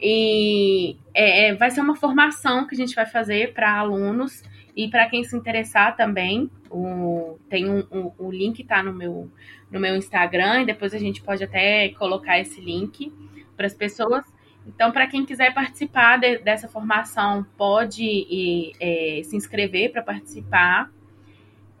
E 0.00 0.96
é, 1.14 1.48
é 1.48 1.54
vai 1.54 1.70
ser 1.70 1.80
uma 1.80 1.96
formação 1.96 2.66
que 2.66 2.74
a 2.74 2.78
gente 2.78 2.94
vai 2.94 3.06
fazer 3.06 3.52
para 3.52 3.78
alunos 3.78 4.42
e 4.74 4.88
para 4.88 5.08
quem 5.08 5.24
se 5.24 5.36
interessar 5.36 5.96
também. 5.96 6.50
O, 6.70 7.38
tem 7.48 7.68
um, 7.68 7.84
um, 7.90 8.12
o 8.18 8.30
link 8.30 8.60
está 8.60 8.82
no 8.82 8.94
meu, 8.94 9.30
no 9.70 9.80
meu 9.80 9.96
Instagram 9.96 10.62
e 10.62 10.66
depois 10.66 10.94
a 10.94 10.98
gente 10.98 11.22
pode 11.22 11.42
até 11.42 11.88
colocar 11.90 12.38
esse 12.38 12.60
link 12.60 13.12
para 13.56 13.66
as 13.66 13.74
pessoas. 13.74 14.24
Então, 14.66 14.92
para 14.92 15.06
quem 15.06 15.24
quiser 15.24 15.52
participar 15.52 16.18
de, 16.18 16.38
dessa 16.38 16.68
formação, 16.68 17.44
pode 17.56 18.04
e, 18.04 18.72
é, 18.80 19.22
se 19.24 19.36
inscrever 19.36 19.90
para 19.90 20.02
participar. 20.02 20.90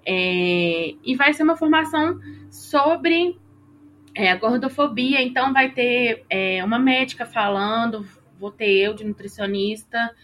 É, 0.04 0.94
e 1.02 1.14
vai 1.16 1.32
ser 1.32 1.42
uma 1.42 1.56
formação 1.56 2.20
sobre 2.50 3.38
é, 4.14 4.30
a 4.30 4.36
gordofobia. 4.36 5.22
Então, 5.22 5.52
vai 5.52 5.70
ter 5.70 6.24
é, 6.28 6.64
uma 6.64 6.78
médica 6.78 7.26
falando, 7.26 8.06
vou 8.38 8.50
ter 8.50 8.70
eu 8.70 8.94
de 8.94 9.04
nutricionista, 9.04 10.14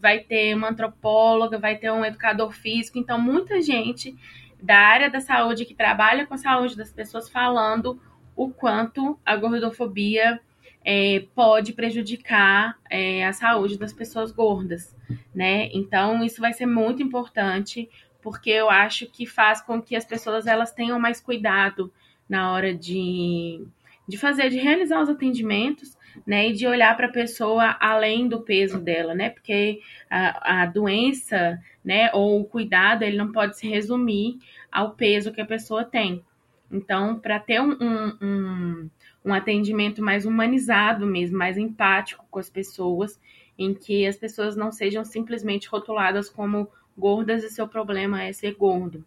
vai 0.00 0.20
ter 0.20 0.54
uma 0.54 0.70
antropóloga, 0.70 1.58
vai 1.58 1.76
ter 1.76 1.90
um 1.90 2.04
educador 2.04 2.52
físico. 2.52 2.98
Então, 2.98 3.20
muita 3.20 3.60
gente 3.60 4.16
da 4.62 4.78
área 4.78 5.10
da 5.10 5.20
saúde 5.20 5.64
que 5.64 5.74
trabalha 5.74 6.26
com 6.26 6.34
a 6.34 6.38
saúde 6.38 6.76
das 6.76 6.92
pessoas 6.92 7.28
falando 7.28 8.00
o 8.34 8.50
quanto 8.50 9.18
a 9.24 9.36
gordofobia 9.36 10.40
é, 10.84 11.26
pode 11.34 11.72
prejudicar 11.72 12.78
é, 12.88 13.26
a 13.26 13.32
saúde 13.32 13.76
das 13.76 13.92
pessoas 13.92 14.30
gordas, 14.30 14.96
né? 15.34 15.68
Então 15.72 16.22
isso 16.22 16.40
vai 16.40 16.52
ser 16.52 16.66
muito 16.66 17.02
importante 17.02 17.90
porque 18.26 18.50
eu 18.50 18.68
acho 18.68 19.06
que 19.06 19.24
faz 19.24 19.60
com 19.60 19.80
que 19.80 19.94
as 19.94 20.04
pessoas 20.04 20.48
elas 20.48 20.72
tenham 20.72 20.98
mais 20.98 21.20
cuidado 21.20 21.92
na 22.28 22.52
hora 22.52 22.74
de, 22.74 23.64
de 24.08 24.18
fazer, 24.18 24.50
de 24.50 24.58
realizar 24.58 25.00
os 25.00 25.08
atendimentos, 25.08 25.96
né? 26.26 26.48
E 26.48 26.52
de 26.52 26.66
olhar 26.66 26.96
para 26.96 27.06
a 27.06 27.12
pessoa 27.12 27.76
além 27.78 28.26
do 28.26 28.40
peso 28.40 28.80
dela, 28.80 29.14
né? 29.14 29.30
Porque 29.30 29.78
a, 30.10 30.62
a 30.62 30.66
doença, 30.66 31.62
né? 31.84 32.10
Ou 32.12 32.40
o 32.40 32.44
cuidado, 32.44 33.04
ele 33.04 33.16
não 33.16 33.30
pode 33.30 33.56
se 33.56 33.68
resumir 33.68 34.40
ao 34.72 34.90
peso 34.90 35.30
que 35.30 35.40
a 35.40 35.46
pessoa 35.46 35.84
tem. 35.84 36.20
Então, 36.68 37.20
para 37.20 37.38
ter 37.38 37.60
um, 37.60 37.76
um, 37.80 38.18
um 38.20 38.90
um 39.24 39.34
atendimento 39.34 40.02
mais 40.02 40.24
humanizado 40.24 41.06
mesmo, 41.06 41.36
mais 41.38 41.56
empático 41.56 42.24
com 42.28 42.38
as 42.40 42.48
pessoas, 42.50 43.20
em 43.58 43.72
que 43.72 44.06
as 44.06 44.16
pessoas 44.16 44.56
não 44.56 44.70
sejam 44.70 45.04
simplesmente 45.04 45.68
rotuladas 45.68 46.28
como 46.28 46.68
gordas 46.96 47.44
e 47.44 47.50
seu 47.50 47.68
problema 47.68 48.22
é 48.22 48.32
ser 48.32 48.54
gordo. 48.54 49.04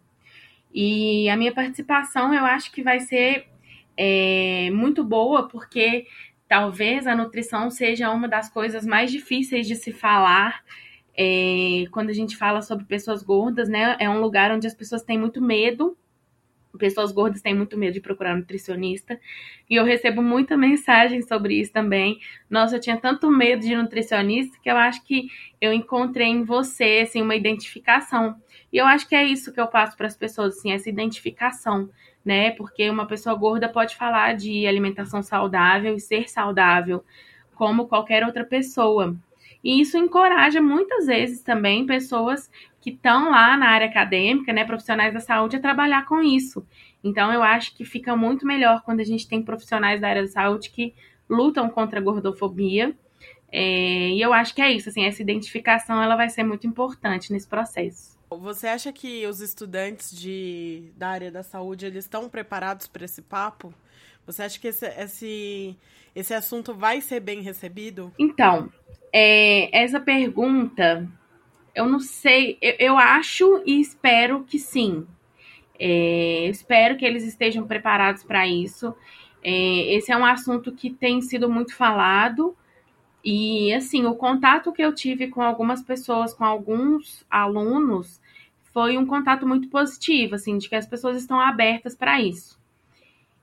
E 0.72 1.28
a 1.28 1.36
minha 1.36 1.52
participação 1.52 2.32
eu 2.32 2.44
acho 2.44 2.70
que 2.72 2.82
vai 2.82 3.00
ser 3.00 3.46
é, 3.96 4.70
muito 4.70 5.02
boa, 5.02 5.48
porque 5.48 6.06
talvez 6.48 7.06
a 7.06 7.14
nutrição 7.14 7.70
seja 7.70 8.10
uma 8.10 8.28
das 8.28 8.48
coisas 8.48 8.86
mais 8.86 9.10
difíceis 9.10 9.66
de 9.66 9.76
se 9.76 9.92
falar. 9.92 10.64
É, 11.16 11.84
quando 11.90 12.10
a 12.10 12.14
gente 12.14 12.36
fala 12.36 12.62
sobre 12.62 12.84
pessoas 12.84 13.22
gordas, 13.22 13.68
né? 13.68 13.96
É 13.98 14.08
um 14.08 14.20
lugar 14.20 14.52
onde 14.52 14.66
as 14.66 14.74
pessoas 14.74 15.02
têm 15.02 15.18
muito 15.18 15.42
medo 15.42 15.96
pessoas 16.78 17.12
gordas 17.12 17.42
têm 17.42 17.54
muito 17.54 17.76
medo 17.76 17.94
de 17.94 18.00
procurar 18.00 18.36
nutricionista. 18.36 19.18
E 19.68 19.74
eu 19.74 19.84
recebo 19.84 20.22
muita 20.22 20.56
mensagem 20.56 21.22
sobre 21.22 21.54
isso 21.60 21.72
também. 21.72 22.18
Nossa, 22.48 22.76
eu 22.76 22.80
tinha 22.80 22.96
tanto 22.96 23.30
medo 23.30 23.62
de 23.62 23.74
nutricionista 23.74 24.58
que 24.62 24.70
eu 24.70 24.76
acho 24.76 25.04
que 25.04 25.28
eu 25.60 25.72
encontrei 25.72 26.28
em 26.28 26.44
você 26.44 27.00
assim 27.02 27.22
uma 27.22 27.36
identificação. 27.36 28.36
E 28.72 28.76
eu 28.76 28.86
acho 28.86 29.08
que 29.08 29.14
é 29.14 29.24
isso 29.24 29.52
que 29.52 29.60
eu 29.60 29.66
passo 29.66 29.96
para 29.96 30.06
as 30.06 30.16
pessoas, 30.16 30.56
assim, 30.56 30.72
essa 30.72 30.88
identificação, 30.88 31.90
né? 32.24 32.52
Porque 32.52 32.88
uma 32.88 33.06
pessoa 33.06 33.34
gorda 33.34 33.68
pode 33.68 33.96
falar 33.96 34.34
de 34.34 34.66
alimentação 34.66 35.22
saudável 35.22 35.94
e 35.94 36.00
ser 36.00 36.28
saudável 36.30 37.04
como 37.54 37.88
qualquer 37.88 38.24
outra 38.24 38.44
pessoa. 38.44 39.16
E 39.62 39.80
isso 39.80 39.98
encoraja 39.98 40.60
muitas 40.60 41.06
vezes 41.06 41.42
também 41.42 41.84
pessoas 41.84 42.50
que 42.80 42.90
estão 42.90 43.30
lá 43.30 43.56
na 43.56 43.68
área 43.68 43.86
acadêmica, 43.86 44.52
né, 44.52 44.64
profissionais 44.64 45.12
da 45.12 45.20
saúde, 45.20 45.56
a 45.56 45.60
trabalhar 45.60 46.06
com 46.06 46.22
isso. 46.22 46.66
Então, 47.04 47.32
eu 47.32 47.42
acho 47.42 47.76
que 47.76 47.84
fica 47.84 48.16
muito 48.16 48.46
melhor 48.46 48.82
quando 48.82 49.00
a 49.00 49.04
gente 49.04 49.28
tem 49.28 49.42
profissionais 49.42 50.00
da 50.00 50.08
área 50.08 50.22
da 50.22 50.28
saúde 50.28 50.70
que 50.70 50.94
lutam 51.28 51.68
contra 51.68 52.00
a 52.00 52.02
gordofobia. 52.02 52.94
É, 53.52 54.10
e 54.10 54.20
eu 54.20 54.32
acho 54.32 54.54
que 54.54 54.62
é 54.62 54.70
isso, 54.70 54.88
assim, 54.88 55.04
essa 55.04 55.20
identificação 55.20 56.02
ela 56.02 56.16
vai 56.16 56.28
ser 56.28 56.44
muito 56.44 56.66
importante 56.66 57.32
nesse 57.32 57.48
processo. 57.48 58.18
Você 58.30 58.68
acha 58.68 58.92
que 58.92 59.26
os 59.26 59.40
estudantes 59.40 60.16
de, 60.16 60.92
da 60.96 61.08
área 61.08 61.32
da 61.32 61.42
saúde 61.42 61.84
eles 61.84 62.04
estão 62.04 62.28
preparados 62.28 62.86
para 62.86 63.04
esse 63.04 63.22
papo? 63.22 63.74
Você 64.24 64.44
acha 64.44 64.60
que 64.60 64.68
esse, 64.68 64.86
esse, 64.86 65.76
esse 66.14 66.32
assunto 66.32 66.72
vai 66.72 67.00
ser 67.00 67.18
bem 67.18 67.40
recebido? 67.40 68.12
Então, 68.16 68.72
é, 69.12 69.76
essa 69.76 69.98
pergunta 69.98 71.10
eu 71.74 71.86
não 71.86 72.00
sei, 72.00 72.58
eu, 72.60 72.74
eu 72.78 72.98
acho 72.98 73.62
e 73.66 73.80
espero 73.80 74.44
que 74.44 74.58
sim. 74.58 75.06
É, 75.78 76.46
espero 76.48 76.96
que 76.96 77.04
eles 77.04 77.24
estejam 77.24 77.66
preparados 77.66 78.22
para 78.22 78.46
isso. 78.46 78.94
É, 79.42 79.94
esse 79.94 80.12
é 80.12 80.16
um 80.16 80.24
assunto 80.24 80.72
que 80.72 80.90
tem 80.90 81.20
sido 81.22 81.48
muito 81.48 81.74
falado. 81.74 82.56
E, 83.24 83.72
assim, 83.74 84.06
o 84.06 84.14
contato 84.14 84.72
que 84.72 84.82
eu 84.82 84.94
tive 84.94 85.28
com 85.28 85.42
algumas 85.42 85.82
pessoas, 85.82 86.32
com 86.32 86.44
alguns 86.44 87.24
alunos, 87.30 88.20
foi 88.72 88.96
um 88.96 89.06
contato 89.06 89.46
muito 89.46 89.68
positivo, 89.68 90.34
assim, 90.34 90.58
de 90.58 90.68
que 90.68 90.74
as 90.74 90.86
pessoas 90.86 91.16
estão 91.16 91.40
abertas 91.40 91.94
para 91.94 92.20
isso. 92.20 92.58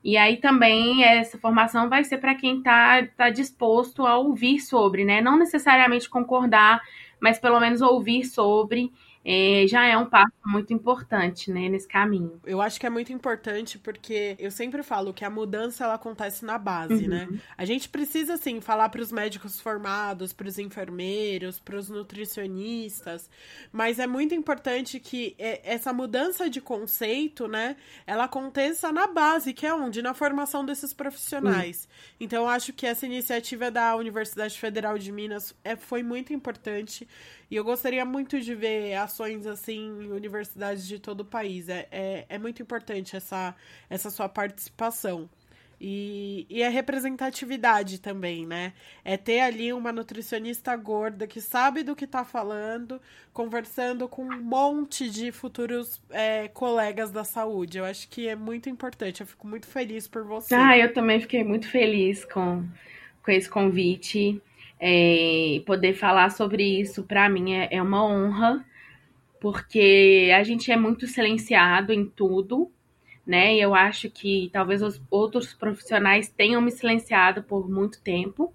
E 0.02 0.16
aí 0.16 0.36
também 0.36 1.04
essa 1.04 1.38
formação 1.38 1.88
vai 1.88 2.04
ser 2.04 2.18
para 2.18 2.34
quem 2.34 2.58
está 2.58 3.04
tá 3.16 3.30
disposto 3.30 4.06
a 4.06 4.16
ouvir 4.16 4.60
sobre, 4.60 5.04
né? 5.04 5.20
Não 5.20 5.36
necessariamente 5.36 6.08
concordar 6.08 6.80
mas 7.20 7.38
pelo 7.38 7.60
menos 7.60 7.80
ouvir 7.80 8.24
sobre 8.24 8.92
é, 9.30 9.66
já 9.66 9.84
é 9.84 9.94
um 9.94 10.06
passo 10.06 10.32
muito 10.46 10.72
importante, 10.72 11.52
né, 11.52 11.68
nesse 11.68 11.86
caminho. 11.86 12.40
Eu 12.46 12.62
acho 12.62 12.80
que 12.80 12.86
é 12.86 12.90
muito 12.90 13.12
importante 13.12 13.78
porque 13.78 14.34
eu 14.38 14.50
sempre 14.50 14.82
falo 14.82 15.12
que 15.12 15.22
a 15.22 15.28
mudança 15.28 15.84
ela 15.84 15.94
acontece 15.94 16.46
na 16.46 16.56
base, 16.56 17.04
uhum. 17.04 17.10
né? 17.10 17.28
A 17.54 17.66
gente 17.66 17.90
precisa 17.90 18.34
assim 18.34 18.62
falar 18.62 18.88
para 18.88 19.02
os 19.02 19.12
médicos 19.12 19.60
formados, 19.60 20.32
para 20.32 20.48
os 20.48 20.58
enfermeiros, 20.58 21.60
para 21.60 21.76
os 21.76 21.90
nutricionistas, 21.90 23.28
mas 23.70 23.98
é 23.98 24.06
muito 24.06 24.34
importante 24.34 24.98
que 24.98 25.36
essa 25.38 25.92
mudança 25.92 26.48
de 26.48 26.62
conceito, 26.62 27.46
né, 27.46 27.76
ela 28.06 28.24
aconteça 28.24 28.90
na 28.90 29.06
base, 29.06 29.52
que 29.52 29.66
é 29.66 29.74
onde 29.74 30.00
na 30.00 30.14
formação 30.14 30.64
desses 30.64 30.94
profissionais. 30.94 31.84
Uhum. 31.84 32.16
Então 32.20 32.44
eu 32.44 32.48
acho 32.48 32.72
que 32.72 32.86
essa 32.86 33.04
iniciativa 33.04 33.70
da 33.70 33.94
Universidade 33.94 34.58
Federal 34.58 34.96
de 34.96 35.12
Minas 35.12 35.54
é, 35.62 35.76
foi 35.76 36.02
muito 36.02 36.32
importante 36.32 37.06
e 37.50 37.56
eu 37.56 37.64
gostaria 37.64 38.04
muito 38.04 38.38
de 38.40 38.54
ver 38.54 38.94
ações 38.94 39.46
assim 39.46 40.02
em 40.02 40.12
universidades 40.12 40.86
de 40.86 40.98
todo 40.98 41.20
o 41.20 41.24
país. 41.24 41.68
É, 41.68 41.88
é, 41.90 42.26
é 42.28 42.38
muito 42.38 42.62
importante 42.62 43.16
essa, 43.16 43.54
essa 43.88 44.10
sua 44.10 44.28
participação. 44.28 45.28
E, 45.80 46.44
e 46.50 46.62
a 46.64 46.68
representatividade 46.68 48.00
também, 48.00 48.44
né? 48.44 48.72
É 49.04 49.16
ter 49.16 49.40
ali 49.40 49.72
uma 49.72 49.92
nutricionista 49.92 50.74
gorda 50.76 51.24
que 51.24 51.40
sabe 51.40 51.84
do 51.84 51.94
que 51.94 52.04
tá 52.04 52.24
falando, 52.24 53.00
conversando 53.32 54.08
com 54.08 54.24
um 54.24 54.42
monte 54.42 55.08
de 55.08 55.30
futuros 55.30 56.02
é, 56.10 56.48
colegas 56.48 57.12
da 57.12 57.22
saúde. 57.22 57.78
Eu 57.78 57.84
acho 57.84 58.08
que 58.08 58.26
é 58.26 58.34
muito 58.34 58.68
importante. 58.68 59.20
Eu 59.20 59.26
fico 59.26 59.46
muito 59.46 59.68
feliz 59.68 60.08
por 60.08 60.24
você. 60.24 60.52
Ah, 60.52 60.76
eu 60.76 60.92
também 60.92 61.20
fiquei 61.20 61.44
muito 61.44 61.68
feliz 61.70 62.24
com, 62.24 62.66
com 63.22 63.30
esse 63.30 63.48
convite. 63.48 64.42
É, 64.80 65.62
poder 65.66 65.94
falar 65.94 66.30
sobre 66.30 66.62
isso, 66.80 67.02
para 67.02 67.28
mim, 67.28 67.52
é, 67.52 67.68
é 67.72 67.82
uma 67.82 68.04
honra, 68.04 68.64
porque 69.40 70.30
a 70.34 70.42
gente 70.42 70.70
é 70.70 70.76
muito 70.76 71.06
silenciado 71.06 71.92
em 71.92 72.06
tudo, 72.06 72.70
né? 73.26 73.54
E 73.54 73.60
eu 73.60 73.74
acho 73.74 74.10
que 74.10 74.50
talvez 74.52 74.82
os 74.82 75.00
outros 75.10 75.52
profissionais 75.52 76.28
tenham 76.28 76.60
me 76.60 76.70
silenciado 76.70 77.42
por 77.42 77.68
muito 77.68 78.00
tempo. 78.02 78.52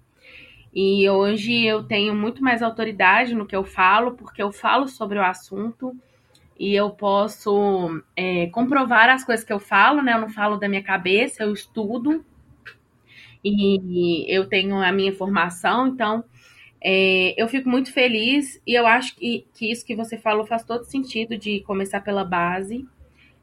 E 0.74 1.08
hoje 1.08 1.64
eu 1.64 1.84
tenho 1.84 2.14
muito 2.14 2.42
mais 2.42 2.62
autoridade 2.62 3.34
no 3.34 3.46
que 3.46 3.54
eu 3.54 3.64
falo, 3.64 4.12
porque 4.12 4.42
eu 4.42 4.50
falo 4.50 4.88
sobre 4.88 5.18
o 5.18 5.24
assunto 5.24 5.96
e 6.58 6.74
eu 6.74 6.90
posso 6.90 8.02
é, 8.16 8.46
comprovar 8.48 9.08
as 9.08 9.24
coisas 9.24 9.44
que 9.44 9.52
eu 9.52 9.60
falo, 9.60 10.02
né? 10.02 10.14
Eu 10.14 10.20
não 10.20 10.28
falo 10.28 10.56
da 10.56 10.68
minha 10.68 10.82
cabeça, 10.82 11.44
eu 11.44 11.52
estudo 11.52 12.24
e 13.44 14.24
eu 14.28 14.48
tenho 14.48 14.76
a 14.76 14.90
minha 14.90 15.14
formação, 15.14 15.88
então 15.88 16.24
é, 16.80 17.34
eu 17.40 17.48
fico 17.48 17.68
muito 17.68 17.92
feliz 17.92 18.60
e 18.66 18.74
eu 18.74 18.86
acho 18.86 19.16
que, 19.16 19.46
que 19.54 19.70
isso 19.70 19.84
que 19.84 19.94
você 19.94 20.18
falou 20.18 20.46
faz 20.46 20.64
todo 20.64 20.84
sentido 20.84 21.36
de 21.36 21.60
começar 21.60 22.00
pela 22.00 22.24
base. 22.24 22.86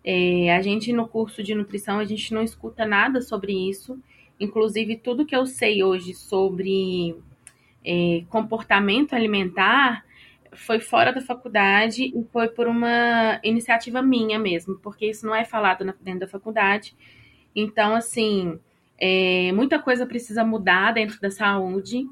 É, 0.04 0.56
a 0.56 0.62
gente 0.62 0.91
no 0.91 1.08
curso 1.08 1.43
de 1.43 1.54
nutrição 1.54 1.99
a 1.99 2.06
gente 2.06 2.34
não 2.34 2.43
escuta 2.43 2.86
nada 2.86 3.22
sobre 3.22 3.54
isso, 3.70 3.99
inclusive 4.39 4.97
tudo 4.97 5.26
que 5.26 5.36
eu 5.36 5.45
sei 5.45 5.84
hoje 5.84 6.14
sobre 6.14 7.16
é, 7.86 8.24
comportamento 8.30 9.14
alimentar 9.14 10.04
foi 10.54 10.80
fora 10.80 11.14
da 11.14 11.22
faculdade 11.22 12.04
e 12.04 12.24
foi 12.32 12.49
por 12.49 12.68
uma 12.68 13.39
iniciativa 13.43 14.02
minha 14.02 14.38
mesmo, 14.38 14.78
porque 14.80 15.06
isso 15.08 15.26
não 15.26 15.36
é 15.36 15.45
falado 15.45 15.86
dentro 16.02 16.22
da 16.22 16.28
faculdade. 16.28 16.95
Então, 17.56 17.95
assim, 17.95 18.60
é, 19.04 19.52
muita 19.54 19.80
coisa 19.80 20.06
precisa 20.06 20.45
mudar 20.45 20.93
dentro 20.93 21.20
da 21.20 21.32
saúde, 21.32 22.08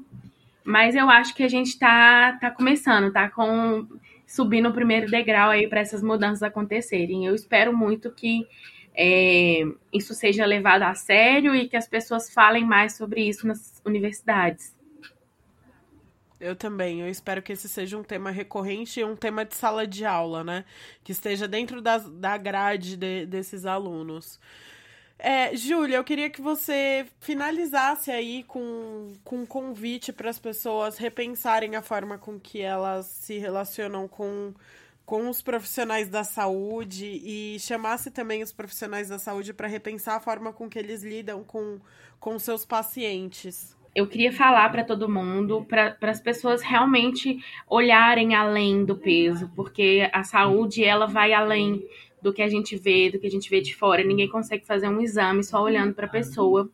mas 0.64 0.96
eu 0.96 1.08
acho 1.08 1.32
que 1.36 1.44
a 1.44 1.48
gente 1.48 1.68
está 1.68 2.36
tá 2.40 2.50
começando, 2.50 3.12
tá 3.12 3.30
com 3.30 3.86
subindo 4.26 4.68
o 4.68 4.72
primeiro 4.72 5.08
degrau 5.08 5.50
aí 5.50 5.68
para 5.68 5.80
essas 5.80 6.02
mudanças 6.02 6.42
acontecerem. 6.42 7.26
Eu 7.26 7.34
espero 7.36 7.76
muito 7.76 8.10
que 8.10 8.44
é, 8.92 9.64
isso 9.92 10.14
seja 10.14 10.44
levado 10.44 10.82
a 10.82 10.94
sério 10.94 11.54
e 11.54 11.68
que 11.68 11.76
as 11.76 11.86
pessoas 11.86 12.32
falem 12.32 12.64
mais 12.64 12.96
sobre 12.96 13.22
isso 13.22 13.46
nas 13.46 13.80
universidades. 13.86 14.76
Eu 16.40 16.56
também. 16.56 17.02
Eu 17.02 17.08
espero 17.08 17.40
que 17.40 17.52
esse 17.52 17.68
seja 17.68 17.96
um 17.96 18.02
tema 18.02 18.32
recorrente 18.32 18.98
e 18.98 19.04
um 19.04 19.14
tema 19.14 19.44
de 19.44 19.54
sala 19.54 19.86
de 19.86 20.04
aula, 20.04 20.42
né? 20.42 20.64
Que 21.04 21.12
esteja 21.12 21.46
dentro 21.46 21.80
das, 21.80 22.08
da 22.08 22.36
grade 22.36 22.96
de, 22.96 23.26
desses 23.26 23.64
alunos. 23.64 24.40
É, 25.22 25.54
Júlia, 25.54 25.96
eu 25.96 26.04
queria 26.04 26.30
que 26.30 26.40
você 26.40 27.06
finalizasse 27.20 28.10
aí 28.10 28.42
com, 28.44 29.12
com 29.22 29.40
um 29.42 29.46
convite 29.46 30.14
para 30.14 30.30
as 30.30 30.38
pessoas 30.38 30.96
repensarem 30.96 31.76
a 31.76 31.82
forma 31.82 32.16
com 32.16 32.40
que 32.40 32.62
elas 32.62 33.04
se 33.04 33.36
relacionam 33.36 34.08
com, 34.08 34.54
com 35.04 35.28
os 35.28 35.42
profissionais 35.42 36.08
da 36.08 36.24
saúde 36.24 37.20
e 37.22 37.58
chamasse 37.60 38.10
também 38.10 38.42
os 38.42 38.50
profissionais 38.50 39.10
da 39.10 39.18
saúde 39.18 39.52
para 39.52 39.68
repensar 39.68 40.16
a 40.16 40.20
forma 40.20 40.54
com 40.54 40.70
que 40.70 40.78
eles 40.78 41.02
lidam 41.02 41.44
com, 41.44 41.78
com 42.18 42.38
seus 42.38 42.64
pacientes. 42.64 43.76
Eu 43.94 44.06
queria 44.06 44.32
falar 44.32 44.70
para 44.70 44.84
todo 44.84 45.08
mundo, 45.08 45.66
para 45.68 45.96
as 46.00 46.20
pessoas 46.20 46.62
realmente 46.62 47.44
olharem 47.68 48.34
além 48.34 48.86
do 48.86 48.96
peso, 48.96 49.50
porque 49.54 50.08
a 50.12 50.22
saúde 50.22 50.82
ela 50.82 51.06
vai 51.06 51.34
além 51.34 51.84
do 52.22 52.32
que 52.32 52.42
a 52.42 52.48
gente 52.48 52.76
vê, 52.76 53.10
do 53.10 53.18
que 53.18 53.26
a 53.26 53.30
gente 53.30 53.48
vê 53.48 53.60
de 53.60 53.74
fora. 53.74 54.04
Ninguém 54.04 54.28
consegue 54.28 54.66
fazer 54.66 54.88
um 54.88 55.00
exame 55.00 55.42
só 55.42 55.62
olhando 55.62 55.94
para 55.94 56.06
a 56.06 56.10
pessoa. 56.10 56.70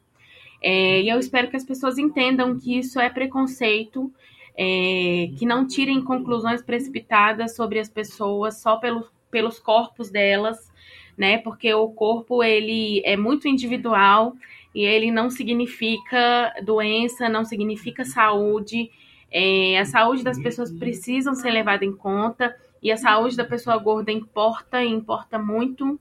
É, 0.63 1.03
e 1.03 1.09
eu 1.09 1.19
espero 1.19 1.49
que 1.49 1.57
as 1.57 1.65
pessoas 1.65 1.99
entendam 1.99 2.59
que 2.59 2.79
isso 2.79 2.99
é 2.99 3.09
preconceito, 3.09 4.13
é, 4.57 5.31
que 5.39 5.45
não 5.45 5.67
tirem 5.67 6.03
conclusões 6.03 6.63
precipitadas 6.63 7.55
sobre 7.55 7.79
as 7.79 7.89
pessoas 7.89 8.61
só 8.61 8.77
pelo, 8.77 9.07
pelos 9.31 9.59
corpos 9.59 10.11
delas, 10.11 10.73
né? 11.17 11.39
Porque 11.39 11.73
o 11.73 11.89
corpo 11.89 12.43
ele 12.43 13.03
é 13.05 13.17
muito 13.17 13.47
individual 13.47 14.35
e 14.75 14.85
ele 14.85 15.11
não 15.11 15.31
significa 15.31 16.53
doença, 16.65 17.29
não 17.29 17.45
significa 17.45 18.05
saúde. 18.05 18.91
É, 19.31 19.79
a 19.79 19.85
saúde 19.85 20.23
das 20.23 20.41
pessoas 20.41 20.73
precisam 20.73 21.35
ser 21.35 21.51
levada 21.51 21.85
em 21.85 21.93
conta 21.95 22.55
e 22.87 22.93
a 22.93 22.97
saúde 22.97 23.37
da 23.37 23.45
pessoa 23.45 23.76
gorda 23.78 24.12
importa 24.12 24.80
e 24.80 24.89
importa 24.89 25.41
muito. 25.41 25.99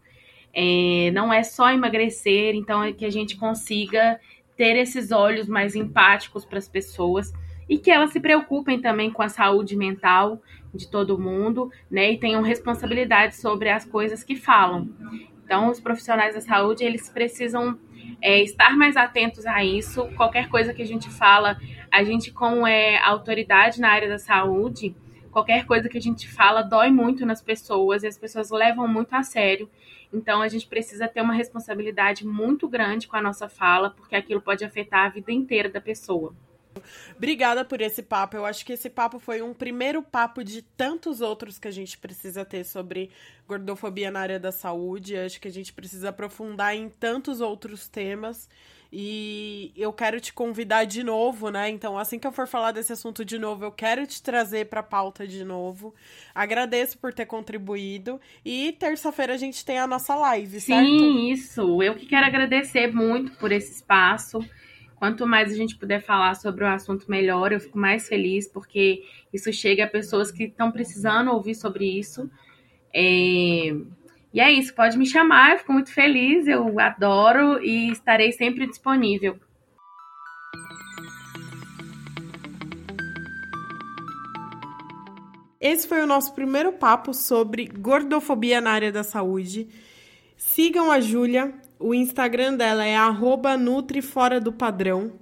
É, 0.53 1.09
não 1.15 1.33
é 1.33 1.41
só 1.41 1.71
emagrecer, 1.71 2.53
então 2.53 2.83
é 2.83 2.93
que 2.93 3.03
a 3.03 3.09
gente 3.09 3.37
consiga 3.37 4.19
ter 4.55 4.77
esses 4.77 5.11
olhos 5.11 5.47
mais 5.47 5.75
empáticos 5.75 6.45
para 6.45 6.59
as 6.59 6.69
pessoas 6.69 7.33
e 7.67 7.79
que 7.79 7.89
elas 7.89 8.11
se 8.11 8.19
preocupem 8.19 8.79
também 8.79 9.09
com 9.09 9.23
a 9.23 9.29
saúde 9.29 9.75
mental 9.75 10.39
de 10.71 10.87
todo 10.87 11.17
mundo, 11.17 11.71
né? 11.89 12.11
E 12.11 12.19
tenham 12.19 12.43
responsabilidade 12.43 13.35
sobre 13.35 13.67
as 13.69 13.83
coisas 13.83 14.23
que 14.23 14.35
falam. 14.35 14.87
Então, 15.43 15.71
os 15.71 15.79
profissionais 15.79 16.35
da 16.35 16.41
saúde, 16.41 16.83
eles 16.83 17.09
precisam 17.09 17.79
é, 18.21 18.43
estar 18.43 18.77
mais 18.77 18.95
atentos 18.95 19.43
a 19.47 19.63
isso. 19.63 20.07
Qualquer 20.15 20.49
coisa 20.49 20.71
que 20.71 20.83
a 20.83 20.87
gente 20.87 21.09
fala, 21.09 21.57
a 21.91 22.03
gente, 22.03 22.31
como 22.31 22.67
é 22.67 22.99
autoridade 22.99 23.81
na 23.81 23.89
área 23.89 24.07
da 24.07 24.19
saúde, 24.19 24.95
qualquer 25.35 25.65
coisa 25.65 25.89
que 25.89 25.97
a 25.97 26.01
gente 26.01 26.29
fala 26.31 26.61
dói 26.61 26.89
muito 26.89 27.25
nas 27.25 27.41
pessoas 27.41 28.03
e 28.03 28.07
as 28.07 28.17
pessoas 28.17 28.51
levam 28.51 28.87
muito 28.87 29.13
a 29.13 29.21
sério. 29.21 29.69
Então, 30.13 30.41
a 30.41 30.47
gente 30.47 30.65
precisa 30.65 31.09
ter 31.09 31.19
uma 31.19 31.33
responsabilidade 31.33 32.25
muito 32.25 32.69
grande 32.69 33.05
com 33.05 33.17
a 33.17 33.21
nossa 33.21 33.49
fala, 33.49 33.89
porque 33.89 34.15
aquilo 34.15 34.39
pode 34.39 34.63
afetar 34.63 35.07
a 35.07 35.09
vida 35.09 35.33
inteira 35.33 35.67
da 35.67 35.81
pessoa. 35.81 36.33
Obrigada 37.17 37.65
por 37.65 37.81
esse 37.81 38.01
papo. 38.01 38.37
Eu 38.37 38.45
acho 38.45 38.65
que 38.65 38.71
esse 38.71 38.89
papo 38.89 39.19
foi 39.19 39.41
um 39.41 39.53
primeiro 39.53 40.01
papo 40.01 40.41
de 40.41 40.61
tantos 40.61 41.19
outros 41.19 41.59
que 41.59 41.67
a 41.67 41.71
gente 41.71 41.97
precisa 41.97 42.45
ter 42.45 42.63
sobre 42.63 43.09
gordofobia 43.45 44.09
na 44.09 44.21
área 44.21 44.39
da 44.39 44.53
saúde. 44.53 45.15
Eu 45.15 45.25
acho 45.25 45.41
que 45.41 45.49
a 45.49 45.51
gente 45.51 45.73
precisa 45.73 46.09
aprofundar 46.09 46.73
em 46.77 46.87
tantos 46.87 47.41
outros 47.41 47.89
temas. 47.89 48.47
E 48.97 49.73
eu 49.75 49.91
quero 49.91 50.21
te 50.21 50.31
convidar 50.31 50.85
de 50.85 51.03
novo, 51.03 51.49
né? 51.49 51.69
Então, 51.69 51.97
assim 51.97 52.17
que 52.17 52.25
eu 52.25 52.31
for 52.31 52.47
falar 52.47 52.71
desse 52.71 52.93
assunto 52.93 53.25
de 53.25 53.37
novo, 53.37 53.65
eu 53.65 53.71
quero 53.71 54.07
te 54.07 54.23
trazer 54.23 54.67
para 54.67 54.79
a 54.79 54.83
pauta 54.83 55.27
de 55.27 55.43
novo. 55.43 55.93
Agradeço 56.33 56.97
por 56.97 57.13
ter 57.13 57.25
contribuído. 57.25 58.21
E 58.45 58.71
terça-feira 58.79 59.33
a 59.33 59.37
gente 59.37 59.65
tem 59.65 59.79
a 59.79 59.85
nossa 59.85 60.15
live, 60.15 60.61
certo? 60.61 60.87
Sim, 60.87 61.29
isso. 61.29 61.83
Eu 61.83 61.95
que 61.95 62.05
quero 62.05 62.25
agradecer 62.25 62.87
muito 62.87 63.33
por 63.33 63.51
esse 63.51 63.73
espaço. 63.73 64.39
Quanto 64.95 65.27
mais 65.27 65.51
a 65.51 65.55
gente 65.57 65.75
puder 65.75 66.01
falar 66.01 66.33
sobre 66.35 66.63
o 66.63 66.67
assunto, 66.67 67.11
melhor. 67.11 67.51
Eu 67.51 67.59
fico 67.59 67.77
mais 67.77 68.07
feliz 68.07 68.47
porque 68.47 69.03
isso 69.33 69.51
chega 69.51 69.83
a 69.83 69.87
pessoas 69.89 70.31
que 70.31 70.45
estão 70.45 70.71
precisando 70.71 71.31
ouvir 71.31 71.55
sobre 71.55 71.99
isso. 71.99 72.31
É... 72.95 73.75
E 74.35 74.39
é 74.41 74.51
isso, 74.51 74.75
pode 74.75 74.97
me 74.97 75.05
chamar, 75.05 75.53
eu 75.53 75.59
fico 75.59 75.71
muito 75.71 75.93
feliz, 75.93 76.45
eu 76.45 76.77
adoro 76.77 77.63
e 77.63 77.89
estarei 77.89 78.33
sempre 78.33 78.67
disponível. 78.67 79.39
Esse 85.57 85.87
foi 85.87 86.01
o 86.01 86.05
nosso 86.05 86.35
primeiro 86.35 86.73
papo 86.73 87.13
sobre 87.13 87.65
gordofobia 87.65 88.59
na 88.59 88.71
área 88.71 88.91
da 88.91 89.03
saúde. 89.05 89.69
Sigam 90.35 90.91
a 90.91 90.99
Júlia, 90.99 91.53
o 91.79 91.93
Instagram 91.93 92.57
dela 92.57 92.85
é 92.85 92.97
Nutri 93.55 94.01
Fora 94.01 94.41
do 94.41 94.51
Padrão. 94.51 95.13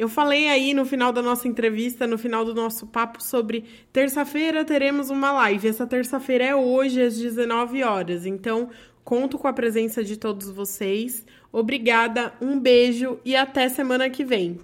Eu 0.00 0.08
falei 0.08 0.48
aí 0.48 0.72
no 0.72 0.86
final 0.86 1.12
da 1.12 1.20
nossa 1.20 1.46
entrevista, 1.46 2.06
no 2.06 2.16
final 2.16 2.42
do 2.42 2.54
nosso 2.54 2.86
papo, 2.86 3.22
sobre 3.22 3.66
terça-feira 3.92 4.64
teremos 4.64 5.10
uma 5.10 5.30
live. 5.30 5.68
Essa 5.68 5.86
terça-feira 5.86 6.42
é 6.42 6.54
hoje, 6.54 7.02
às 7.02 7.18
19 7.18 7.82
horas. 7.82 8.24
Então, 8.24 8.70
conto 9.04 9.38
com 9.38 9.46
a 9.46 9.52
presença 9.52 10.02
de 10.02 10.16
todos 10.16 10.50
vocês. 10.50 11.26
Obrigada, 11.52 12.32
um 12.40 12.58
beijo 12.58 13.18
e 13.26 13.36
até 13.36 13.68
semana 13.68 14.08
que 14.08 14.24
vem. 14.24 14.58